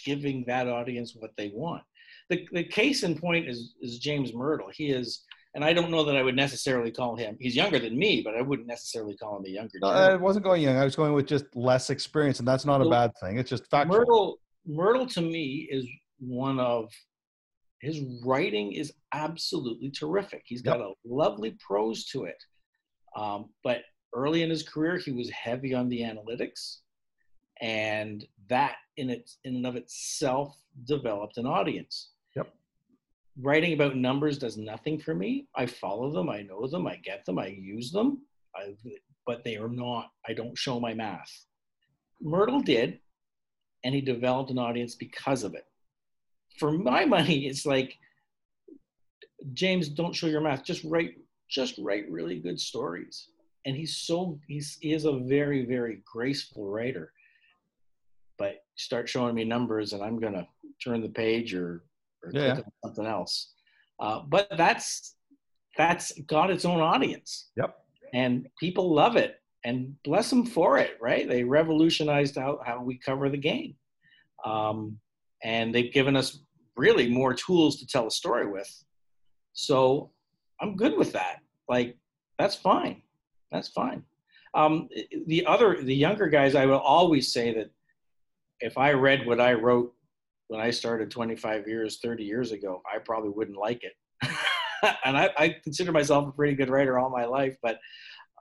giving 0.05 0.43
that 0.47 0.67
audience 0.67 1.15
what 1.15 1.31
they 1.37 1.53
want 1.55 1.83
the, 2.31 2.49
the 2.53 2.65
case 2.65 3.05
in 3.05 3.17
point 3.17 3.49
is 3.49 3.75
is 3.81 3.99
james 3.99 4.33
Mirtle. 4.33 4.73
he 4.73 4.91
is 4.91 5.23
and 5.55 5.65
I 5.65 5.73
don't 5.73 5.91
know 5.91 6.05
that 6.05 6.17
I 6.17 6.23
would 6.23 6.37
necessarily 6.37 6.93
call 6.93 7.17
him. 7.17 7.37
He's 7.41 7.57
younger 7.57 7.81
than 7.81 7.99
me, 7.99 8.23
but 8.25 8.37
I 8.37 8.41
wouldn't 8.41 8.69
necessarily 8.69 9.17
call 9.17 9.39
him 9.39 9.47
a 9.47 9.49
younger. 9.49 9.81
No, 9.83 9.89
I 9.89 10.15
wasn't 10.15 10.45
going 10.45 10.63
young. 10.63 10.77
I 10.77 10.85
was 10.85 10.95
going 10.95 11.13
with 11.13 11.27
just 11.27 11.45
less 11.57 11.91
experience, 11.91 12.39
and 12.39 12.47
that's 12.47 12.65
not 12.65 12.81
a 12.81 12.89
bad 12.89 13.11
thing. 13.21 13.37
It's 13.37 13.51
just 13.51 13.69
factual. 13.69 14.39
Mirtle, 14.69 14.73
Mirtle 14.73 15.13
to 15.15 15.21
me 15.21 15.67
is 15.69 15.85
one 16.21 16.61
of 16.61 16.93
his 17.81 18.01
writing 18.25 18.73
is 18.73 18.93
absolutely 19.13 19.91
terrific. 19.91 20.43
He's 20.45 20.63
got 20.63 20.79
yep. 20.79 20.89
a 20.89 20.93
lovely 21.05 21.57
prose 21.67 22.05
to 22.07 22.25
it. 22.25 22.43
Um, 23.17 23.47
but 23.65 23.83
early 24.15 24.43
in 24.43 24.51
his 24.51 24.63
career, 24.63 24.99
he 24.99 25.13
was 25.13 25.31
heavy 25.31 25.75
on 25.75 25.89
the 25.89 26.01
analytics, 26.01 26.79
and 27.61 28.25
that 28.49 28.77
in 28.97 29.11
it 29.11 29.31
in 29.45 29.57
and 29.57 29.67
of 29.67 29.77
itself 29.77 30.57
developed 30.85 31.39
an 31.39 31.47
audience. 31.47 32.11
Yep. 32.37 32.53
Writing 33.41 33.73
about 33.73 33.97
numbers 33.97 34.39
does 34.39 34.57
nothing 34.57 34.99
for 34.99 35.15
me. 35.15 35.49
I 35.55 35.67
follow 35.67 36.13
them, 36.13 36.29
I 36.29 36.43
know 36.43 36.67
them, 36.67 36.87
I 36.87 36.97
get 36.97 37.25
them, 37.25 37.39
I 37.39 37.47
use 37.47 37.91
them, 37.91 38.23
I, 38.55 38.75
but 39.27 39.43
they 39.43 39.57
are 39.57 39.69
not. 39.69 40.11
I 40.29 40.35
don't 40.35 40.57
show 40.57 40.79
my 40.79 40.93
math. 40.93 41.47
Mirtle 42.23 42.63
did, 42.63 43.01
and 43.85 43.95
he 43.95 44.03
developed 44.03 44.51
an 44.51 44.59
audience 44.59 44.95
because 44.95 45.45
of 45.45 45.55
it. 45.55 45.65
For 46.61 46.71
my 46.71 47.07
money, 47.07 47.47
it's 47.47 47.65
like 47.65 47.97
James, 49.55 49.89
don't 49.89 50.15
show 50.15 50.27
your 50.27 50.43
math. 50.43 50.63
Just 50.63 50.85
write, 50.85 51.15
just 51.49 51.75
write 51.79 52.11
really 52.11 52.39
good 52.39 52.61
stories. 52.61 53.29
And 53.67 53.75
he's 53.75 53.97
so 53.97 54.39
he's 54.47 54.79
he 54.81 54.93
is 54.93 55.07
a 55.07 55.19
very 55.19 55.65
very 55.65 56.03
graceful 56.11 56.67
writer. 56.67 57.13
But 58.39 58.63
start 58.77 59.09
showing 59.09 59.35
me 59.35 59.45
numbers, 59.45 59.93
and 59.95 60.03
I'm 60.03 60.19
gonna 60.21 60.47
turn 60.83 61.01
the 61.01 61.09
page 61.09 61.55
or, 61.55 61.85
or 62.23 62.31
yeah. 62.33 62.55
click 62.55 62.67
on 62.67 62.73
something 62.85 63.07
else. 63.07 63.53
Uh, 63.99 64.21
but 64.29 64.49
that's 64.57 65.17
that's 65.77 66.13
got 66.23 66.51
its 66.51 66.65
own 66.65 66.81
audience. 66.81 67.51
Yep. 67.57 67.77
And 68.13 68.49
people 68.59 68.95
love 68.95 69.17
it, 69.17 69.41
and 69.65 69.95
bless 70.05 70.31
them 70.31 70.47
for 70.47 70.79
it. 70.79 70.97
Right? 71.01 71.29
They 71.29 71.45
revolutionized 71.45 72.37
how 72.37 72.61
how 72.65 72.83
we 72.83 72.99
cover 72.99 73.29
the 73.29 73.37
game, 73.37 73.75
um, 74.45 74.99
and 75.43 75.75
they've 75.75 75.93
given 75.93 76.17
us 76.17 76.41
really 76.81 77.09
more 77.09 77.35
tools 77.35 77.79
to 77.79 77.87
tell 77.87 78.07
a 78.07 78.11
story 78.11 78.51
with. 78.51 78.71
So 79.53 80.11
I'm 80.61 80.77
good 80.77 80.97
with 80.97 81.13
that. 81.13 81.41
Like 81.69 81.97
that's 82.39 82.55
fine. 82.55 83.03
That's 83.53 83.69
fine. 83.69 84.03
Um, 84.55 84.89
the 85.27 85.45
other, 85.47 85.83
the 85.83 85.95
younger 85.95 86.27
guys, 86.27 86.55
I 86.55 86.67
will 86.67 86.79
always 86.79 87.33
say 87.33 87.55
that 87.55 87.71
if 88.61 88.79
I 88.79 88.93
read 88.93 89.27
what 89.27 89.41
I 89.41 89.53
wrote 89.53 89.95
when 90.49 90.61
I 90.61 90.71
started 90.71 91.11
25 91.11 91.69
years, 91.69 91.99
30 92.03 92.25
years 92.25 92.51
ago, 92.51 92.83
I 92.93 92.99
probably 92.99 93.31
wouldn't 93.31 93.59
like 93.59 93.83
it. 93.85 93.93
and 95.05 95.17
I, 95.17 95.31
I, 95.39 95.57
consider 95.63 95.93
myself 95.93 96.29
a 96.29 96.33
pretty 96.33 96.55
good 96.55 96.69
writer 96.69 96.99
all 96.99 97.11
my 97.11 97.25
life, 97.25 97.57
but 97.63 97.79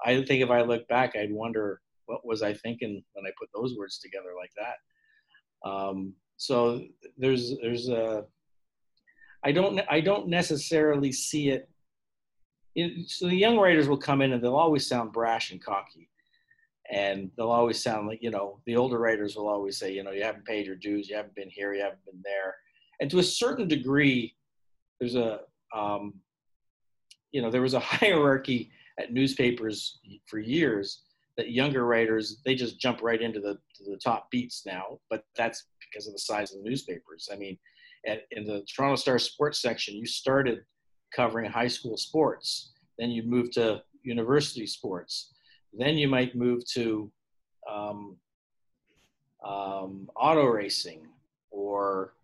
I 0.04 0.24
think 0.24 0.42
if 0.42 0.50
I 0.50 0.62
look 0.62 0.88
back, 0.88 1.16
I'd 1.16 1.32
wonder 1.32 1.82
what 2.06 2.26
was 2.26 2.42
I 2.42 2.54
thinking 2.54 3.04
when 3.14 3.26
I 3.26 3.32
put 3.40 3.50
those 3.54 3.78
words 3.78 4.00
together 4.00 4.30
like 4.36 4.52
that. 4.58 5.70
Um, 5.70 6.14
so 6.40 6.82
there's 7.18 7.54
there's 7.62 7.90
a 7.90 8.24
I 9.44 9.52
don't 9.52 9.82
I 9.90 10.00
don't 10.00 10.30
necessarily 10.30 11.12
see 11.12 11.50
it. 11.50 11.70
So 13.08 13.28
the 13.28 13.36
young 13.36 13.58
writers 13.58 13.90
will 13.90 13.98
come 13.98 14.22
in 14.22 14.32
and 14.32 14.42
they'll 14.42 14.56
always 14.56 14.88
sound 14.88 15.12
brash 15.12 15.52
and 15.52 15.62
cocky, 15.62 16.10
and 16.90 17.30
they'll 17.36 17.52
always 17.52 17.84
sound 17.84 18.08
like 18.08 18.24
you 18.24 18.32
know 18.32 18.62
the 18.66 18.78
older 18.78 19.00
writers 19.00 19.36
will 19.36 19.50
always 19.50 19.78
say 19.78 19.92
you 19.92 20.02
know 20.02 20.12
you 20.12 20.24
haven't 20.24 20.46
paid 20.46 20.66
your 20.66 20.78
dues, 20.78 21.10
you 21.10 21.18
haven't 21.18 21.36
been 21.36 21.50
here, 21.50 21.74
you 21.74 21.82
haven't 21.82 22.06
been 22.06 22.22
there, 22.24 22.56
and 23.02 23.12
to 23.12 23.20
a 23.20 23.24
certain 23.24 23.68
degree, 23.68 24.34
there's 25.02 25.16
a 25.16 25.42
um, 25.76 26.14
you 27.34 27.42
know 27.42 27.52
there 27.52 27.62
was 27.62 27.74
a 27.74 27.80
hierarchy 28.00 28.72
at 28.98 29.12
newspapers 29.12 30.00
for 30.26 30.40
years 30.40 31.02
that 31.40 31.52
younger 31.52 31.86
writers 31.86 32.42
they 32.44 32.54
just 32.54 32.82
jump 32.82 33.02
right 33.02 33.22
into 33.22 33.40
the 33.40 33.58
the 33.86 33.98
top 34.04 34.30
beats 34.30 34.66
now, 34.66 35.00
but 35.10 35.24
that's 35.38 35.68
because 35.90 36.06
of 36.06 36.12
the 36.12 36.20
size 36.20 36.52
of 36.52 36.62
the 36.62 36.70
newspapers. 36.70 37.30
I 37.32 37.38
mean, 37.38 37.58
at, 38.06 38.24
in 38.32 38.44
the 38.44 38.66
Toronto 38.76 38.98
Star 38.98 39.18
sports 39.18 39.62
section, 39.62 39.96
you 39.96 40.06
started 40.06 40.60
covering 41.16 41.50
high 41.50 41.70
school 41.70 41.96
sports. 41.96 42.74
Then 42.98 43.10
you 43.10 43.24
moved 43.24 43.54
to 43.54 43.82
university 44.04 44.68
sports. 44.68 45.34
Then 45.72 45.96
you 45.96 46.10
might 46.10 46.36
move 46.36 46.66
to 46.74 47.10
um, 47.72 48.18
um, 49.46 50.10
auto 50.18 50.46
racing 50.46 51.08
or 51.52 52.16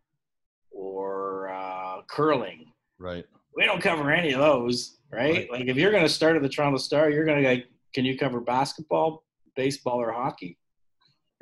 or 0.72 1.50
uh, 1.50 2.02
curling. 2.10 2.66
Right. 3.00 3.26
We 3.56 3.64
don't 3.64 3.82
cover 3.82 4.12
any 4.12 4.34
of 4.34 4.42
those, 4.42 4.98
right? 5.10 5.48
right. 5.50 5.52
Like 5.52 5.68
if 5.68 5.78
you're 5.78 5.92
going 5.92 6.04
to 6.04 6.10
start 6.10 6.36
at 6.36 6.42
the 6.42 6.50
Toronto 6.50 6.78
Star, 6.78 7.10
you're 7.10 7.24
going 7.24 7.42
to 7.42 7.48
like, 7.48 7.68
can 7.96 8.04
you 8.04 8.18
cover 8.18 8.42
basketball, 8.42 9.24
baseball, 9.56 10.02
or 10.02 10.12
hockey? 10.12 10.60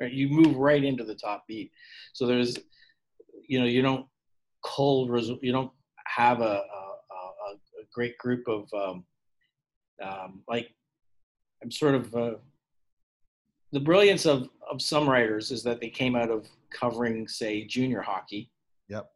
Right. 0.00 0.12
You 0.12 0.28
move 0.28 0.56
right 0.56 0.82
into 0.82 1.02
the 1.02 1.16
top 1.16 1.44
beat. 1.48 1.72
So 2.12 2.26
there's, 2.26 2.56
you 3.48 3.58
know, 3.58 3.66
you 3.66 3.82
don't 3.82 4.06
cold. 4.64 5.10
You 5.42 5.52
don't 5.52 5.72
have 6.06 6.40
a, 6.40 6.44
a, 6.44 6.58
a, 6.60 7.86
great 7.92 8.16
group 8.18 8.44
of 8.48 8.68
um, 8.74 9.04
um, 10.02 10.42
like 10.48 10.68
I'm 11.62 11.70
sort 11.70 11.94
of 11.94 12.14
uh, 12.14 12.34
the 13.72 13.80
brilliance 13.80 14.26
of 14.26 14.48
of 14.70 14.80
some 14.80 15.08
writers 15.08 15.50
is 15.50 15.62
that 15.64 15.80
they 15.80 15.90
came 15.90 16.16
out 16.16 16.30
of 16.30 16.48
covering 16.70 17.28
say 17.28 17.64
junior 17.64 18.00
hockey. 18.00 18.50
Yep. 18.88 19.08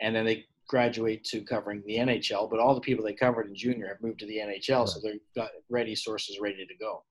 And 0.00 0.14
then 0.14 0.24
they 0.24 0.44
graduate 0.68 1.24
to 1.24 1.42
covering 1.42 1.82
the 1.86 1.96
NHL, 1.96 2.48
but 2.48 2.60
all 2.60 2.74
the 2.74 2.80
people 2.80 3.04
they 3.04 3.14
covered 3.14 3.48
in 3.48 3.56
junior 3.56 3.88
have 3.88 4.02
moved 4.02 4.20
to 4.20 4.26
the 4.26 4.36
NHL, 4.36 4.80
right. 4.80 4.88
so 4.88 5.00
they've 5.02 5.20
got 5.34 5.48
ready 5.68 5.94
sources 5.94 6.38
ready 6.40 6.66
to 6.66 6.74
go. 6.78 7.02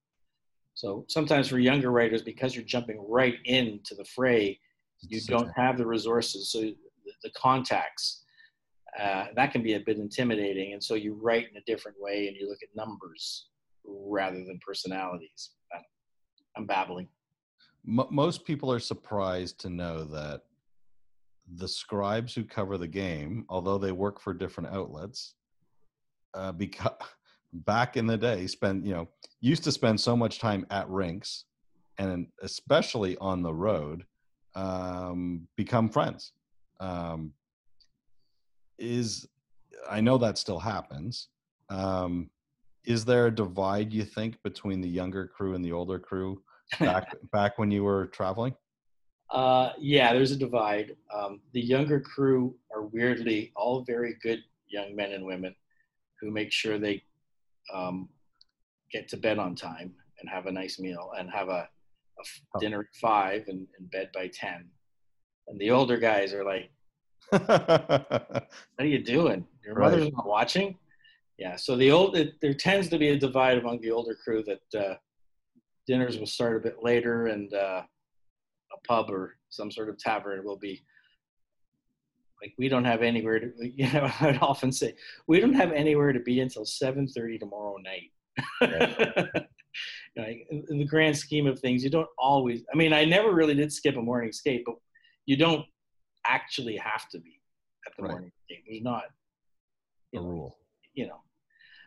So 0.75 1.05
sometimes 1.07 1.47
for 1.47 1.57
younger 1.57 1.91
writers, 1.91 2.21
because 2.21 2.55
you're 2.55 2.63
jumping 2.63 3.03
right 3.09 3.37
into 3.45 3.95
the 3.95 4.05
fray, 4.05 4.59
you 5.01 5.19
don't 5.21 5.51
have 5.55 5.77
the 5.77 5.85
resources. 5.85 6.51
So 6.51 6.59
the, 6.61 7.31
contacts, 7.35 8.23
uh, 8.99 9.25
that 9.35 9.51
can 9.51 9.63
be 9.63 9.73
a 9.73 9.79
bit 9.79 9.97
intimidating. 9.97 10.73
And 10.73 10.83
so 10.83 10.93
you 10.93 11.19
write 11.19 11.47
in 11.49 11.57
a 11.57 11.63
different 11.65 11.97
way 11.99 12.27
and 12.27 12.37
you 12.37 12.47
look 12.47 12.59
at 12.61 12.69
numbers 12.75 13.47
rather 13.85 14.37
than 14.37 14.59
personalities. 14.65 15.51
I'm 16.55 16.65
babbling. 16.65 17.07
most 17.83 18.45
people 18.45 18.71
are 18.71 18.79
surprised 18.79 19.59
to 19.61 19.69
know 19.69 20.03
that 20.03 20.43
the 21.55 21.67
scribes 21.67 22.33
who 22.33 22.43
cover 22.43 22.77
the 22.77 22.87
game, 22.87 23.45
although 23.49 23.77
they 23.77 23.91
work 23.91 24.19
for 24.19 24.33
different 24.33 24.73
outlets, 24.73 25.35
uh, 26.33 26.51
because 26.51 26.91
back 27.53 27.97
in 27.97 28.05
the 28.05 28.17
day, 28.17 28.47
spend 28.47 28.85
you 28.85 28.93
know 28.93 29.07
used 29.41 29.63
to 29.63 29.71
spend 29.71 29.99
so 29.99 30.15
much 30.15 30.39
time 30.39 30.65
at 30.69 30.89
rinks, 30.89 31.45
and 31.97 32.27
especially 32.41 33.17
on 33.17 33.41
the 33.41 33.53
road, 33.53 34.05
um, 34.55 35.47
become 35.55 35.89
friends 35.89 36.33
um, 36.79 37.33
is 38.77 39.27
I 39.89 40.01
know 40.01 40.17
that 40.17 40.37
still 40.37 40.59
happens. 40.59 41.29
Um, 41.69 42.29
is 42.85 43.05
there 43.05 43.27
a 43.27 43.35
divide 43.35 43.91
you 43.91 44.03
think 44.03 44.41
between 44.43 44.81
the 44.81 44.89
younger 44.89 45.27
crew 45.27 45.55
and 45.55 45.63
the 45.63 45.71
older 45.71 45.99
crew 45.99 46.41
back 46.79 47.15
back 47.31 47.57
when 47.57 47.71
you 47.71 47.83
were 47.83 48.07
traveling? 48.07 48.53
Uh, 49.29 49.73
yeah, 49.77 50.13
there's 50.13 50.31
a 50.31 50.37
divide. 50.37 50.95
Um, 51.13 51.41
the 51.53 51.61
younger 51.61 51.99
crew 51.99 52.55
are 52.73 52.83
weirdly 52.83 53.51
all 53.55 53.83
very 53.83 54.15
good 54.21 54.39
young 54.69 54.95
men 54.95 55.11
and 55.11 55.25
women 55.25 55.55
who 56.21 56.31
make 56.31 56.51
sure 56.51 56.77
they 56.77 57.03
um, 57.73 58.09
get 58.91 59.07
to 59.09 59.17
bed 59.17 59.37
on 59.37 59.55
time 59.55 59.93
and 60.19 60.29
have 60.29 60.45
a 60.45 60.51
nice 60.51 60.79
meal 60.79 61.11
and 61.17 61.29
have 61.29 61.49
a, 61.49 61.67
a 62.19 62.23
oh. 62.55 62.59
dinner 62.59 62.81
at 62.81 62.95
five 62.99 63.43
and, 63.47 63.67
and 63.77 63.91
bed 63.91 64.09
by 64.13 64.27
ten 64.27 64.69
and 65.47 65.59
the 65.59 65.71
older 65.71 65.97
guys 65.97 66.33
are 66.33 66.43
like, 66.43 66.69
"What 67.29 68.49
are 68.79 68.85
you 68.85 69.03
doing? 69.03 69.45
Your 69.65 69.75
right. 69.75 69.91
mother's 69.91 70.11
not 70.11 70.27
watching." 70.27 70.77
Yeah, 71.37 71.55
so 71.55 71.75
the 71.75 71.91
old 71.91 72.15
it, 72.15 72.39
there 72.41 72.53
tends 72.53 72.89
to 72.89 72.97
be 72.97 73.09
a 73.09 73.17
divide 73.17 73.57
among 73.57 73.81
the 73.81 73.91
older 73.91 74.15
crew 74.15 74.43
that 74.43 74.79
uh, 74.79 74.95
dinners 75.85 76.17
will 76.17 76.27
start 76.27 76.57
a 76.57 76.59
bit 76.59 76.77
later, 76.83 77.27
and 77.27 77.53
uh, 77.53 77.83
a 78.73 78.87
pub 78.87 79.09
or 79.09 79.37
some 79.49 79.71
sort 79.71 79.89
of 79.89 79.97
tavern 79.97 80.43
will 80.43 80.57
be 80.57 80.83
like 82.41 82.53
we 82.57 82.69
don't 82.69 82.85
have 82.85 83.01
anywhere 83.01 83.39
to. 83.39 83.51
You 83.59 83.91
know, 83.91 84.11
I'd 84.19 84.39
often 84.41 84.71
say 84.71 84.95
we 85.27 85.39
don't 85.39 85.53
have 85.53 85.71
anywhere 85.71 86.13
to 86.13 86.19
be 86.19 86.39
until 86.39 86.65
seven 86.65 87.07
thirty 87.07 87.37
tomorrow 87.37 87.77
night. 87.77 88.11
Right. 88.61 89.47
in, 90.51 90.65
in 90.69 90.77
the 90.79 90.85
grand 90.85 91.17
scheme 91.17 91.47
of 91.47 91.59
things, 91.59 91.83
you 91.83 91.89
don't 91.89 92.09
always. 92.17 92.63
I 92.73 92.77
mean, 92.77 92.93
I 92.93 93.05
never 93.05 93.33
really 93.33 93.55
did 93.55 93.71
skip 93.71 93.97
a 93.97 94.01
morning 94.01 94.31
skate, 94.31 94.63
but 94.65 94.75
you 95.25 95.37
don't 95.37 95.65
actually 96.25 96.77
have 96.77 97.09
to 97.09 97.19
be 97.19 97.39
at 97.85 97.93
the 97.97 98.03
right. 98.03 98.11
morning 98.11 98.31
skate 98.45 98.63
There's 98.67 98.83
not 98.83 99.03
a 100.13 100.17
know, 100.17 100.23
rule. 100.23 100.57
You 100.93 101.07
know, 101.07 101.21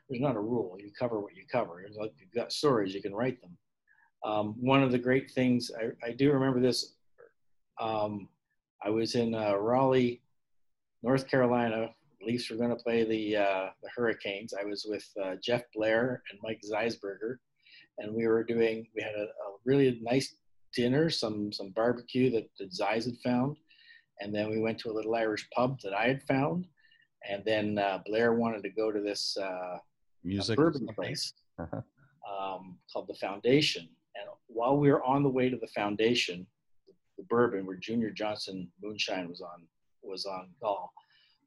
there's 0.09 0.21
not 0.21 0.37
a 0.37 0.41
rule. 0.41 0.77
You 0.79 0.91
cover 0.99 1.21
what 1.21 1.35
you 1.35 1.45
cover. 1.51 1.83
It's 1.83 1.97
like 1.97 2.13
you've 2.19 2.33
got 2.33 2.53
stories, 2.53 2.95
you 2.95 3.03
can 3.03 3.15
write 3.15 3.41
them. 3.41 3.57
Um, 4.25 4.55
one 4.61 4.83
of 4.83 4.93
the 4.93 4.99
great 4.99 5.31
things 5.31 5.71
I, 5.79 6.07
I 6.07 6.13
do 6.13 6.33
remember 6.33 6.61
this. 6.61 6.95
Um, 7.81 8.29
I 8.83 8.91
was 8.91 9.15
in 9.15 9.35
uh, 9.35 9.55
Raleigh, 9.55 10.23
North 11.03 11.29
Carolina, 11.29 11.91
Leafs 12.23 12.51
were 12.51 12.57
going 12.57 12.71
to 12.71 12.77
play 12.77 13.05
the 13.05 13.37
uh, 13.37 13.71
the 13.83 13.89
Hurricanes. 13.95 14.53
I 14.53 14.65
was 14.65 14.87
with 14.89 15.07
uh, 15.23 15.37
Jeff 15.43 15.63
Blair 15.75 16.23
and 16.31 16.39
Mike 16.43 16.61
Zeisberger, 16.71 17.37
and 17.99 18.15
we 18.15 18.27
were 18.27 18.45
doing. 18.45 18.87
We 18.95 19.03
had 19.03 19.15
a, 19.15 19.25
a 19.25 19.57
really 19.65 20.01
nice 20.03 20.35
dinner, 20.75 21.11
some 21.11 21.53
some 21.53 21.71
barbecue 21.71 22.31
that, 22.33 22.49
that 22.59 22.75
Zeiss 22.75 23.07
had 23.07 23.17
found, 23.25 23.57
and 24.21 24.35
then 24.35 24.51
we 24.51 24.61
went 24.61 24.79
to 24.81 24.91
a 24.91 24.93
little 24.93 25.15
Irish 25.15 25.49
pub 25.55 25.81
that 25.83 25.95
I 25.95 26.07
had 26.07 26.23
found, 26.25 26.67
and 27.29 27.43
then 27.45 27.79
uh, 27.79 28.01
Blair 28.05 28.35
wanted 28.35 28.63
to 28.65 28.71
go 28.71 28.93
to 28.93 29.01
this 29.01 29.37
uh, 29.37 29.79
Music. 30.23 30.57
bourbon 30.57 30.89
place 30.95 31.33
Uh-huh. 31.59 31.81
um, 32.55 32.77
called 32.93 33.09
the 33.09 33.15
Foundation. 33.15 33.89
While 34.53 34.79
we 34.79 34.91
were 34.91 35.05
on 35.05 35.23
the 35.23 35.29
way 35.29 35.49
to 35.49 35.57
the 35.57 35.67
Foundation, 35.69 36.47
the 37.17 37.23
bourbon 37.25 37.67
where 37.67 37.77
Junior 37.77 38.11
Johnson 38.11 38.71
Moonshine 38.83 39.29
was 39.29 39.41
on 39.41 39.67
was 40.03 40.27
on 40.27 40.49
call, 40.61 40.93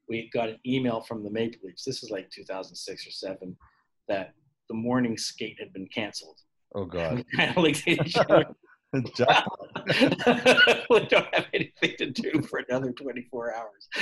we 0.08 0.30
got 0.32 0.48
an 0.48 0.58
email 0.66 1.00
from 1.00 1.22
the 1.24 1.30
Maple 1.30 1.60
Leafs. 1.64 1.84
This 1.84 2.02
is 2.02 2.10
like 2.10 2.30
2006 2.30 3.06
or 3.06 3.10
seven, 3.10 3.56
that 4.08 4.32
the 4.68 4.74
morning 4.74 5.18
skate 5.18 5.56
had 5.58 5.72
been 5.72 5.88
canceled. 5.88 6.38
Oh 6.74 6.84
God. 6.84 7.24
kind 7.36 7.50
of 7.50 7.56
looked 7.62 7.86
at 7.86 8.06
each 8.06 8.16
other. 8.16 8.44
Jack- 9.16 9.44
we 10.88 11.00
don't 11.06 11.34
have 11.34 11.46
anything 11.52 11.94
to 11.98 12.10
do 12.10 12.40
for 12.42 12.60
another 12.68 12.92
24 12.92 13.54
hours. 13.54 13.88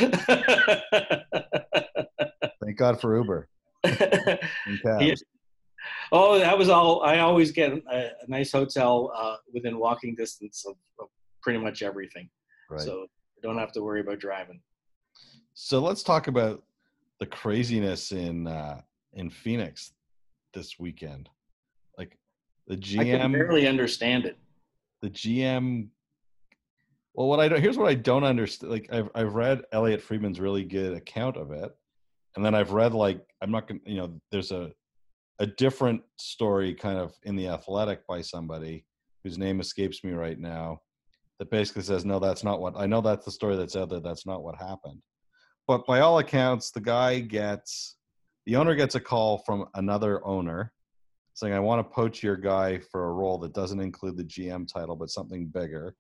Thank 2.63 2.77
God 2.77 3.01
for 3.01 3.17
Uber. 3.17 3.49
Yeah. 4.85 5.15
Oh, 6.15 6.39
that 6.39 6.57
was 6.59 6.69
all. 6.69 7.03
I 7.03 7.21
always 7.21 7.51
get 7.53 7.73
a, 7.73 8.11
a 8.23 8.29
nice 8.29 8.53
hotel 8.53 9.11
uh, 9.17 9.37
within 9.53 9.79
walking 9.79 10.15
distance 10.15 10.65
of, 10.67 10.75
of 11.01 11.09
pretty 11.43 11.59
much 11.59 11.83
everything, 11.83 12.29
Right. 12.71 12.81
so 12.81 13.05
I 13.05 13.41
don't 13.43 13.57
have 13.59 13.73
to 13.73 13.83
worry 13.83 14.01
about 14.01 14.19
driving. 14.21 14.61
So 15.55 15.81
let's 15.81 16.03
talk 16.03 16.29
about 16.29 16.63
the 17.19 17.27
craziness 17.27 18.13
in 18.13 18.47
uh, 18.47 18.83
in 19.15 19.31
Phoenix 19.31 19.93
this 20.53 20.79
weekend. 20.79 21.31
Like 21.97 22.19
the 22.67 22.77
GM 22.77 23.01
I 23.01 23.19
can 23.19 23.33
barely 23.33 23.67
understand 23.67 24.27
it. 24.27 24.37
the 25.01 25.11
GM. 25.11 25.89
Well, 27.15 27.29
what 27.29 27.41
I 27.41 27.49
don't 27.49 27.61
here's 27.61 27.79
what 27.79 27.89
I 27.89 27.95
don't 27.95 28.25
understand. 28.25 28.71
Like 28.71 28.89
I've 28.93 29.09
I've 29.15 29.35
read 29.35 29.63
Elliotte 29.73 30.03
Friedman's 30.03 30.41
really 30.41 30.65
good 30.65 30.93
account 30.95 31.37
of 31.39 31.53
it, 31.53 31.75
and 32.37 32.45
then 32.45 32.55
I've 32.55 32.73
read 32.73 32.93
like 32.93 33.21
I'm 33.41 33.51
not 33.51 33.67
gonna 33.67 33.81
you 33.87 33.97
know 33.97 34.21
there's 34.31 34.51
a 34.53 34.73
a 35.39 35.47
different 35.47 36.03
story 36.19 36.75
kind 36.75 36.99
of 36.99 37.15
in 37.25 37.37
the 37.37 37.49
Athletic 37.49 38.07
by 38.07 38.21
somebody 38.21 38.85
whose 39.25 39.39
name 39.39 39.61
escapes 39.61 40.05
me 40.05 40.13
right 40.13 40.39
now 40.39 40.79
that 41.39 41.51
basically 41.51 41.83
says 41.83 42.05
no 42.05 42.19
that's 42.19 42.45
not 42.45 42.61
what 42.61 42.75
I 42.77 42.87
know 42.87 43.01
that's 43.01 43.25
the 43.25 43.31
story 43.31 43.57
that's 43.57 43.77
out 43.77 43.91
there 43.91 44.01
that's 44.01 44.27
not 44.27 44.43
what 44.43 44.57
happened. 44.57 45.01
But 45.67 45.87
by 45.87 46.01
all 46.01 46.19
accounts, 46.19 46.71
the 46.71 46.81
guy 46.81 47.21
gets 47.21 47.97
the 48.47 48.57
owner 48.57 48.75
gets 48.75 48.95
a 48.95 49.01
call 49.01 49.39
from 49.39 49.67
another 49.75 50.25
owner 50.27 50.73
saying, 51.35 51.55
I 51.55 51.61
want 51.61 51.81
to 51.81 51.95
poach 51.95 52.23
your 52.23 52.37
guy 52.37 52.79
for 52.79 53.09
a 53.09 53.13
role 53.13 53.39
that 53.39 53.55
doesn't 53.55 53.81
include 53.81 54.17
the 54.17 54.25
GM 54.25 54.71
title, 54.71 54.97
but 54.97 55.11
something 55.11 55.47
bigger, 55.47 55.95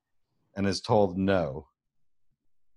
and 0.56 0.66
is 0.66 0.80
told 0.80 1.18
no. 1.18 1.66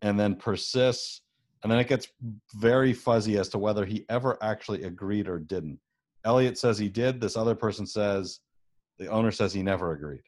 And 0.02 0.20
then 0.20 0.36
persists, 0.36 1.22
and 1.64 1.72
then 1.72 1.80
it 1.80 1.88
gets 1.88 2.08
very 2.56 2.94
fuzzy 2.94 3.38
as 3.38 3.50
to 3.50 3.58
whether 3.58 3.86
he 3.86 4.06
ever 4.10 4.38
actually 4.42 4.84
agreed 4.84 5.28
or 5.28 5.40
didn't. 5.40 5.80
Elliotte 6.26 6.58
says 6.58 6.78
he 6.78 6.90
did. 6.90 7.22
This 7.22 7.38
other 7.38 7.56
person 7.56 7.86
says 7.86 8.40
the 8.98 9.08
owner 9.08 9.32
says 9.32 9.54
he 9.54 9.64
never 9.64 9.94
agreed. 9.94 10.24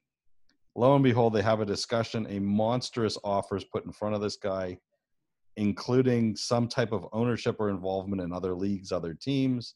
Lo 0.76 0.94
and 0.94 1.04
behold, 1.04 1.34
they 1.34 1.42
have 1.42 1.60
a 1.60 1.66
discussion. 1.66 2.28
A 2.30 2.40
monstrous 2.40 3.18
offer 3.24 3.58
is 3.58 3.64
put 3.64 3.86
in 3.86 3.92
front 3.92 4.14
of 4.16 4.22
this 4.22 4.38
guy 4.38 4.78
including 5.58 6.36
some 6.36 6.68
type 6.68 6.92
of 6.92 7.08
ownership 7.12 7.58
or 7.60 7.70
involvement 7.70 8.22
in 8.22 8.32
other 8.32 8.56
leagues, 8.56 8.92
other 8.92 9.14
teams. 9.14 9.74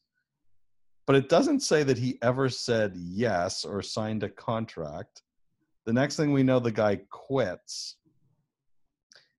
But 1.08 1.16
it 1.16 1.28
doesn't 1.28 1.62
say 1.62 1.84
that 1.84 1.98
he 1.98 2.20
ever 2.22 2.50
said 2.50 2.96
yes 2.96 3.66
or 3.66 3.82
signed 3.82 4.24
a 4.24 4.30
contract. 4.30 5.24
The 5.86 5.94
next 5.94 6.16
thing 6.16 6.32
we 6.32 6.44
know, 6.44 6.60
the 6.60 6.72
guy 6.72 7.02
quits, 7.10 7.98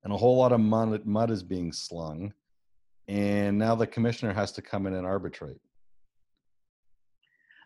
and 0.02 0.12
a 0.12 0.16
whole 0.16 0.36
lot 0.36 0.52
of 0.52 0.58
mud, 0.58 1.06
mud 1.06 1.30
is 1.30 1.44
being 1.44 1.72
slung. 1.72 2.34
And 3.06 3.56
now 3.56 3.76
the 3.76 3.86
commissioner 3.86 4.32
has 4.32 4.50
to 4.52 4.62
come 4.62 4.88
in 4.88 4.94
and 4.94 5.06
arbitrate. 5.06 5.60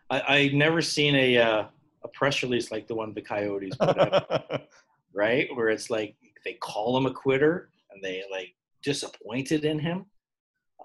I, 0.09 0.21
I 0.21 0.47
never 0.53 0.81
seen 0.81 1.15
a 1.15 1.37
uh, 1.37 1.65
a 2.03 2.07
press 2.09 2.43
release 2.43 2.71
like 2.71 2.87
the 2.87 2.95
one 2.95 3.13
the 3.13 3.21
Coyotes 3.21 3.75
put 3.75 3.97
out, 3.97 4.63
right? 5.13 5.47
Where 5.55 5.69
it's 5.69 5.89
like 5.89 6.15
they 6.45 6.53
call 6.53 6.97
him 6.97 7.05
a 7.05 7.13
quitter 7.13 7.69
and 7.91 8.03
they 8.03 8.23
like 8.31 8.53
disappointed 8.83 9.65
in 9.65 9.79
him. 9.79 10.05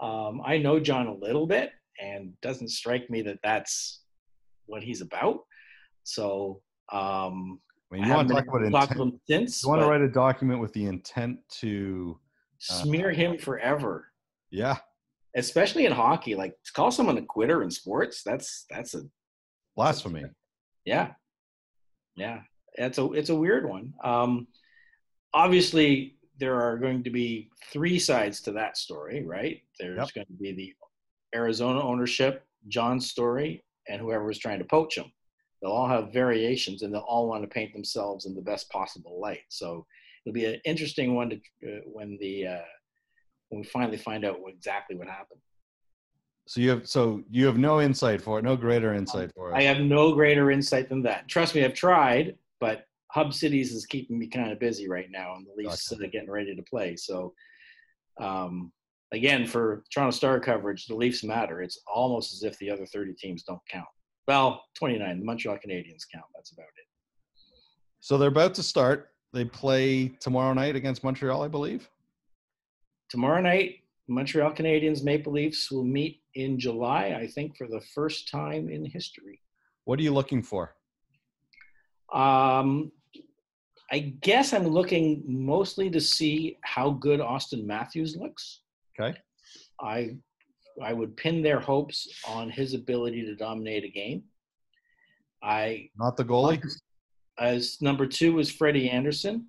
Um, 0.00 0.42
I 0.44 0.58
know 0.58 0.80
John 0.80 1.06
a 1.06 1.14
little 1.14 1.46
bit, 1.46 1.70
and 2.00 2.32
doesn't 2.40 2.68
strike 2.68 3.08
me 3.10 3.22
that 3.22 3.38
that's 3.42 4.00
what 4.66 4.82
he's 4.82 5.00
about. 5.00 5.40
So 6.04 6.62
um, 6.92 7.60
I 7.92 7.96
mean, 7.96 8.04
I 8.04 8.08
you 8.08 8.14
want 8.14 8.28
to 8.28 8.34
talk 8.34 8.44
about 8.48 8.62
able 8.62 8.66
to 8.66 8.70
talk 8.70 8.96
to 8.96 9.02
intent? 9.02 9.20
since. 9.28 9.62
You 9.62 9.68
want 9.68 9.82
to 9.82 9.86
write 9.86 10.00
a 10.00 10.08
document 10.08 10.60
with 10.60 10.72
the 10.72 10.86
intent 10.86 11.38
to, 11.60 12.18
smear 12.58 13.10
him 13.10 13.36
forever, 13.38 14.08
yeah, 14.50 14.76
especially 15.36 15.86
in 15.86 15.92
hockey. 15.92 16.34
Like 16.34 16.52
to 16.64 16.72
call 16.72 16.90
someone 16.90 17.18
a 17.18 17.22
quitter 17.22 17.62
in 17.62 17.70
sports, 17.70 18.22
that's 18.22 18.64
that's 18.70 18.94
a 18.94 19.02
blasphemy. 19.76 20.24
Yeah, 20.84 21.12
yeah, 22.16 22.40
it's 22.74 22.98
a 22.98 23.12
it's 23.12 23.30
a 23.30 23.34
weird 23.36 23.68
one. 23.68 23.94
Um, 24.02 24.46
obviously, 25.34 26.16
there 26.38 26.60
are 26.60 26.76
going 26.78 27.04
to 27.04 27.10
be 27.10 27.50
three 27.72 27.98
sides 27.98 28.40
to 28.42 28.52
that 28.52 28.76
story, 28.76 29.24
right? 29.24 29.62
There's 29.78 29.96
Yep. 29.98 30.14
going 30.14 30.26
to 30.26 30.32
be 30.32 30.52
the 30.52 30.74
Arizona 31.34 31.80
ownership, 31.82 32.44
John's 32.68 33.10
story, 33.10 33.64
and 33.88 34.00
whoever 34.00 34.24
was 34.26 34.38
trying 34.38 34.58
to 34.58 34.64
poach 34.64 34.96
him. 34.96 35.10
They'll 35.60 35.70
all 35.72 35.88
have 35.88 36.12
variations, 36.12 36.82
and 36.82 36.92
they'll 36.92 37.02
all 37.02 37.28
want 37.28 37.42
to 37.44 37.48
paint 37.48 37.72
themselves 37.72 38.26
in 38.26 38.34
the 38.34 38.42
best 38.42 38.68
possible 38.70 39.20
light. 39.20 39.42
So 39.48 39.86
it'll 40.26 40.34
be 40.34 40.46
an 40.46 40.60
interesting 40.64 41.14
one 41.14 41.30
to 41.30 41.36
uh, 41.36 41.80
when 41.86 42.18
the 42.20 42.46
uh, 42.48 42.62
when 43.52 43.60
we 43.60 43.66
finally 43.66 43.98
find 43.98 44.24
out 44.24 44.40
what, 44.40 44.54
exactly 44.54 44.96
what 44.96 45.06
happened. 45.06 45.40
So 46.48 46.60
you 46.60 46.70
have 46.70 46.88
so 46.88 47.22
you 47.30 47.46
have 47.46 47.58
no 47.58 47.80
insight 47.80 48.20
for 48.20 48.38
it, 48.38 48.44
no 48.44 48.56
greater 48.56 48.94
insight 48.94 49.30
for 49.34 49.52
it. 49.52 49.54
I 49.54 49.62
have 49.62 49.78
no 49.78 50.12
greater 50.14 50.50
insight 50.50 50.88
than 50.88 51.02
that. 51.02 51.28
Trust 51.28 51.54
me, 51.54 51.64
I've 51.64 51.74
tried, 51.74 52.36
but 52.60 52.86
Hub 53.12 53.32
Cities 53.32 53.72
is 53.72 53.86
keeping 53.86 54.18
me 54.18 54.26
kind 54.26 54.50
of 54.50 54.58
busy 54.58 54.88
right 54.88 55.08
now, 55.10 55.34
and 55.36 55.46
the 55.46 55.52
Leafs 55.56 55.88
Gotcha. 55.88 56.02
are 56.02 56.08
getting 56.08 56.30
ready 56.30 56.56
to 56.56 56.62
play. 56.62 56.96
So, 56.96 57.34
um, 58.18 58.72
again, 59.12 59.46
for 59.46 59.84
Toronto 59.92 60.16
Star 60.16 60.40
coverage, 60.40 60.86
the 60.86 60.96
Leafs 60.96 61.22
matter. 61.22 61.62
It's 61.62 61.78
almost 61.86 62.32
as 62.32 62.42
if 62.42 62.58
the 62.58 62.70
other 62.70 62.86
30 62.86 63.12
teams 63.14 63.44
don't 63.44 63.60
count. 63.70 63.86
Well, 64.26 64.64
29, 64.76 65.20
the 65.20 65.24
Montreal 65.24 65.58
Canadiens 65.58 66.04
count. 66.12 66.24
That's 66.34 66.52
about 66.52 66.64
it. 66.64 66.86
So 68.00 68.18
they're 68.18 68.28
about 68.28 68.54
to 68.54 68.62
start. 68.62 69.10
They 69.32 69.44
play 69.44 70.08
tomorrow 70.08 70.54
night 70.54 70.74
against 70.74 71.04
Montreal, 71.04 71.42
I 71.42 71.48
believe. 71.48 71.88
Tomorrow 73.12 73.42
night, 73.42 73.80
Montreal 74.08 74.52
Canadiens 74.52 75.04
Maple 75.04 75.34
Leafs 75.34 75.70
will 75.70 75.84
meet 75.84 76.22
in 76.34 76.58
July, 76.58 77.14
I 77.20 77.26
think, 77.26 77.58
for 77.58 77.66
the 77.66 77.82
first 77.94 78.30
time 78.30 78.70
in 78.70 78.86
history. 78.86 79.38
What 79.84 79.98
are 79.98 80.02
you 80.02 80.14
looking 80.14 80.42
for? 80.42 80.74
Um, 82.10 82.90
I 83.90 84.14
guess 84.22 84.54
I'm 84.54 84.66
looking 84.66 85.22
mostly 85.26 85.90
to 85.90 86.00
see 86.00 86.56
how 86.62 86.92
good 86.92 87.20
Auston 87.20 87.66
Matthews 87.66 88.16
looks. 88.16 88.60
Okay. 88.98 89.14
I 89.78 90.16
I 90.82 90.94
would 90.94 91.14
pin 91.14 91.42
their 91.42 91.60
hopes 91.60 92.08
on 92.26 92.48
his 92.48 92.72
ability 92.72 93.26
to 93.26 93.36
dominate 93.36 93.84
a 93.84 93.90
game. 93.90 94.22
I 95.42 95.90
Not 95.98 96.16
the 96.16 96.24
goalie. 96.24 96.64
as 97.38 97.76
number 97.82 98.06
two 98.06 98.38
is 98.38 98.50
Freddie 98.50 98.88
Andersen, 98.88 99.48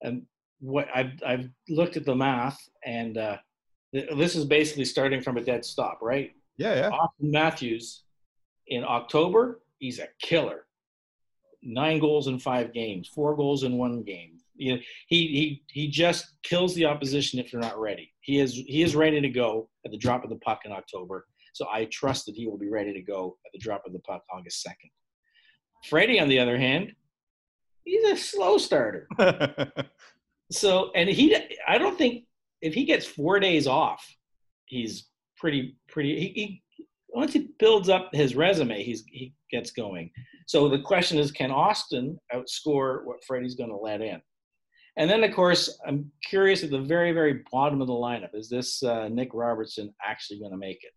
and 0.00 0.22
what 0.62 0.88
I've 0.94 1.12
I've 1.26 1.50
looked 1.68 1.96
at 1.96 2.06
the 2.06 2.14
math, 2.14 2.58
and 2.86 3.18
uh, 3.18 3.36
th- 3.92 4.10
this 4.16 4.36
is 4.36 4.44
basically 4.44 4.84
starting 4.84 5.20
from 5.20 5.36
a 5.36 5.42
dead 5.42 5.64
stop, 5.64 5.98
right? 6.00 6.30
Yeah, 6.56 6.74
yeah. 6.74 6.90
Auston 6.90 7.32
Matthews 7.32 8.04
in 8.68 8.84
October, 8.84 9.60
he's 9.78 9.98
a 9.98 10.08
killer. 10.22 10.66
Nine 11.62 11.98
goals 11.98 12.28
in 12.28 12.38
five 12.38 12.72
games, 12.72 13.08
four 13.08 13.36
goals 13.36 13.64
in 13.64 13.76
one 13.76 14.02
game. 14.02 14.38
You 14.54 14.76
know, 14.76 14.80
he 15.08 15.26
he 15.26 15.62
he 15.68 15.88
just 15.88 16.26
kills 16.44 16.74
the 16.74 16.84
opposition 16.84 17.40
if 17.40 17.50
they're 17.50 17.60
not 17.60 17.80
ready. 17.80 18.12
He 18.20 18.38
is 18.38 18.54
he 18.54 18.82
is 18.82 18.94
ready 18.94 19.20
to 19.20 19.28
go 19.28 19.68
at 19.84 19.90
the 19.90 19.98
drop 19.98 20.22
of 20.22 20.30
the 20.30 20.36
puck 20.36 20.60
in 20.64 20.72
October. 20.72 21.26
So 21.54 21.66
I 21.70 21.86
trust 21.86 22.26
that 22.26 22.36
he 22.36 22.46
will 22.46 22.56
be 22.56 22.70
ready 22.70 22.92
to 22.92 23.02
go 23.02 23.36
at 23.44 23.52
the 23.52 23.58
drop 23.58 23.82
of 23.84 23.92
the 23.92 23.98
puck 24.00 24.22
August 24.32 24.62
second. 24.62 24.90
Freddie, 25.88 26.20
on 26.20 26.28
the 26.28 26.38
other 26.38 26.56
hand, 26.56 26.92
he's 27.84 28.04
a 28.04 28.16
slow 28.16 28.58
starter. 28.58 29.08
So 30.52 30.90
and 30.94 31.08
he 31.08 31.36
I 31.66 31.78
don't 31.78 31.96
think 31.96 32.24
if 32.60 32.74
he 32.74 32.84
gets 32.84 33.06
four 33.06 33.40
days 33.40 33.66
off, 33.66 34.06
he's 34.66 35.08
pretty 35.36 35.76
pretty. 35.88 36.18
He, 36.18 36.28
he 36.28 36.62
once 37.08 37.32
he 37.32 37.50
builds 37.58 37.88
up 37.88 38.10
his 38.12 38.34
resume, 38.34 38.82
he's 38.82 39.04
he 39.08 39.34
gets 39.50 39.70
going. 39.70 40.10
So 40.46 40.68
the 40.68 40.80
question 40.80 41.18
is, 41.18 41.30
can 41.30 41.50
Auston 41.50 42.16
outscore 42.34 43.04
what 43.04 43.24
Freddie's 43.26 43.54
going 43.54 43.70
to 43.70 43.76
let 43.76 44.00
in? 44.00 44.20
And 44.96 45.08
then, 45.08 45.24
of 45.24 45.34
course, 45.34 45.78
I'm 45.86 46.10
curious 46.28 46.62
at 46.62 46.70
the 46.70 46.80
very, 46.80 47.12
very 47.12 47.42
bottom 47.50 47.80
of 47.80 47.86
the 47.86 47.94
lineup 47.94 48.34
is 48.34 48.48
this 48.48 48.82
uh, 48.82 49.08
Nick 49.08 49.30
Robertson 49.32 49.94
actually 50.04 50.38
going 50.38 50.52
to 50.52 50.58
make 50.58 50.82
it? 50.82 50.92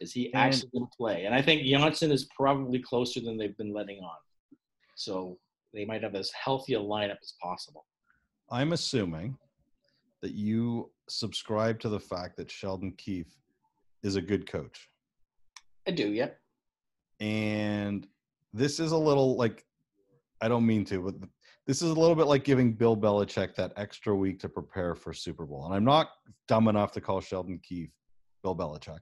Is 0.00 0.12
he 0.12 0.32
actually 0.32 0.70
going 0.72 0.86
to 0.86 0.96
play? 0.96 1.24
And 1.24 1.34
I 1.34 1.42
think 1.42 1.66
Johnsson 1.66 2.10
is 2.10 2.28
probably 2.36 2.78
closer 2.78 3.20
than 3.20 3.36
they've 3.36 3.56
been 3.58 3.74
letting 3.74 3.98
on. 3.98 4.16
So 4.94 5.38
they 5.74 5.84
might 5.84 6.02
have 6.02 6.14
as 6.14 6.30
healthy 6.32 6.74
a 6.74 6.78
lineup 6.78 7.18
as 7.22 7.34
possible. 7.42 7.84
I'm 8.50 8.72
assuming 8.72 9.36
that 10.22 10.32
you 10.32 10.90
subscribe 11.08 11.78
to 11.80 11.88
the 11.88 12.00
fact 12.00 12.36
that 12.36 12.50
Sheldon 12.50 12.92
Keefe 12.92 13.36
is 14.02 14.16
a 14.16 14.22
good 14.22 14.50
coach. 14.50 14.88
I 15.86 15.90
do, 15.90 16.08
yeah. 16.08 16.30
And 17.20 18.06
this 18.52 18.80
is 18.80 18.92
a 18.92 18.96
little 18.96 19.36
like 19.36 19.64
I 20.40 20.48
don't 20.48 20.66
mean 20.66 20.84
to, 20.86 21.00
but 21.00 21.14
this 21.66 21.82
is 21.82 21.90
a 21.90 21.94
little 21.94 22.14
bit 22.14 22.26
like 22.26 22.44
giving 22.44 22.72
Bill 22.72 22.96
Belichick 22.96 23.54
that 23.56 23.72
extra 23.76 24.14
week 24.14 24.38
to 24.40 24.48
prepare 24.48 24.94
for 24.94 25.12
Super 25.12 25.44
Bowl. 25.44 25.66
And 25.66 25.74
I'm 25.74 25.84
not 25.84 26.10
dumb 26.46 26.68
enough 26.68 26.92
to 26.92 27.00
call 27.00 27.20
Sheldon 27.20 27.60
Keefe 27.62 27.90
Bill 28.42 28.56
Belichick. 28.56 29.00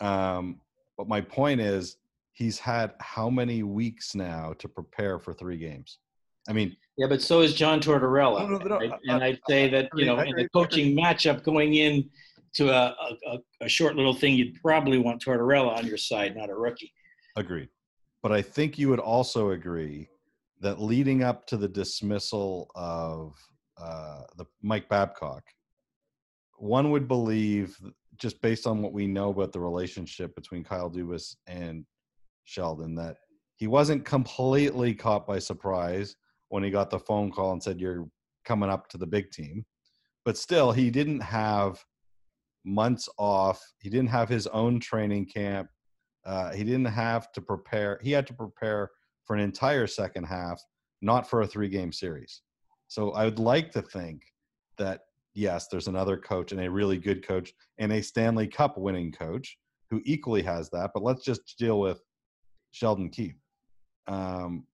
Um, 0.00 0.60
but 0.96 1.08
my 1.08 1.20
point 1.20 1.60
is, 1.60 1.96
he's 2.32 2.58
had 2.58 2.94
how 3.00 3.28
many 3.28 3.64
weeks 3.64 4.14
now 4.14 4.54
to 4.58 4.68
prepare 4.68 5.18
for 5.18 5.34
three 5.34 5.58
games? 5.58 5.98
I 6.48 6.52
mean, 6.52 6.76
yeah, 6.98 7.06
but 7.06 7.22
so 7.22 7.40
is 7.42 7.54
John 7.54 7.80
Tortorella. 7.80 8.48
No, 8.48 8.58
no, 8.58 8.78
no, 8.78 8.98
and 9.06 9.22
I'd 9.22 9.38
say 9.48 9.70
that 9.70 9.88
you 9.94 10.04
know, 10.04 10.18
in 10.18 10.34
the 10.34 10.48
coaching 10.48 10.96
matchup 10.96 11.44
going 11.44 11.74
in 11.74 12.10
to 12.54 12.70
a, 12.70 12.96
a, 13.28 13.38
a 13.60 13.68
short 13.68 13.94
little 13.94 14.14
thing, 14.14 14.34
you'd 14.34 14.60
probably 14.60 14.98
want 14.98 15.22
Tortorella 15.24 15.78
on 15.78 15.86
your 15.86 15.96
side, 15.96 16.36
not 16.36 16.50
a 16.50 16.54
rookie. 16.54 16.92
Agreed. 17.36 17.68
But 18.20 18.32
I 18.32 18.42
think 18.42 18.78
you 18.78 18.88
would 18.88 18.98
also 18.98 19.50
agree 19.50 20.08
that 20.60 20.80
leading 20.82 21.22
up 21.22 21.46
to 21.46 21.56
the 21.56 21.68
dismissal 21.68 22.68
of 22.74 23.36
uh, 23.80 24.22
the 24.36 24.44
Mike 24.60 24.88
Babcock, 24.88 25.44
one 26.56 26.90
would 26.90 27.06
believe, 27.06 27.78
just 28.16 28.42
based 28.42 28.66
on 28.66 28.82
what 28.82 28.92
we 28.92 29.06
know 29.06 29.30
about 29.30 29.52
the 29.52 29.60
relationship 29.60 30.34
between 30.34 30.64
Kyle 30.64 30.90
Dubas 30.90 31.36
and 31.46 31.84
Sheldon, 32.42 32.96
that 32.96 33.18
he 33.54 33.68
wasn't 33.68 34.04
completely 34.04 34.94
caught 34.94 35.28
by 35.28 35.38
surprise 35.38 36.16
when 36.48 36.62
he 36.62 36.70
got 36.70 36.90
the 36.90 36.98
phone 36.98 37.30
call 37.30 37.52
and 37.52 37.62
said, 37.62 37.80
You're 37.80 38.08
coming 38.44 38.70
up 38.70 38.88
to 38.88 38.98
the 38.98 39.06
big 39.06 39.30
team. 39.30 39.64
But 40.24 40.36
still, 40.36 40.72
he 40.72 40.90
didn't 40.90 41.20
have 41.20 41.82
months 42.64 43.08
off. 43.18 43.62
He 43.78 43.88
didn't 43.88 44.10
have 44.10 44.28
his 44.28 44.46
own 44.48 44.80
training 44.80 45.26
camp. 45.26 45.68
Uh, 46.26 46.52
he 46.52 46.64
didn't 46.64 46.86
have 46.86 47.32
to 47.32 47.40
prepare. 47.40 47.98
He 48.02 48.12
had 48.12 48.26
to 48.26 48.34
prepare 48.34 48.90
for 49.24 49.34
an 49.34 49.40
entire 49.40 49.86
second 49.86 50.24
half, 50.24 50.60
not 51.00 51.28
for 51.28 51.42
a 51.42 51.46
three 51.46 51.68
game 51.68 51.92
series. 51.92 52.42
So 52.88 53.12
I 53.12 53.24
would 53.24 53.38
like 53.38 53.70
to 53.72 53.82
think 53.82 54.22
that, 54.78 55.02
yes, 55.34 55.68
there's 55.68 55.88
another 55.88 56.16
coach 56.16 56.52
and 56.52 56.60
a 56.60 56.70
really 56.70 56.98
good 56.98 57.26
coach 57.26 57.52
and 57.78 57.92
a 57.92 58.02
Stanley 58.02 58.46
Cup 58.46 58.76
winning 58.78 59.12
coach 59.12 59.58
who 59.90 60.00
equally 60.04 60.42
has 60.42 60.68
that. 60.70 60.90
But 60.94 61.02
let's 61.02 61.24
just 61.24 61.56
deal 61.58 61.80
with 61.80 62.02
Sheldon 62.72 63.10
Keefe. 63.10 63.40
Um, 64.06 64.64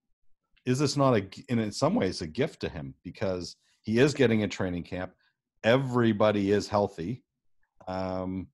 is 0.66 0.78
this 0.78 0.96
not 0.96 1.14
a, 1.14 1.26
in 1.48 1.70
some 1.70 1.94
ways, 1.94 2.22
a 2.22 2.26
gift 2.26 2.60
to 2.60 2.68
him 2.68 2.94
because 3.04 3.56
he 3.82 3.98
is 3.98 4.14
getting 4.14 4.42
a 4.42 4.48
training 4.48 4.84
camp? 4.84 5.12
Everybody 5.62 6.50
is 6.50 6.68
healthy. 6.68 7.22
Um, 7.86 8.48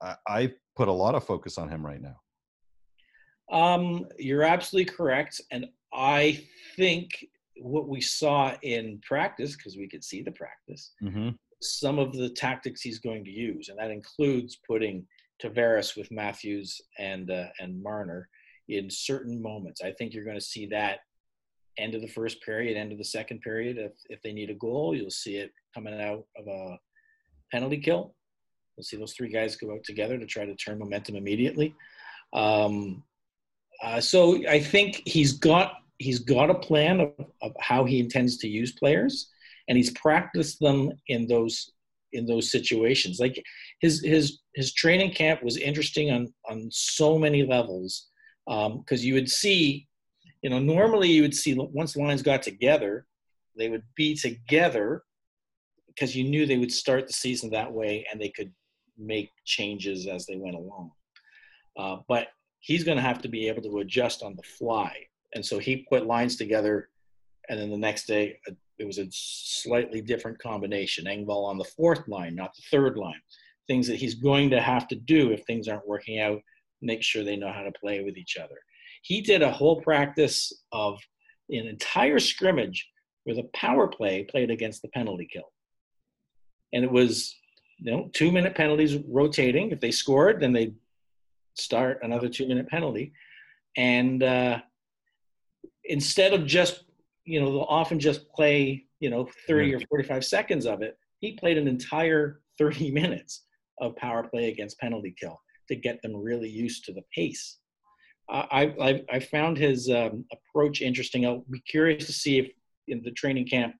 I, 0.00 0.14
I 0.26 0.52
put 0.76 0.88
a 0.88 0.92
lot 0.92 1.14
of 1.14 1.24
focus 1.24 1.58
on 1.58 1.68
him 1.68 1.84
right 1.84 2.00
now. 2.00 2.20
Um, 3.50 4.06
you're 4.18 4.42
absolutely 4.42 4.92
correct. 4.92 5.40
And 5.50 5.66
I 5.92 6.44
think 6.76 7.10
what 7.60 7.88
we 7.88 8.00
saw 8.00 8.54
in 8.62 9.00
practice, 9.06 9.56
because 9.56 9.76
we 9.76 9.88
could 9.88 10.04
see 10.04 10.22
the 10.22 10.32
practice, 10.32 10.92
mm-hmm. 11.02 11.30
some 11.60 11.98
of 11.98 12.12
the 12.12 12.30
tactics 12.30 12.82
he's 12.82 12.98
going 12.98 13.24
to 13.24 13.30
use, 13.30 13.68
and 13.68 13.78
that 13.78 13.90
includes 13.90 14.60
putting 14.66 15.06
Tavares 15.42 15.96
with 15.96 16.10
Matthews 16.10 16.80
and 16.98 17.30
uh, 17.30 17.46
and 17.60 17.82
Marner 17.82 18.28
in 18.68 18.90
certain 18.90 19.40
moments. 19.40 19.80
I 19.82 19.92
think 19.92 20.12
you're 20.12 20.24
going 20.24 20.38
to 20.38 20.44
see 20.44 20.66
that 20.66 20.98
end 21.78 21.94
of 21.94 22.00
the 22.02 22.08
first 22.08 22.42
period, 22.42 22.76
end 22.76 22.92
of 22.92 22.98
the 22.98 23.04
second 23.04 23.40
period. 23.40 23.78
If 23.78 23.92
if 24.08 24.20
they 24.22 24.32
need 24.32 24.50
a 24.50 24.54
goal, 24.54 24.94
you'll 24.94 25.10
see 25.10 25.36
it 25.36 25.52
coming 25.74 26.00
out 26.00 26.24
of 26.36 26.46
a 26.46 26.78
penalty 27.50 27.78
kill. 27.78 28.14
You'll 28.76 28.84
see 28.84 28.96
those 28.96 29.14
three 29.14 29.28
guys 29.28 29.56
go 29.56 29.72
out 29.72 29.84
together 29.84 30.18
to 30.18 30.26
try 30.26 30.44
to 30.44 30.54
turn 30.54 30.78
momentum 30.78 31.16
immediately. 31.16 31.74
Um, 32.32 33.02
uh, 33.82 34.00
so 34.00 34.46
I 34.48 34.60
think 34.60 35.02
he's 35.04 35.32
got 35.32 35.74
he's 35.98 36.20
got 36.20 36.50
a 36.50 36.54
plan 36.54 37.00
of, 37.00 37.12
of 37.42 37.52
how 37.60 37.84
he 37.84 38.00
intends 38.00 38.38
to 38.38 38.48
use 38.48 38.72
players, 38.72 39.30
and 39.68 39.76
he's 39.76 39.90
practiced 39.92 40.60
them 40.60 40.92
in 41.08 41.26
those 41.26 41.72
in 42.12 42.26
those 42.26 42.50
situations. 42.50 43.18
Like 43.20 43.42
his 43.80 44.02
his 44.04 44.40
his 44.54 44.72
training 44.72 45.12
camp 45.12 45.42
was 45.42 45.56
interesting 45.56 46.10
on 46.10 46.32
on 46.48 46.68
so 46.70 47.18
many 47.18 47.44
levels 47.44 48.08
because 48.46 49.00
um, 49.00 49.06
you 49.06 49.14
would 49.14 49.30
see, 49.30 49.87
you 50.42 50.50
know, 50.50 50.58
normally 50.58 51.10
you 51.10 51.22
would 51.22 51.34
see 51.34 51.54
once 51.54 51.96
lines 51.96 52.22
got 52.22 52.42
together, 52.42 53.06
they 53.56 53.68
would 53.68 53.82
be 53.96 54.14
together 54.14 55.02
because 55.88 56.14
you 56.14 56.24
knew 56.24 56.46
they 56.46 56.58
would 56.58 56.72
start 56.72 57.06
the 57.06 57.12
season 57.12 57.50
that 57.50 57.72
way 57.72 58.06
and 58.10 58.20
they 58.20 58.28
could 58.28 58.52
make 58.96 59.30
changes 59.44 60.06
as 60.06 60.26
they 60.26 60.36
went 60.36 60.56
along. 60.56 60.92
Uh, 61.76 61.96
but 62.08 62.28
he's 62.60 62.84
going 62.84 62.96
to 62.96 63.02
have 63.02 63.20
to 63.22 63.28
be 63.28 63.48
able 63.48 63.62
to 63.62 63.78
adjust 63.78 64.22
on 64.22 64.36
the 64.36 64.42
fly. 64.42 64.94
And 65.34 65.44
so 65.44 65.58
he 65.58 65.86
put 65.88 66.06
lines 66.06 66.36
together, 66.36 66.88
and 67.48 67.58
then 67.58 67.70
the 67.70 67.76
next 67.76 68.06
day 68.06 68.38
uh, 68.48 68.52
it 68.78 68.86
was 68.86 68.98
a 68.98 69.06
slightly 69.10 70.00
different 70.00 70.38
combination. 70.38 71.06
Engvall 71.06 71.46
on 71.46 71.58
the 71.58 71.64
fourth 71.64 72.06
line, 72.08 72.34
not 72.34 72.54
the 72.54 72.62
third 72.70 72.96
line. 72.96 73.20
Things 73.66 73.86
that 73.88 73.96
he's 73.96 74.14
going 74.14 74.50
to 74.50 74.60
have 74.60 74.88
to 74.88 74.96
do 74.96 75.32
if 75.32 75.44
things 75.44 75.68
aren't 75.68 75.86
working 75.86 76.20
out, 76.20 76.40
make 76.80 77.02
sure 77.02 77.22
they 77.24 77.36
know 77.36 77.52
how 77.52 77.62
to 77.62 77.72
play 77.72 78.02
with 78.02 78.16
each 78.16 78.36
other. 78.36 78.56
He 79.02 79.20
did 79.20 79.42
a 79.42 79.52
whole 79.52 79.80
practice 79.80 80.52
of 80.72 80.98
an 81.50 81.66
entire 81.66 82.18
scrimmage 82.18 82.88
with 83.26 83.38
a 83.38 83.48
power 83.54 83.88
play 83.88 84.24
played 84.24 84.50
against 84.50 84.82
the 84.82 84.88
penalty 84.88 85.28
kill. 85.30 85.52
And 86.72 86.84
it 86.84 86.90
was 86.90 87.34
you 87.78 87.92
know, 87.92 88.10
two 88.12 88.32
minute 88.32 88.54
penalties 88.54 88.96
rotating. 89.08 89.70
If 89.70 89.80
they 89.80 89.90
scored, 89.90 90.40
then 90.40 90.52
they 90.52 90.72
start 91.54 92.00
another 92.02 92.28
two 92.28 92.46
minute 92.46 92.68
penalty. 92.68 93.12
And 93.76 94.22
uh, 94.22 94.58
instead 95.84 96.32
of 96.34 96.46
just, 96.46 96.84
you 97.24 97.40
know, 97.40 97.50
they'll 97.52 97.62
often 97.62 98.00
just 98.00 98.28
play, 98.32 98.86
you 99.00 99.10
know, 99.10 99.28
30 99.46 99.74
or 99.74 99.80
45 99.88 100.24
seconds 100.24 100.66
of 100.66 100.82
it, 100.82 100.98
he 101.20 101.32
played 101.32 101.58
an 101.58 101.68
entire 101.68 102.40
30 102.58 102.90
minutes 102.92 103.44
of 103.80 103.94
power 103.96 104.24
play 104.24 104.50
against 104.50 104.78
penalty 104.78 105.14
kill 105.18 105.40
to 105.68 105.76
get 105.76 106.02
them 106.02 106.16
really 106.16 106.48
used 106.48 106.84
to 106.84 106.92
the 106.92 107.02
pace. 107.14 107.58
I, 108.30 108.74
I, 108.80 109.02
I 109.10 109.20
found 109.20 109.56
his 109.56 109.88
um, 109.88 110.24
approach 110.32 110.82
interesting. 110.82 111.24
I'll 111.24 111.44
be 111.50 111.60
curious 111.60 112.06
to 112.06 112.12
see 112.12 112.38
if 112.38 112.50
in 112.88 113.02
the 113.02 113.10
training 113.12 113.46
camp 113.46 113.74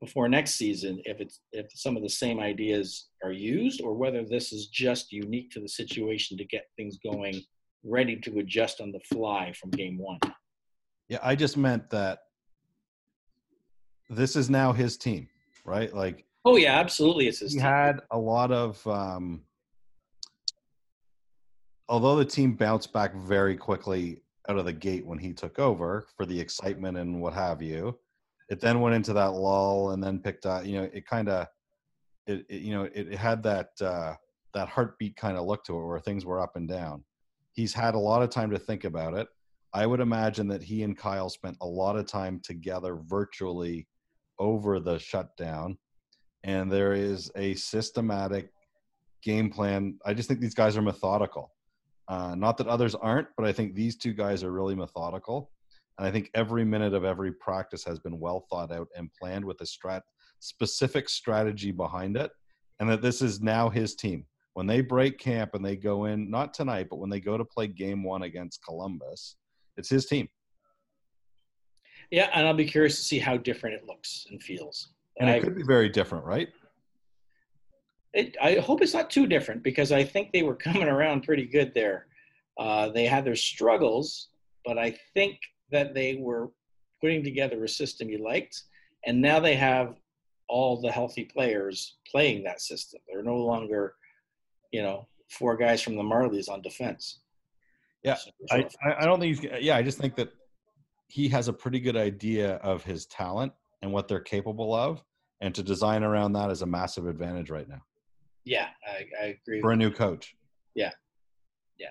before 0.00 0.28
next 0.28 0.54
season 0.54 1.00
if 1.04 1.20
it's 1.20 1.40
if 1.52 1.66
some 1.74 1.96
of 1.96 2.02
the 2.02 2.08
same 2.08 2.38
ideas 2.38 3.08
are 3.24 3.32
used 3.32 3.80
or 3.82 3.94
whether 3.94 4.24
this 4.24 4.52
is 4.52 4.68
just 4.68 5.12
unique 5.12 5.50
to 5.50 5.60
the 5.60 5.68
situation 5.68 6.36
to 6.36 6.44
get 6.44 6.66
things 6.76 6.98
going 6.98 7.42
ready 7.84 8.16
to 8.16 8.38
adjust 8.38 8.80
on 8.80 8.92
the 8.92 9.00
fly 9.12 9.52
from 9.58 9.70
game 9.70 9.98
one 9.98 10.18
yeah 11.08 11.18
i 11.22 11.34
just 11.34 11.56
meant 11.56 11.88
that 11.90 12.20
this 14.08 14.36
is 14.36 14.48
now 14.48 14.72
his 14.72 14.96
team 14.96 15.28
right 15.64 15.92
like 15.94 16.24
oh 16.44 16.56
yeah 16.56 16.78
absolutely 16.78 17.26
it's 17.26 17.40
his 17.40 17.52
he 17.52 17.58
team. 17.58 17.66
had 17.66 18.00
a 18.12 18.18
lot 18.18 18.52
of 18.52 18.84
um 18.86 19.42
although 21.88 22.16
the 22.16 22.24
team 22.24 22.54
bounced 22.54 22.92
back 22.92 23.14
very 23.14 23.56
quickly 23.56 24.22
out 24.48 24.58
of 24.58 24.64
the 24.64 24.72
gate 24.72 25.06
when 25.06 25.18
he 25.18 25.32
took 25.32 25.58
over 25.58 26.06
for 26.16 26.24
the 26.26 26.38
excitement 26.38 26.96
and 26.96 27.20
what 27.20 27.34
have 27.34 27.60
you 27.60 27.98
it 28.48 28.60
then 28.60 28.80
went 28.80 28.94
into 28.94 29.12
that 29.12 29.32
lull 29.32 29.90
and 29.90 30.02
then 30.02 30.18
picked 30.18 30.46
up. 30.46 30.64
You 30.64 30.78
know, 30.78 30.90
it 30.92 31.06
kind 31.06 31.28
of, 31.28 31.46
it, 32.26 32.46
it, 32.48 32.62
you 32.62 32.74
know, 32.74 32.84
it, 32.84 33.12
it 33.12 33.18
had 33.18 33.42
that 33.42 33.68
uh, 33.80 34.14
that 34.54 34.68
heartbeat 34.68 35.16
kind 35.16 35.36
of 35.36 35.46
look 35.46 35.64
to 35.64 35.78
it 35.78 35.86
where 35.86 36.00
things 36.00 36.24
were 36.24 36.40
up 36.40 36.56
and 36.56 36.68
down. 36.68 37.04
He's 37.52 37.74
had 37.74 37.94
a 37.94 37.98
lot 37.98 38.22
of 38.22 38.30
time 38.30 38.50
to 38.50 38.58
think 38.58 38.84
about 38.84 39.14
it. 39.14 39.28
I 39.74 39.86
would 39.86 40.00
imagine 40.00 40.48
that 40.48 40.62
he 40.62 40.82
and 40.82 40.96
Kyle 40.96 41.28
spent 41.28 41.58
a 41.60 41.66
lot 41.66 41.96
of 41.96 42.06
time 42.06 42.40
together 42.42 42.96
virtually 43.04 43.86
over 44.38 44.80
the 44.80 44.98
shutdown, 44.98 45.76
and 46.42 46.72
there 46.72 46.94
is 46.94 47.30
a 47.36 47.54
systematic 47.54 48.50
game 49.22 49.50
plan. 49.50 49.98
I 50.06 50.14
just 50.14 50.28
think 50.28 50.40
these 50.40 50.54
guys 50.54 50.76
are 50.76 50.82
methodical. 50.82 51.50
Uh, 52.08 52.34
not 52.34 52.56
that 52.56 52.66
others 52.66 52.94
aren't, 52.94 53.28
but 53.36 53.46
I 53.46 53.52
think 53.52 53.74
these 53.74 53.96
two 53.96 54.14
guys 54.14 54.42
are 54.42 54.50
really 54.50 54.74
methodical 54.74 55.50
and 55.98 56.06
I 56.06 56.10
think 56.10 56.30
every 56.34 56.64
minute 56.64 56.94
of 56.94 57.04
every 57.04 57.32
practice 57.32 57.84
has 57.84 57.98
been 57.98 58.20
well 58.20 58.46
thought 58.48 58.72
out 58.72 58.88
and 58.96 59.12
planned 59.12 59.44
with 59.44 59.60
a 59.60 59.64
strat 59.64 60.02
specific 60.38 61.08
strategy 61.08 61.72
behind 61.72 62.16
it. 62.16 62.30
And 62.80 62.88
that 62.88 63.02
this 63.02 63.20
is 63.20 63.40
now 63.40 63.68
his 63.68 63.96
team. 63.96 64.24
When 64.54 64.66
they 64.66 64.80
break 64.80 65.18
camp 65.18 65.54
and 65.54 65.64
they 65.64 65.74
go 65.74 66.04
in, 66.04 66.30
not 66.30 66.54
tonight, 66.54 66.86
but 66.88 67.00
when 67.00 67.10
they 67.10 67.18
go 67.20 67.36
to 67.36 67.44
play 67.44 67.66
game 67.66 68.04
one 68.04 68.22
against 68.22 68.64
Columbus, 68.64 69.36
it's 69.76 69.88
his 69.88 70.06
team. 70.06 70.28
Yeah, 72.12 72.30
and 72.32 72.46
I'll 72.46 72.54
be 72.54 72.64
curious 72.64 72.96
to 72.96 73.02
see 73.02 73.18
how 73.18 73.36
different 73.36 73.74
it 73.74 73.84
looks 73.84 74.26
and 74.30 74.40
feels. 74.40 74.90
And 75.18 75.28
I, 75.28 75.34
it 75.34 75.42
could 75.42 75.56
be 75.56 75.64
very 75.64 75.88
different, 75.88 76.24
right? 76.24 76.48
It, 78.14 78.36
I 78.40 78.54
hope 78.54 78.82
it's 78.82 78.94
not 78.94 79.10
too 79.10 79.26
different 79.26 79.62
because 79.62 79.92
I 79.92 80.04
think 80.04 80.32
they 80.32 80.42
were 80.42 80.54
coming 80.68 80.88
around 80.88 81.22
pretty 81.22 81.46
good 81.46 81.72
there. 81.74 82.06
Uh, 82.58 82.88
they 82.88 83.06
had 83.06 83.24
their 83.24 83.36
struggles, 83.36 84.28
but 84.64 84.78
I 84.78 84.96
think 85.14 85.38
that 85.70 85.94
they 85.94 86.16
were 86.16 86.50
putting 87.00 87.22
together 87.22 87.62
a 87.62 87.68
system 87.68 88.08
you 88.08 88.22
liked, 88.24 88.62
and 89.06 89.20
now 89.20 89.38
they 89.38 89.54
have 89.54 89.94
all 90.48 90.80
the 90.80 90.90
healthy 90.90 91.24
players 91.24 91.98
playing 92.10 92.42
that 92.42 92.60
system. 92.60 93.00
They're 93.06 93.22
no 93.22 93.36
longer, 93.36 93.94
you 94.72 94.82
know, 94.82 95.06
four 95.30 95.56
guys 95.56 95.82
from 95.82 95.94
the 95.94 96.02
Marlies 96.02 96.48
on 96.48 96.62
defense. 96.62 97.20
Yeah, 98.02 98.14
So- 98.14 98.30
I, 98.50 98.66
I 98.98 99.04
don't 99.04 99.20
think 99.20 99.40
he's. 99.40 99.50
Yeah, 99.60 99.76
I 99.76 99.82
just 99.82 99.98
think 99.98 100.16
that 100.16 100.32
he 101.08 101.28
has 101.28 101.48
a 101.48 101.52
pretty 101.52 101.78
good 101.80 101.96
idea 101.96 102.54
of 102.56 102.82
his 102.82 103.06
talent 103.06 103.52
and 103.82 103.92
what 103.92 104.08
they're 104.08 104.20
capable 104.20 104.74
of, 104.74 105.04
and 105.40 105.54
to 105.54 105.62
design 105.62 106.02
around 106.02 106.32
that 106.32 106.50
is 106.50 106.62
a 106.62 106.66
massive 106.66 107.06
advantage 107.06 107.50
right 107.50 107.68
now 107.68 107.82
yeah, 108.48 108.68
I, 108.86 109.06
I 109.22 109.26
agree. 109.42 109.60
for 109.60 109.72
a 109.72 109.76
new 109.76 109.90
coach. 109.90 110.34
Yeah. 110.74 110.92
Yeah. 111.78 111.88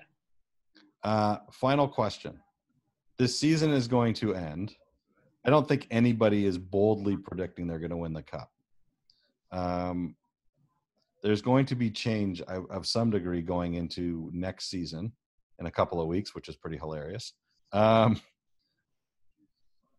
Uh, 1.02 1.38
final 1.52 1.86
question: 1.86 2.40
This 3.16 3.38
season 3.38 3.72
is 3.72 3.86
going 3.86 4.14
to 4.14 4.34
end. 4.34 4.74
I 5.46 5.50
don't 5.50 5.66
think 5.68 5.86
anybody 5.90 6.44
is 6.44 6.58
boldly 6.58 7.16
predicting 7.16 7.66
they're 7.66 7.78
going 7.78 7.90
to 7.90 7.96
win 7.96 8.12
the 8.12 8.22
cup. 8.22 8.50
Um, 9.52 10.16
there's 11.22 11.40
going 11.40 11.64
to 11.66 11.74
be 11.74 11.90
change 11.90 12.40
of, 12.42 12.70
of 12.70 12.86
some 12.86 13.10
degree 13.10 13.40
going 13.40 13.74
into 13.74 14.28
next 14.32 14.68
season 14.68 15.12
in 15.58 15.66
a 15.66 15.70
couple 15.70 16.00
of 16.00 16.08
weeks, 16.08 16.34
which 16.34 16.48
is 16.48 16.56
pretty 16.56 16.76
hilarious. 16.76 17.32
Um, 17.72 18.20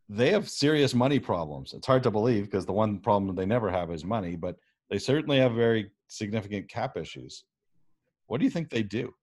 they 0.10 0.32
have 0.32 0.50
serious 0.50 0.94
money 0.94 1.20
problems. 1.20 1.74
It's 1.74 1.88
hard 1.88 2.04
to 2.04 2.12
believe 2.12 2.46
because 2.46 2.66
the 2.66 2.74
one 2.74 3.00
problem 3.00 3.36
they 3.36 3.46
never 3.46 3.70
have 3.72 3.92
is 3.92 4.04
money, 4.04 4.36
but 4.36 4.56
they 4.90 4.98
certainly 4.98 5.38
have 5.40 5.54
very 5.54 5.92
significant 6.08 6.70
cap 6.70 6.98
issues. 6.98 7.44
What 8.28 8.40
do 8.40 8.46
you 8.46 8.52
think 8.52 8.70
they 8.70 8.84
do? 8.84 9.14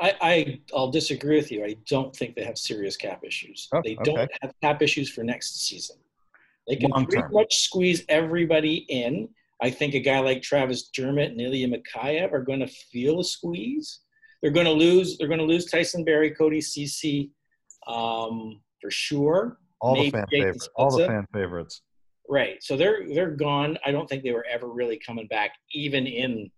I, 0.00 0.14
I 0.20 0.60
I'll 0.74 0.90
disagree 0.90 1.36
with 1.36 1.50
you. 1.50 1.64
I 1.64 1.76
don't 1.88 2.14
think 2.14 2.34
they 2.34 2.44
have 2.44 2.58
serious 2.58 2.96
cap 2.96 3.22
issues. 3.24 3.68
Oh, 3.72 3.80
they 3.84 3.94
don't 4.04 4.18
okay. 4.18 4.36
have 4.42 4.52
cap 4.62 4.82
issues 4.82 5.10
for 5.10 5.24
next 5.24 5.66
season. 5.66 5.96
They 6.68 6.76
can 6.76 6.90
Long 6.90 7.06
pretty 7.06 7.22
term. 7.22 7.32
much 7.32 7.56
squeeze 7.56 8.04
everybody 8.08 8.84
in. 8.88 9.28
I 9.62 9.70
think 9.70 9.94
a 9.94 10.00
guy 10.00 10.18
like 10.18 10.42
Travis 10.42 10.88
Dermott 10.88 11.30
and 11.30 11.40
Ilya 11.40 11.68
Mikheyev 11.68 12.32
are 12.32 12.42
going 12.42 12.60
to 12.60 12.66
feel 12.66 13.20
a 13.20 13.24
squeeze. 13.24 14.00
They're 14.42 14.50
going 14.50 14.66
to 14.66 14.72
lose. 14.72 15.16
They're 15.16 15.28
going 15.28 15.40
to 15.40 15.46
lose 15.46 15.66
Tyson 15.66 16.04
Barrie, 16.04 16.32
Cody 16.32 16.60
Cece, 16.60 17.30
um, 17.86 18.60
for 18.82 18.90
sure. 18.90 19.58
All 19.80 19.94
Maybe 19.94 20.10
the 20.10 20.18
fan 20.18 20.26
favorites. 20.30 20.68
All 20.76 20.96
the 20.96 21.06
fan 21.06 21.26
favorites. 21.32 21.82
Right. 22.28 22.62
So 22.62 22.76
they're 22.76 23.06
they're 23.08 23.30
gone. 23.30 23.78
I 23.84 23.92
don't 23.92 24.08
think 24.08 24.22
they 24.22 24.32
were 24.32 24.46
ever 24.50 24.68
really 24.68 24.98
coming 24.98 25.28
back, 25.28 25.52
even 25.72 26.06
in 26.06 26.50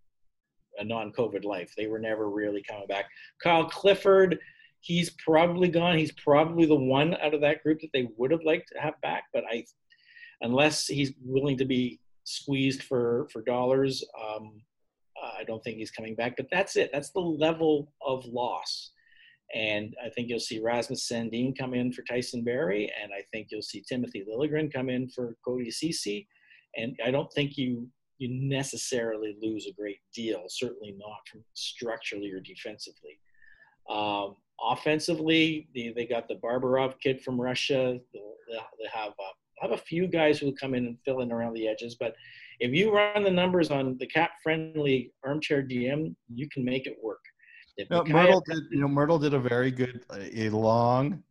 a 0.79 0.85
non-COVID 0.85 1.45
life. 1.45 1.75
They 1.77 1.87
were 1.87 1.99
never 1.99 2.31
really 2.31 2.63
coming 2.63 2.87
back. 2.87 3.07
Kyle 3.43 3.65
Clifford, 3.69 4.39
he's 4.81 5.11
probably 5.11 5.69
gone. 5.69 5.99
He's 5.99 6.13
probably 6.13 6.67
the 6.67 6.75
one 6.75 7.15
out 7.17 7.35
of 7.35 7.41
that 7.43 7.63
group 7.63 7.81
that 7.81 7.91
they 7.93 8.09
would 8.17 8.31
have 8.31 8.45
liked 8.45 8.71
to 8.73 8.81
have 8.81 9.01
back, 9.03 9.25
but 9.35 9.45
I, 9.51 9.65
unless 10.41 10.87
he's 10.87 11.13
willing 11.23 11.59
to 11.59 11.65
be 11.65 12.01
squeezed 12.25 12.83
for 12.85 13.29
for 13.33 13.43
dollars, 13.43 14.05
um, 14.19 14.63
I 15.39 15.45
don't 15.45 15.63
think 15.63 15.79
he's 15.79 15.91
coming 15.91 16.15
back. 16.15 16.37
But 16.37 16.47
that's 16.51 16.77
it. 16.77 16.91
That's 16.93 17.11
the 17.11 17.21
level 17.21 17.93
of 18.05 18.25
loss. 18.25 18.93
And 19.55 19.95
I 20.05 20.11
think 20.11 20.29
you'll 20.29 20.41
see 20.41 20.61
Rasmus 20.61 21.09
Sandin 21.11 21.57
come 21.57 21.73
in 21.73 21.93
for 21.93 22.03
Tyson 22.03 22.45
Barrie, 22.45 22.93
and 23.03 23.13
I 23.13 23.23
think 23.33 23.49
you'll 23.51 23.63
see 23.63 23.83
Timothy 23.89 24.25
Liljegren 24.29 24.73
come 24.73 24.91
in 24.91 25.09
for 25.09 25.37
Cody 25.45 25.71
Cece. 25.71 26.27
And 26.77 26.99
I 27.05 27.11
don't 27.11 27.33
think 27.33 27.57
you 27.57 27.89
you 28.19 28.29
necessarily 28.29 29.37
lose 29.41 29.67
a 29.67 29.73
great 29.81 30.01
deal. 30.13 30.43
Certainly 30.49 30.97
not 30.99 31.19
from 31.31 31.45
structurally 31.55 32.33
or 32.33 32.41
defensively. 32.41 33.21
Um, 33.89 34.35
offensively, 34.61 35.69
they, 35.75 35.93
they 35.95 36.05
got 36.05 36.29
the 36.29 36.35
Barabanov 36.35 36.99
kid 37.01 37.23
from 37.23 37.41
Russia. 37.41 37.99
They 38.13 38.89
have 38.93 39.11
uh, 39.11 39.33
have 39.61 39.71
a 39.73 39.77
few 39.77 40.07
guys 40.07 40.39
who 40.39 40.53
come 40.53 40.75
in 40.75 40.87
and 40.87 40.99
fill 41.05 41.21
in 41.21 41.33
around 41.33 41.55
the 41.55 41.69
edges. 41.69 41.97
But 41.99 42.15
if 42.61 42.73
you 42.73 42.93
run 42.93 43.23
the 43.23 43.31
numbers 43.31 43.71
on 43.71 43.97
the 43.99 44.07
cap-friendly 44.07 45.13
armchair 45.25 45.63
DM, 45.63 46.15
you 46.33 46.49
can 46.49 46.65
make 46.65 46.87
it 46.87 46.97
work. 47.03 47.21
No, 47.91 48.03
Mirtle 48.03 48.43
did. 48.45 48.65
You 48.71 48.81
know, 48.81 48.89
Mirtle 48.89 49.21
did 49.21 49.35
a 49.35 49.39
very 49.39 49.71
good, 49.71 50.05
a 50.11 50.49
long, 50.51 51.23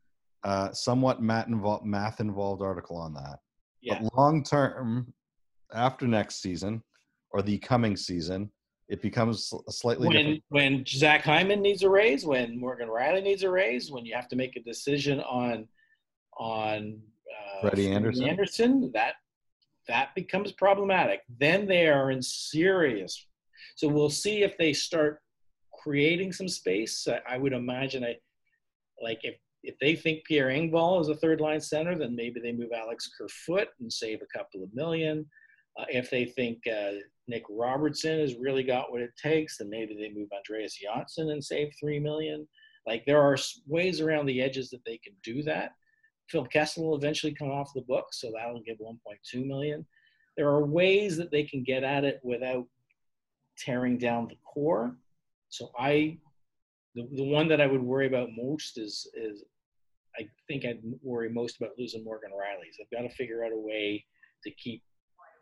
uh, 0.43 0.72
somewhat 0.72 1.22
math 1.22 1.48
involved, 1.48 1.86
math 1.86 2.20
involved 2.20 2.62
article 2.62 2.98
on 2.98 3.14
that. 3.14 3.39
yeah, 3.82 4.00
But 4.02 4.16
long 4.16 4.43
term, 4.43 5.14
after 5.74 6.08
next 6.08 6.41
season 6.41 6.82
or 7.32 7.41
the 7.41 7.58
coming 7.58 7.98
season, 7.98 8.50
it 8.88 9.02
becomes 9.02 9.52
a 9.68 9.72
slightly 9.72 10.08
when 10.08 10.18
different. 10.18 10.43
when 10.50 10.86
Zach 10.86 11.24
Hyman 11.24 11.62
needs 11.62 11.84
a 11.84 11.89
raise, 11.89 12.26
when 12.26 12.58
Morgan 12.58 12.88
Rielly 12.88 13.22
needs 13.22 13.43
a 13.43 13.50
raise, 13.50 13.91
when 13.91 14.06
you 14.06 14.16
have 14.16 14.30
to 14.30 14.38
make 14.38 14.56
a 14.56 14.62
decision 14.62 15.20
on 15.22 15.68
on 16.38 16.98
uh, 17.58 17.62
Freddie 17.62 17.91
Andersen. 17.91 18.30
Andersen, 18.30 18.91
that 18.93 19.16
that 19.89 20.16
becomes 20.16 20.54
problematic. 20.54 21.22
Then 21.39 21.68
they 21.68 21.88
are 21.88 22.12
in 22.12 22.22
serious. 22.22 23.26
So 23.76 23.88
we'll 23.88 24.10
see 24.10 24.43
if 24.43 24.58
they 24.58 24.72
start 24.72 25.22
creating 25.88 26.34
some 26.34 26.50
space. 26.50 27.08
I, 27.08 27.36
I 27.36 27.38
would 27.38 27.54
imagine, 27.54 28.04
I 28.04 28.16
like 29.02 29.20
if 29.24 29.36
if 29.64 29.76
they 29.80 29.96
think 29.96 30.24
Pierre 30.26 30.48
Engvall 30.48 31.02
is 31.02 31.10
a 31.10 31.16
third 31.16 31.42
line 31.42 31.60
center, 31.60 31.98
then 31.98 32.16
maybe 32.16 32.40
they 32.40 32.52
move 32.52 32.70
Alex 32.76 33.10
Kerfoot 33.18 33.70
and 33.80 33.92
save 33.92 34.22
a 34.22 34.38
couple 34.38 34.64
of 34.64 34.74
million. 34.74 35.26
Uh, 35.78 35.86
if 35.90 36.10
they 36.10 36.26
think 36.26 36.60
uh, 36.68 36.92
Nick 37.28 37.44
Robertson 37.50 38.20
has 38.20 38.36
really 38.36 38.64
got 38.64 38.92
what 38.92 39.02
it 39.02 39.12
takes, 39.22 39.58
then 39.58 39.70
maybe 39.70 39.96
they 39.96 40.12
move 40.14 40.30
Andreas 40.36 40.78
Johnsson 40.78 41.32
and 41.32 41.44
save 41.44 41.72
three 41.80 42.00
million. 42.00 42.48
Like 42.86 43.04
there 43.06 43.22
are 43.22 43.38
ways 43.66 44.00
around 44.00 44.26
the 44.26 44.42
edges 44.42 44.70
that 44.70 44.84
they 44.86 44.98
can 44.98 45.14
do 45.24 45.44
that. 45.44 45.72
Phil 46.30 46.46
Kessel 46.46 46.86
will 46.86 46.98
eventually 46.98 47.34
come 47.34 47.50
off 47.50 47.74
the 47.74 47.82
book, 47.82 48.08
so 48.12 48.32
that'll 48.34 48.62
give 48.62 48.78
1.2 48.78 49.46
million. 49.46 49.86
There 50.36 50.50
are 50.50 50.66
ways 50.66 51.18
that 51.18 51.32
they 51.32 51.44
can 51.44 51.64
get 51.64 51.84
at 51.84 52.04
it 52.04 52.20
without 52.24 52.66
tearing 53.58 53.98
down 53.98 54.28
the 54.28 54.38
core. 54.46 54.96
So 55.58 55.72
I, 55.78 56.18
the, 56.95 57.08
the 57.16 57.24
one 57.24 57.47
that 57.47 57.62
I 57.62 57.68
would 57.68 57.82
worry 57.82 58.08
about 58.08 58.30
most 58.38 58.78
is 58.78 59.10
is 59.16 59.43
I 60.20 60.28
think 60.47 60.66
I'd 60.66 60.82
worry 61.03 61.30
most 61.30 61.58
about 61.58 61.72
losing 61.78 62.03
Morgan 62.03 62.32
Rielly. 62.32 62.72
So 62.72 62.84
They've 62.91 62.99
got 62.99 63.08
to 63.08 63.16
figure 63.16 63.43
out 63.43 63.51
a 63.51 63.58
way 63.58 64.03
to 64.43 64.51
keep 64.51 64.82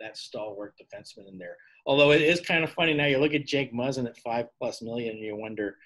that 0.01 0.17
stalwart 0.17 0.73
defenseman 0.81 1.29
in 1.31 1.37
there. 1.37 1.55
Although 1.85 2.11
it 2.11 2.21
is 2.21 2.41
kind 2.41 2.63
of 2.63 2.71
funny 2.71 2.93
now, 2.93 3.05
you 3.05 3.17
look 3.19 3.33
at 3.33 3.45
Jake 3.45 3.73
Muzzin 3.73 4.05
at 4.07 4.17
five 4.17 4.47
plus 4.59 4.81
million, 4.81 5.15
and 5.15 5.23
you 5.23 5.35
wonder, 5.35 5.77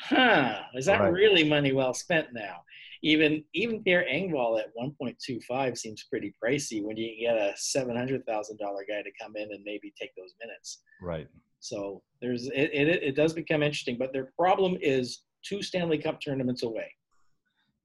huh, 0.00 0.62
is 0.74 0.86
that 0.86 1.00
Right. 1.00 1.12
really 1.12 1.44
money 1.44 1.72
well 1.72 1.92
spent 1.92 2.28
now? 2.32 2.62
Even 3.02 3.44
even 3.54 3.82
Pierre 3.82 4.06
Engvall 4.10 4.58
at 4.60 4.74
1.25 4.76 5.76
seems 5.78 6.04
pretty 6.04 6.34
pricey 6.42 6.82
when 6.82 6.96
you 6.96 7.16
get 7.20 7.36
a 7.36 7.52
seven 7.56 7.96
hundred 7.96 8.24
thousand 8.26 8.58
dollar 8.58 8.84
guy 8.88 9.02
to 9.02 9.10
come 9.20 9.36
in 9.36 9.52
and 9.52 9.62
maybe 9.64 9.92
take 10.00 10.10
those 10.16 10.34
minutes. 10.42 10.82
Right. 11.00 11.28
So 11.60 12.02
there's 12.20 12.46
it, 12.46 12.70
it 12.72 12.88
it 13.02 13.16
does 13.16 13.32
become 13.32 13.62
interesting, 13.62 13.96
but 13.98 14.12
their 14.12 14.30
problem 14.38 14.76
is 14.80 15.22
two 15.44 15.62
Stanley 15.62 15.98
Cup 15.98 16.20
tournaments 16.20 16.62
away, 16.62 16.92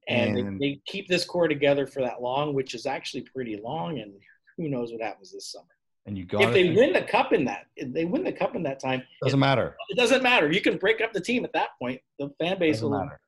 and, 0.08 0.38
And- 0.38 0.60
they, 0.60 0.68
they 0.74 0.80
keep 0.86 1.08
this 1.08 1.24
core 1.24 1.48
together 1.48 1.86
for 1.86 2.00
that 2.02 2.22
long, 2.22 2.54
which 2.54 2.74
is 2.74 2.86
actually 2.86 3.22
pretty 3.34 3.56
long, 3.62 3.98
and 4.00 4.12
who 4.56 4.68
knows 4.68 4.92
what 4.92 5.00
happens 5.02 5.32
this 5.32 5.50
summer. 5.52 5.66
And 6.06 6.18
you 6.18 6.24
got 6.26 6.42
If 6.42 6.52
they 6.52 6.68
it. 6.68 6.76
win 6.76 6.92
the 6.92 7.00
cup 7.02 7.32
in 7.32 7.44
that, 7.46 7.66
they 7.82 8.04
win 8.04 8.22
the 8.24 8.32
cup 8.32 8.54
in 8.54 8.62
that 8.64 8.78
time, 8.78 9.02
Doesn't 9.22 9.38
matter. 9.40 9.74
it 9.88 9.96
doesn't 9.96 10.22
matter. 10.22 10.52
You 10.52 10.60
can 10.60 10.76
break 10.76 11.00
up 11.00 11.12
the 11.14 11.20
team 11.20 11.44
at 11.44 11.52
that 11.54 11.70
point. 11.80 12.00
The 12.18 12.30
fan 12.38 12.58
base 12.58 12.76
Doesn't 12.76 12.90
will. 12.90 12.98
matter. 12.98 13.20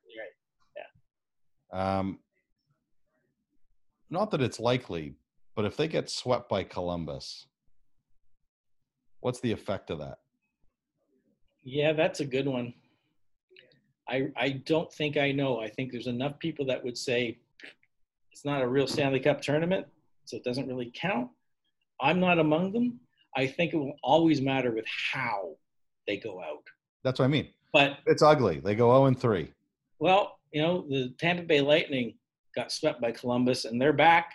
Right. 1.73 1.99
Um, 1.99 2.19
not 4.09 4.31
that 4.31 4.41
it's 4.41 4.59
likely, 4.59 5.15
but 5.55 5.65
if 5.65 5.75
they 5.75 5.87
get 5.87 6.09
swept 6.09 6.47
by 6.49 6.63
Columbus, 6.63 7.47
what's 9.21 9.39
the 9.41 9.51
effect 9.51 9.89
of 9.89 9.99
that? 9.99 10.19
Yeah, 11.69 11.91
that's 11.91 12.21
a 12.21 12.25
good 12.25 12.47
one. 12.47 12.73
I 14.07 14.29
I 14.37 14.49
don't 14.65 14.91
think 14.93 15.17
I 15.17 15.33
know. 15.33 15.59
I 15.59 15.69
think 15.69 15.91
there's 15.91 16.07
enough 16.07 16.39
people 16.39 16.65
that 16.67 16.81
would 16.81 16.97
say 16.97 17.37
it's 18.31 18.45
not 18.45 18.61
a 18.61 18.67
real 18.67 18.87
Stanley 18.87 19.19
Cup 19.19 19.41
tournament, 19.41 19.85
so 20.23 20.37
it 20.37 20.45
doesn't 20.45 20.67
really 20.67 20.93
count. 20.95 21.29
I'm 21.99 22.21
not 22.21 22.39
among 22.39 22.71
them. 22.71 23.01
I 23.35 23.47
think 23.47 23.73
it 23.73 23.77
will 23.77 23.97
always 24.01 24.39
matter 24.39 24.71
with 24.71 24.85
how 25.11 25.57
they 26.07 26.15
go 26.15 26.41
out. 26.41 26.63
That's 27.03 27.19
what 27.19 27.25
I 27.25 27.27
mean. 27.27 27.49
But 27.73 27.97
It's 28.05 28.21
ugly. 28.21 28.61
They 28.61 28.73
go 28.73 28.89
0 28.91 29.07
and 29.07 29.19
3. 29.19 29.51
well, 29.99 30.39
you 30.53 30.61
know, 30.61 30.85
the 30.87 31.13
Tampa 31.19 31.43
Bay 31.43 31.59
Lightning 31.59 32.15
got 32.55 32.71
swept 32.71 33.01
by 33.01 33.11
Columbus 33.11 33.65
and 33.65 33.81
they're 33.81 33.91
back 33.91 34.31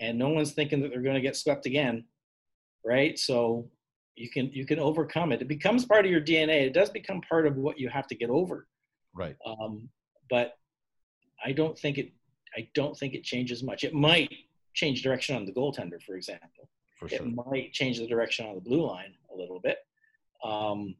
and 0.00 0.18
no 0.18 0.30
one's 0.30 0.50
thinking 0.50 0.80
that 0.80 0.90
they're 0.90 1.00
going 1.02 1.14
to 1.14 1.20
get 1.20 1.36
swept 1.36 1.64
again. 1.66 2.04
Right? 2.84 3.16
So 3.18 3.70
you 4.16 4.30
can 4.30 4.50
you 4.52 4.66
can 4.66 4.78
overcome 4.78 5.32
it. 5.32 5.42
It 5.42 5.48
becomes 5.48 5.84
part 5.84 6.04
of 6.04 6.10
your 6.10 6.20
DNA. 6.20 6.66
It 6.66 6.72
does 6.72 6.90
become 6.90 7.20
part 7.28 7.46
of 7.46 7.56
what 7.56 7.78
you 7.78 7.88
have 7.88 8.06
to 8.08 8.14
get 8.14 8.30
over. 8.30 8.66
Right. 9.14 9.36
Um, 9.46 9.88
but 10.30 10.54
I 11.44 11.52
don't 11.52 11.78
think 11.78 11.98
it. 11.98 12.12
I 12.56 12.68
don't 12.74 12.96
think 12.96 13.14
it 13.14 13.22
changes 13.22 13.62
much. 13.62 13.84
It 13.84 13.94
might 13.94 14.32
change 14.74 15.02
direction 15.02 15.36
on 15.36 15.44
the 15.44 15.52
goaltender, 15.52 16.02
for 16.02 16.16
example. 16.16 16.68
For 16.98 17.08
sure. 17.08 17.18
It 17.18 17.34
might 17.46 17.72
change 17.72 17.98
the 17.98 18.06
direction 18.06 18.46
on 18.46 18.54
the 18.54 18.60
blue 18.60 18.86
line 18.86 19.14
a 19.32 19.36
little 19.36 19.60
bit. 19.60 19.78
Um, 20.42 20.94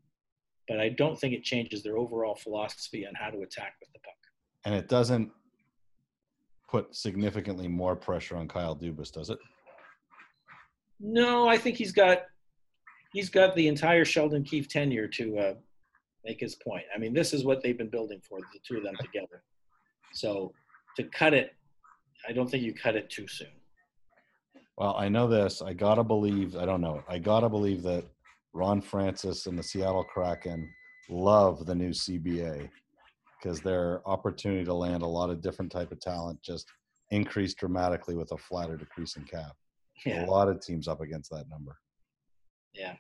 but 0.69 0.81
I 0.81 0.91
don't 0.91 1.19
think 1.19 1.33
it 1.33 1.43
changes 1.43 1.83
their 1.83 1.97
overall 1.97 2.35
philosophy 2.35 3.07
on 3.07 3.15
how 3.15 3.31
to 3.31 3.43
attack 3.43 3.75
with 3.81 3.91
the 3.93 4.01
puck. 4.01 4.15
And 4.65 4.75
it 4.75 4.89
doesn't 4.89 5.31
put 6.69 6.95
significantly 6.95 7.69
more 7.69 7.97
pressure 7.97 8.37
on 8.37 8.49
Kyle 8.49 8.77
Dubas, 8.77 9.13
does 9.13 9.31
it? 9.31 9.39
No, 10.99 11.49
I 11.49 11.57
think 11.57 11.77
he's 11.77 11.93
got 11.93 12.23
he's 13.17 13.31
got 13.31 13.57
the 13.57 13.67
entire 13.67 14.05
Sheldon 14.05 14.45
Keefe 14.45 14.69
tenure 14.69 15.09
to 15.09 15.39
uh, 15.39 15.55
make 16.23 16.39
his 16.39 16.55
point. 16.57 16.85
I 16.95 16.99
mean, 16.99 17.15
this 17.15 17.33
is 17.33 17.47
what 17.47 17.63
they've 17.63 17.79
been 17.79 17.89
building 17.89 18.21
for 18.29 18.41
the 18.41 18.59
two 18.63 18.77
of 18.77 18.83
them 18.83 18.95
together. 19.01 19.43
So 20.13 20.53
to 20.97 21.05
cut 21.05 21.33
it, 21.33 21.53
I 22.29 22.33
don't 22.33 22.51
think 22.51 22.63
you 22.63 22.75
cut 22.75 22.95
it 22.95 23.09
too 23.09 23.27
soon. 23.27 23.49
Well, 24.77 24.95
I 24.99 25.09
know 25.09 25.27
this. 25.27 25.63
I 25.63 25.73
gotta 25.73 26.05
believe. 26.05 26.57
I 26.57 26.67
don't 26.67 26.83
know. 26.83 27.03
I 27.09 27.19
gotta 27.19 27.49
believe 27.49 27.83
that 27.85 28.05
Ron 28.53 28.83
Francis 28.83 29.47
and 29.47 29.59
the 29.59 29.63
Seattle 29.63 30.05
Kraken 30.05 30.69
love 31.09 31.65
the 31.65 31.75
new 31.75 31.91
CBA 31.91 32.69
because 33.41 33.63
their 33.63 34.07
opportunity 34.07 34.65
to 34.67 34.75
land 34.75 35.03
a 35.03 35.07
lot 35.07 35.31
of 35.31 35.41
different 35.41 35.73
type 35.73 35.91
of 35.91 36.01
talent 36.01 36.43
just 36.43 36.67
increased 37.11 37.57
dramatically 37.57 38.15
with 38.15 38.31
a 38.33 38.37
flatter 38.37 38.77
decrease 38.77 39.17
in 39.17 39.25
cap. 39.25 39.53
Yeah, 40.05 40.27
A 40.27 40.31
lot 40.31 40.49
of 40.51 40.61
teams 40.61 40.87
up 40.87 41.01
against 41.01 41.31
that 41.31 41.49
number. 41.49 41.79
yeah. 42.75 42.97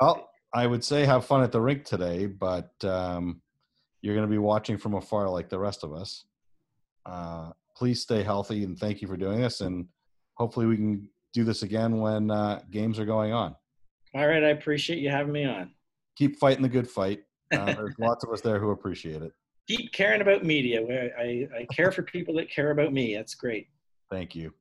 Well, 0.00 0.30
I 0.54 0.66
would 0.66 0.84
say 0.84 1.04
have 1.04 1.24
fun 1.24 1.42
at 1.42 1.52
the 1.52 1.60
rink 1.60 1.84
today, 1.84 2.26
but 2.26 2.72
um, 2.84 3.40
you're 4.02 4.14
going 4.14 4.26
to 4.26 4.30
be 4.30 4.38
watching 4.38 4.76
from 4.76 4.94
afar 4.94 5.28
like 5.28 5.48
the 5.48 5.58
rest 5.58 5.82
of 5.84 5.94
us. 5.94 6.24
Uh, 7.06 7.50
please 7.76 8.02
stay 8.02 8.22
healthy 8.22 8.64
and 8.64 8.78
thank 8.78 9.00
you 9.00 9.08
for 9.08 9.16
doing 9.16 9.40
this. 9.40 9.60
And 9.60 9.86
hopefully 10.34 10.66
we 10.66 10.76
can 10.76 11.08
do 11.32 11.44
this 11.44 11.62
again 11.62 11.98
when 11.98 12.30
uh, 12.30 12.60
games 12.70 12.98
are 12.98 13.06
going 13.06 13.32
on. 13.32 13.56
all 14.14 14.26
right. 14.26 14.44
I 14.44 14.48
appreciate 14.48 14.98
you 14.98 15.08
having 15.10 15.32
me 15.32 15.44
on. 15.44 15.70
Keep 16.16 16.38
fighting 16.38 16.62
the 16.62 16.68
good 16.68 16.88
fight. 16.88 17.22
Uh, 17.50 17.64
there's 17.74 17.94
lots 17.98 18.24
of 18.24 18.30
us 18.30 18.42
there 18.42 18.58
who 18.58 18.70
appreciate 18.70 19.22
it. 19.22 19.32
Keep 19.68 19.92
caring 19.92 20.20
about 20.20 20.44
media. 20.44 20.80
I, 21.18 21.48
I 21.56 21.66
care 21.72 21.92
for 21.92 22.02
people 22.02 22.34
that 22.34 22.50
care 22.50 22.72
about 22.72 22.92
me. 22.92 23.14
That's 23.14 23.34
great. 23.34 23.68
Thank 24.10 24.34
you. 24.34 24.52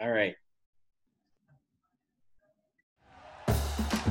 All 0.00 0.10
right. 0.10 0.36